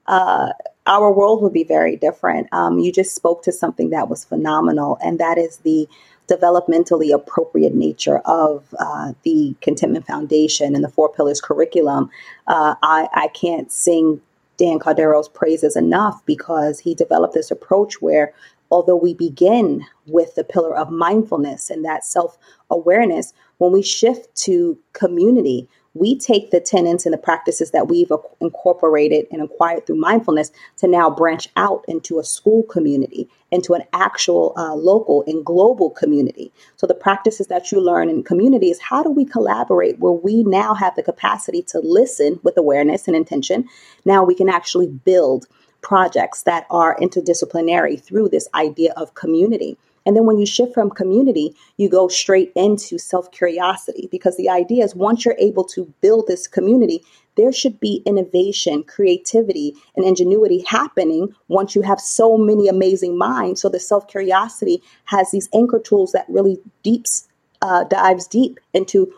Uh, 0.07 0.51
our 0.87 1.13
world 1.13 1.43
would 1.43 1.53
be 1.53 1.65
very 1.65 1.97
different. 1.97 2.49
Um, 2.53 2.79
you 2.79 2.93
just 2.93 3.15
spoke 3.15 3.43
to 3.45 3.53
something 3.53 3.91
that 3.91 4.09
was 4.09 4.25
phenomenal, 4.25 4.99
and 5.03 5.19
that 5.19 5.39
is 5.39 5.59
the 5.59 5.89
developmentally 6.29 7.15
appropriate 7.15 7.75
nature 7.75 8.19
of 8.21 8.75
uh, 8.79 9.13
the 9.25 9.55
Contentment 9.61 10.07
Foundation 10.07 10.75
and 10.75 10.83
the 10.83 10.89
Four 10.89 11.13
Pillars 11.13 11.41
curriculum, 11.41 12.11
uh, 12.47 12.75
I, 12.83 13.09
I 13.13 13.29
can't 13.29 13.71
sing 13.71 14.21
Dan 14.57 14.79
Cordaro's 14.79 15.29
praises 15.29 15.77
enough 15.77 16.25
because 16.25 16.79
he 16.81 16.95
developed 16.95 17.35
this 17.35 17.51
approach 17.51 18.01
where, 18.01 18.33
although 18.71 18.97
we 18.97 19.13
begin 19.13 19.85
with 20.07 20.35
the 20.35 20.45
pillar 20.45 20.77
of 20.77 20.91
mindfulness 20.91 21.71
and 21.71 21.85
that 21.85 22.05
self 22.05 22.39
awareness, 22.71 23.35
when 23.59 23.73
we 23.73 23.83
shift 23.83 24.35
to 24.37 24.79
community, 24.93 25.69
we 25.95 26.19
take 26.19 26.51
the 26.51 26.61
tenets 26.61 27.07
and 27.07 27.13
the 27.13 27.19
practices 27.19 27.71
that 27.71 27.89
we've 27.89 28.11
incorporated 28.41 29.27
and 29.31 29.41
acquired 29.41 29.87
through 29.87 29.97
mindfulness 29.97 30.51
to 30.79 30.89
now 30.89 31.09
branch 31.09 31.49
out 31.57 31.85
into 31.87 32.19
a 32.19 32.25
school 32.25 32.65
community, 32.65 33.29
into 33.53 33.75
an 33.75 33.83
actual 33.93 34.53
uh, 34.57 34.75
local 34.75 35.23
and 35.29 35.45
global 35.45 35.91
community. 35.91 36.53
So 36.77 36.87
the 36.87 36.95
practices 36.95 37.47
that 37.47 37.71
you 37.71 37.81
learn 37.81 38.09
in 38.09 38.25
community 38.25 38.71
is 38.71 38.81
how 38.81 39.03
do 39.03 39.11
we 39.11 39.25
collaborate 39.25 40.01
where 40.01 40.13
we 40.13 40.43
now 40.43 40.75
have 40.75 40.97
the 40.97 41.03
capacity 41.03 41.63
to 41.69 41.79
listen 41.79 42.41
with 42.43 42.57
awareness 42.57 43.07
and 43.07 43.17
intention. 43.17 43.69
Now 44.05 44.25
we 44.25 44.35
can 44.35 44.49
actually 44.49 44.89
build 44.89 45.47
projects 45.81 46.43
that 46.43 46.67
are 46.71 46.97
interdisciplinary 46.97 48.03
through 48.03 48.31
this 48.31 48.49
idea 48.55 48.93
of 48.97 49.15
community. 49.15 49.77
And 50.07 50.17
then 50.17 50.27
when 50.27 50.39
you 50.39 50.47
shift 50.47 50.75
from 50.75 50.91
community, 50.91 51.55
you 51.77 51.89
go 51.89 52.09
straight 52.09 52.53
into 52.55 52.99
self 52.99 53.31
curiosity 53.31 54.09
because 54.11 54.37
the 54.37 54.49
idea 54.49 54.85
is 54.85 54.95
once 54.95 55.25
you're 55.25 55.37
able 55.39 55.65
to 55.65 55.93
build 56.01 56.27
this 56.27 56.47
community, 56.47 57.03
there 57.37 57.53
should 57.53 57.81
be 57.81 58.03
innovation, 58.07 58.85
creativity, 58.85 59.75
and 59.97 60.05
ingenuity 60.05 60.65
happening 60.67 61.35
once 61.49 61.75
you 61.75 61.83
have 61.83 62.01
so 62.01 62.37
many 62.37 62.69
amazing 62.69 63.19
minds. 63.19 63.61
So 63.61 63.69
the 63.69 63.81
self 63.81 64.09
curiosity 64.09 64.83
has 65.05 65.31
these 65.31 65.49
anchor 65.55 65.81
tools 65.81 66.13
that 66.13 66.27
really 66.29 66.59
deeps 66.83 67.29
uh, 67.63 67.85
dives 67.85 68.27
deep 68.27 68.61
into 68.75 69.13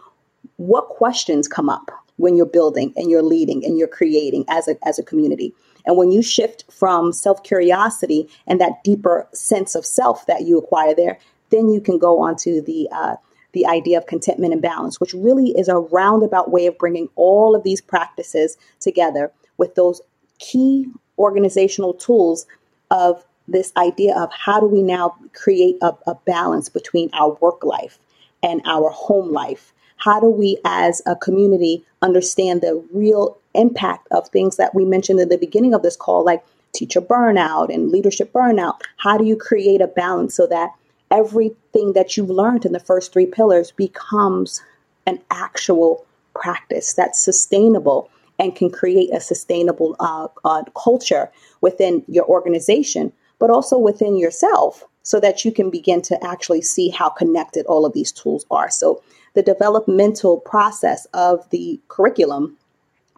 what 0.57 0.89
questions 0.89 1.49
come 1.49 1.69
up 1.69 1.91
when 2.17 2.37
you're 2.37 2.47
building 2.47 2.93
and 2.97 3.11
you're 3.11 3.23
leading 3.23 3.65
and 3.65 3.77
you're 3.77 3.89
creating 3.89 4.45
as 4.49 4.69
a 4.69 4.77
as 4.87 4.99
a 4.99 5.03
community. 5.03 5.53
And 5.87 5.97
when 5.97 6.11
you 6.11 6.23
shift 6.23 6.65
from 6.71 7.13
self 7.13 7.43
curiosity 7.43 8.29
and 8.47 8.61
that 8.61 8.83
deeper 8.85 9.29
sense 9.33 9.75
of 9.75 9.87
self 9.87 10.27
that 10.27 10.43
you 10.43 10.59
acquire 10.59 10.95
there, 10.95 11.19
then 11.51 11.69
you 11.69 11.81
can 11.81 11.99
go 11.99 12.21
on 12.21 12.37
to 12.37 12.61
the 12.61 12.89
uh, 12.93 13.17
the 13.53 13.67
idea 13.67 13.97
of 13.97 14.07
contentment 14.07 14.53
and 14.53 14.61
balance, 14.61 15.01
which 15.01 15.15
really 15.15 15.51
is 15.53 15.69
a 15.69 15.77
roundabout 15.77 16.51
way 16.51 16.67
of 16.67 16.77
bringing 16.77 17.09
all 17.17 17.55
of 17.55 17.63
these 17.63 17.81
practices 17.81 18.59
together 18.81 19.33
with 19.57 19.75
those 19.77 20.03
key 20.39 20.87
organizational 21.19 21.95
tools 21.95 22.47
of 22.91 23.25
this 23.49 23.73
idea 23.77 24.15
of 24.15 24.31
how 24.33 24.61
do 24.61 24.67
we 24.67 24.83
now 24.83 25.17
create 25.33 25.77
a, 25.81 25.93
a 26.07 26.15
balance 26.27 26.69
between 26.69 27.09
our 27.15 27.39
work 27.41 27.65
life 27.65 27.99
and 28.43 28.61
our 28.67 28.91
home 28.91 29.33
life? 29.33 29.73
How 29.97 30.21
do 30.21 30.27
we 30.27 30.59
as 30.65 31.01
a 31.07 31.17
community 31.17 31.85
understand 32.03 32.61
the 32.61 32.85
real 32.93 33.39
impact 33.57 34.07
of 34.11 34.29
things 34.29 34.57
that 34.57 34.75
we 34.75 34.85
mentioned 34.85 35.21
at 35.21 35.29
the 35.29 35.39
beginning 35.39 35.75
of 35.75 35.83
this 35.83 35.97
call, 35.97 36.25
like 36.25 36.45
teacher 36.73 37.01
burnout 37.01 37.73
and 37.73 37.91
leadership 37.91 38.33
burnout? 38.33 38.75
How 38.99 39.17
do 39.17 39.25
you 39.25 39.37
create 39.37 39.81
a 39.81 39.87
balance 39.87 40.35
so 40.35 40.47
that 40.47 40.71
everything 41.11 41.93
that 41.95 42.17
you've 42.17 42.31
learned 42.31 42.65
in 42.65 42.73
the 42.73 42.81
first 42.81 43.13
three 43.13 43.27
pillars 43.27 43.71
becomes 43.71 44.63
an 45.07 45.21
actual 45.31 46.05
practice 46.35 46.93
that's 46.95 47.19
sustainable 47.19 48.11
and 48.39 48.55
can 48.55 48.71
create 48.71 49.11
a 49.13 49.21
sustainable 49.21 49.97
uh, 50.01 50.29
uh, 50.45 50.63
culture 50.77 51.31
within 51.61 52.05
your 52.07 52.27
organization, 52.27 53.13
but 53.39 53.51
also 53.51 53.79
within 53.79 54.17
yourself 54.17 54.85
so 55.03 55.21
that 55.21 55.45
you 55.45 55.53
can 55.53 55.71
begin 55.71 56.03
to 56.03 56.23
actually 56.25 56.61
see 56.61 56.91
how 56.91 57.09
connected 57.09 57.65
all 57.67 57.87
of 57.87 57.93
these 57.93 58.13
tools 58.13 58.45
are. 58.51 58.69
So 58.69 59.03
the 59.35 59.43
developmental 59.43 60.41
process 60.41 61.07
of 61.15 61.49
the 61.51 61.81
curriculum 61.89 62.57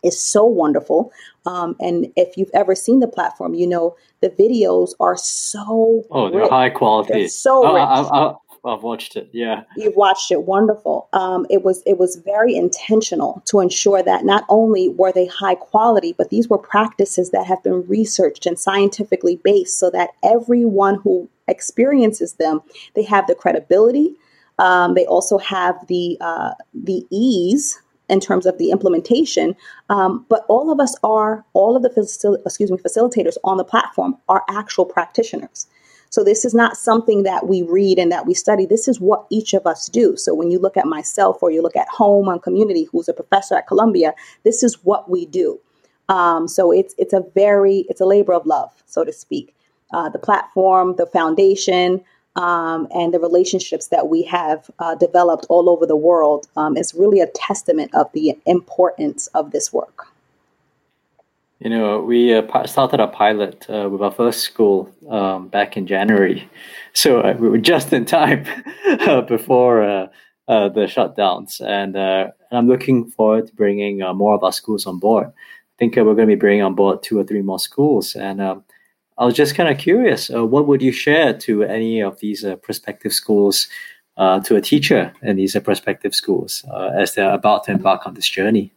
is 0.02 0.20
so 0.20 0.44
wonderful. 0.44 1.12
Um, 1.46 1.76
and 1.80 2.12
if 2.16 2.36
you've 2.36 2.50
ever 2.54 2.74
seen 2.74 3.00
the 3.00 3.08
platform, 3.08 3.54
you 3.54 3.66
know 3.66 3.96
the 4.20 4.30
videos 4.30 4.94
are 5.00 5.16
so 5.16 6.04
oh, 6.10 6.30
they're 6.30 6.40
rich. 6.40 6.50
high 6.50 6.70
quality. 6.70 7.12
They're 7.14 7.28
so 7.28 7.66
oh, 7.66 7.74
rich. 7.74 8.10
I, 8.12 8.34
have 8.70 8.82
watched 8.82 9.16
it. 9.16 9.30
Yeah, 9.32 9.62
you've 9.76 9.96
watched 9.96 10.30
it. 10.30 10.42
Wonderful. 10.42 11.08
Um, 11.12 11.46
it 11.48 11.62
was 11.62 11.82
it 11.86 11.98
was 11.98 12.16
very 12.16 12.56
intentional 12.56 13.42
to 13.46 13.60
ensure 13.60 14.02
that 14.02 14.24
not 14.24 14.44
only 14.48 14.88
were 14.88 15.12
they 15.12 15.26
high 15.26 15.54
quality, 15.54 16.14
but 16.16 16.30
these 16.30 16.48
were 16.48 16.58
practices 16.58 17.30
that 17.30 17.46
have 17.46 17.62
been 17.62 17.86
researched 17.86 18.46
and 18.46 18.58
scientifically 18.58 19.36
based, 19.36 19.78
so 19.78 19.90
that 19.90 20.10
everyone 20.22 20.96
who 20.96 21.28
experiences 21.46 22.34
them, 22.34 22.60
they 22.94 23.04
have 23.04 23.26
the 23.26 23.34
credibility, 23.34 24.14
um, 24.58 24.94
they 24.94 25.06
also 25.06 25.38
have 25.38 25.86
the 25.86 26.18
uh, 26.20 26.50
the 26.74 27.06
ease 27.10 27.80
in 28.08 28.20
terms 28.20 28.46
of 28.46 28.58
the 28.58 28.70
implementation. 28.70 29.56
Um, 29.90 30.26
but 30.28 30.44
all 30.48 30.70
of 30.72 30.80
us 30.80 30.96
are 31.02 31.44
all 31.54 31.76
of 31.76 31.82
the 31.82 31.90
facil- 31.90 32.38
excuse 32.46 32.70
me 32.70 32.78
facilitators 32.78 33.36
on 33.44 33.58
the 33.58 33.64
platform 33.64 34.16
are 34.28 34.44
actual 34.48 34.86
practitioners. 34.86 35.66
So 36.10 36.24
this 36.24 36.44
is 36.44 36.54
not 36.54 36.76
something 36.76 37.24
that 37.24 37.48
we 37.48 37.62
read 37.62 37.98
and 37.98 38.10
that 38.12 38.26
we 38.26 38.34
study. 38.34 38.66
This 38.66 38.88
is 38.88 39.00
what 39.00 39.26
each 39.30 39.54
of 39.54 39.66
us 39.66 39.88
do. 39.88 40.16
So 40.16 40.34
when 40.34 40.50
you 40.50 40.58
look 40.58 40.76
at 40.76 40.86
myself 40.86 41.42
or 41.42 41.50
you 41.50 41.62
look 41.62 41.76
at 41.76 41.88
home 41.88 42.28
on 42.28 42.40
community, 42.40 42.84
who's 42.90 43.08
a 43.08 43.14
professor 43.14 43.56
at 43.56 43.66
Columbia, 43.66 44.14
this 44.44 44.62
is 44.62 44.84
what 44.84 45.10
we 45.10 45.26
do. 45.26 45.60
Um, 46.08 46.48
so 46.48 46.72
it's 46.72 46.94
it's 46.98 47.12
a 47.12 47.24
very 47.34 47.86
it's 47.88 48.00
a 48.00 48.06
labor 48.06 48.32
of 48.34 48.46
love, 48.46 48.72
so 48.86 49.04
to 49.04 49.12
speak. 49.12 49.54
Uh, 49.92 50.08
the 50.08 50.18
platform, 50.18 50.96
the 50.96 51.06
foundation, 51.06 52.02
um, 52.38 52.86
and 52.94 53.12
the 53.12 53.18
relationships 53.18 53.88
that 53.88 54.08
we 54.08 54.22
have 54.22 54.70
uh, 54.78 54.94
developed 54.94 55.44
all 55.48 55.68
over 55.68 55.84
the 55.84 55.96
world 55.96 56.46
um, 56.56 56.76
is 56.76 56.94
really 56.94 57.20
a 57.20 57.26
testament 57.26 57.92
of 57.94 58.10
the 58.12 58.38
importance 58.46 59.26
of 59.34 59.50
this 59.50 59.72
work. 59.72 60.06
You 61.58 61.70
know, 61.70 62.00
we 62.00 62.32
uh, 62.32 62.66
started 62.66 63.00
a 63.00 63.08
pilot 63.08 63.66
uh, 63.68 63.88
with 63.90 64.00
our 64.00 64.12
first 64.12 64.42
school 64.42 64.88
um, 65.10 65.48
back 65.48 65.76
in 65.76 65.88
January. 65.88 66.48
So 66.92 67.20
uh, 67.20 67.34
we 67.36 67.48
were 67.48 67.58
just 67.58 67.92
in 67.92 68.04
time 68.04 68.46
uh, 68.86 69.22
before 69.22 69.82
uh, 69.82 70.06
the 70.46 70.86
shutdowns. 70.86 71.60
And, 71.60 71.96
and, 71.96 72.32
I'm 72.50 72.68
looking 72.68 73.10
forward 73.10 73.48
to 73.48 73.54
bringing 73.54 73.98
more 74.16 74.34
of 74.34 74.44
our 74.44 74.52
schools 74.52 74.86
on 74.86 75.00
board. 75.00 75.26
I 75.26 75.74
think 75.78 75.96
we're 75.96 76.04
going 76.14 76.28
to 76.28 76.34
be 76.34 76.34
bringing 76.36 76.62
on 76.62 76.74
board 76.74 77.02
two 77.02 77.18
or 77.18 77.24
three 77.24 77.42
more 77.42 77.58
schools. 77.58 78.14
And 78.14 78.40
um, 78.40 78.64
I 79.18 79.24
was 79.24 79.34
just 79.34 79.56
kind 79.56 79.68
of 79.68 79.78
curious, 79.78 80.30
uh, 80.32 80.46
what 80.46 80.68
would 80.68 80.80
you 80.80 80.92
share 80.92 81.32
to 81.38 81.64
any 81.64 82.00
of 82.00 82.20
these 82.20 82.44
uh, 82.44 82.54
prospective 82.56 83.12
schools, 83.12 83.66
uh, 84.16 84.38
to 84.40 84.54
a 84.54 84.60
teacher 84.60 85.12
in 85.22 85.34
these 85.34 85.56
uh, 85.56 85.60
prospective 85.60 86.14
schools 86.14 86.64
uh, 86.72 86.90
as 86.94 87.14
they're 87.14 87.34
about 87.34 87.64
to 87.64 87.72
embark 87.72 88.06
on 88.06 88.14
this 88.14 88.28
journey? 88.28 88.72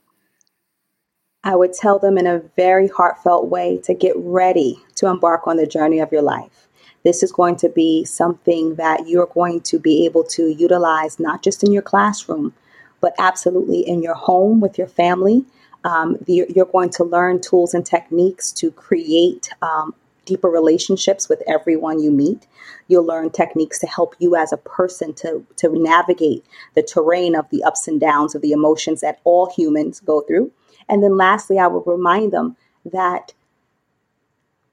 I 1.43 1.55
would 1.55 1.73
tell 1.73 1.99
them 1.99 2.17
in 2.17 2.25
a 2.25 2.41
very 2.55 2.87
heartfelt 2.87 3.49
way 3.49 3.79
to 3.83 3.93
get 3.93 4.15
ready 4.17 4.81
to 4.95 5.07
embark 5.07 5.47
on 5.47 5.57
the 5.57 5.67
journey 5.67 5.99
of 5.99 6.11
your 6.11 6.21
life. 6.23 6.67
This 7.03 7.21
is 7.21 7.31
going 7.31 7.55
to 7.57 7.69
be 7.69 8.03
something 8.05 8.75
that 8.75 9.07
you're 9.07 9.29
going 9.33 9.61
to 9.61 9.79
be 9.79 10.05
able 10.05 10.23
to 10.25 10.49
utilize 10.49 11.19
not 11.19 11.43
just 11.43 11.63
in 11.63 11.71
your 11.71 11.81
classroom, 11.83 12.53
but 12.99 13.13
absolutely 13.19 13.79
in 13.87 14.01
your 14.01 14.13
home 14.15 14.59
with 14.59 14.77
your 14.77 14.87
family. 14.87 15.45
Um, 15.83 16.17
you're 16.27 16.65
going 16.65 16.91
to 16.91 17.03
learn 17.03 17.41
tools 17.41 17.73
and 17.73 17.83
techniques 17.83 18.51
to 18.53 18.69
create 18.71 19.49
um, 19.63 19.95
deeper 20.26 20.49
relationships 20.49 21.28
with 21.28 21.41
everyone 21.47 22.01
you 22.01 22.11
meet. 22.11 22.47
You'll 22.88 23.05
learn 23.05 23.32
techniques 23.32 23.80
to 23.80 23.88
help 23.88 24.15
you 24.19 24.36
as 24.36 24.53
a 24.53 24.57
person 24.57 25.13
to, 25.15 25.45
to 25.57 25.69
navigate 25.72 26.45
the 26.76 26.84
terrain 26.84 27.36
of 27.36 27.49
the 27.49 27.63
ups 27.63 27.88
and 27.88 27.99
downs 27.99 28.36
of 28.36 28.41
the 28.41 28.51
emotions 28.51 29.01
that 29.01 29.19
all 29.24 29.51
humans 29.55 29.99
go 29.99 30.22
through. 30.22 30.51
And 30.88 31.03
then 31.03 31.17
lastly, 31.17 31.57
I 31.57 31.67
will 31.67 31.84
remind 31.84 32.32
them 32.32 32.55
that 32.86 33.34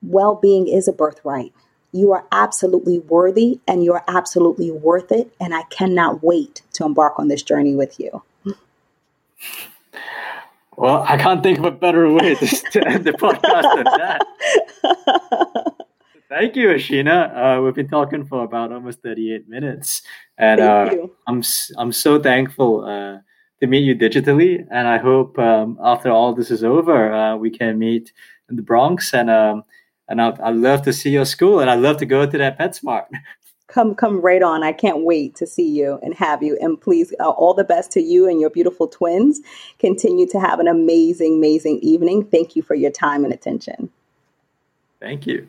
well 0.02 0.34
being 0.34 0.68
is 0.68 0.88
a 0.88 0.92
birthright. 0.92 1.52
You 1.92 2.12
are 2.12 2.26
absolutely 2.30 2.98
worthy 2.98 3.60
and 3.66 3.82
you 3.82 3.94
are 3.94 4.04
absolutely 4.08 4.70
worth 4.70 5.10
it. 5.10 5.32
And 5.40 5.54
I 5.54 5.62
cannot 5.64 6.22
wait 6.22 6.62
to 6.74 6.84
embark 6.84 7.18
on 7.18 7.28
this 7.28 7.42
journey 7.42 7.74
with 7.74 7.98
you. 7.98 8.22
Well, 10.78 11.04
I 11.08 11.16
can't 11.16 11.42
think 11.42 11.58
of 11.58 11.64
a 11.64 11.72
better 11.72 12.08
way 12.08 12.36
to, 12.36 12.86
end 12.86 13.04
the 13.04 13.10
podcast 13.10 13.74
than 13.74 13.84
that. 13.98 14.24
Thank 16.28 16.54
you, 16.54 16.68
Ashina. 16.68 17.58
Uh, 17.58 17.62
we've 17.62 17.74
been 17.74 17.88
talking 17.88 18.24
for 18.24 18.44
about 18.44 18.70
almost 18.70 19.02
38 19.02 19.48
minutes, 19.48 20.02
and 20.36 20.60
uh, 20.60 20.94
I'm 21.26 21.42
I'm 21.78 21.90
so 21.90 22.22
thankful 22.22 22.84
uh, 22.84 23.18
to 23.60 23.66
meet 23.66 23.80
you 23.80 23.96
digitally. 23.96 24.64
And 24.70 24.86
I 24.86 24.98
hope 24.98 25.36
um, 25.40 25.78
after 25.82 26.12
all 26.12 26.32
this 26.32 26.52
is 26.52 26.62
over, 26.62 27.12
uh, 27.12 27.34
we 27.34 27.50
can 27.50 27.76
meet 27.76 28.12
in 28.48 28.54
the 28.54 28.62
Bronx. 28.62 29.12
And 29.12 29.30
um, 29.30 29.64
and 30.08 30.22
I'd, 30.22 30.38
I'd 30.40 30.54
love 30.54 30.82
to 30.82 30.92
see 30.92 31.10
your 31.10 31.24
school, 31.24 31.58
and 31.58 31.68
I'd 31.68 31.80
love 31.80 31.96
to 31.96 32.06
go 32.06 32.24
to 32.24 32.38
that 32.38 32.56
PetSmart. 32.56 33.06
come 33.68 33.94
come 33.94 34.20
right 34.20 34.42
on. 34.42 34.62
I 34.62 34.72
can't 34.72 35.04
wait 35.04 35.36
to 35.36 35.46
see 35.46 35.68
you 35.68 35.98
and 36.02 36.14
have 36.14 36.42
you. 36.42 36.58
And 36.60 36.80
please 36.80 37.14
uh, 37.20 37.30
all 37.30 37.54
the 37.54 37.64
best 37.64 37.92
to 37.92 38.02
you 38.02 38.28
and 38.28 38.40
your 38.40 38.50
beautiful 38.50 38.88
twins. 38.88 39.40
Continue 39.78 40.26
to 40.28 40.40
have 40.40 40.58
an 40.58 40.68
amazing 40.68 41.36
amazing 41.36 41.78
evening. 41.80 42.24
Thank 42.24 42.56
you 42.56 42.62
for 42.62 42.74
your 42.74 42.90
time 42.90 43.24
and 43.24 43.32
attention. 43.32 43.90
Thank 45.00 45.26
you 45.26 45.48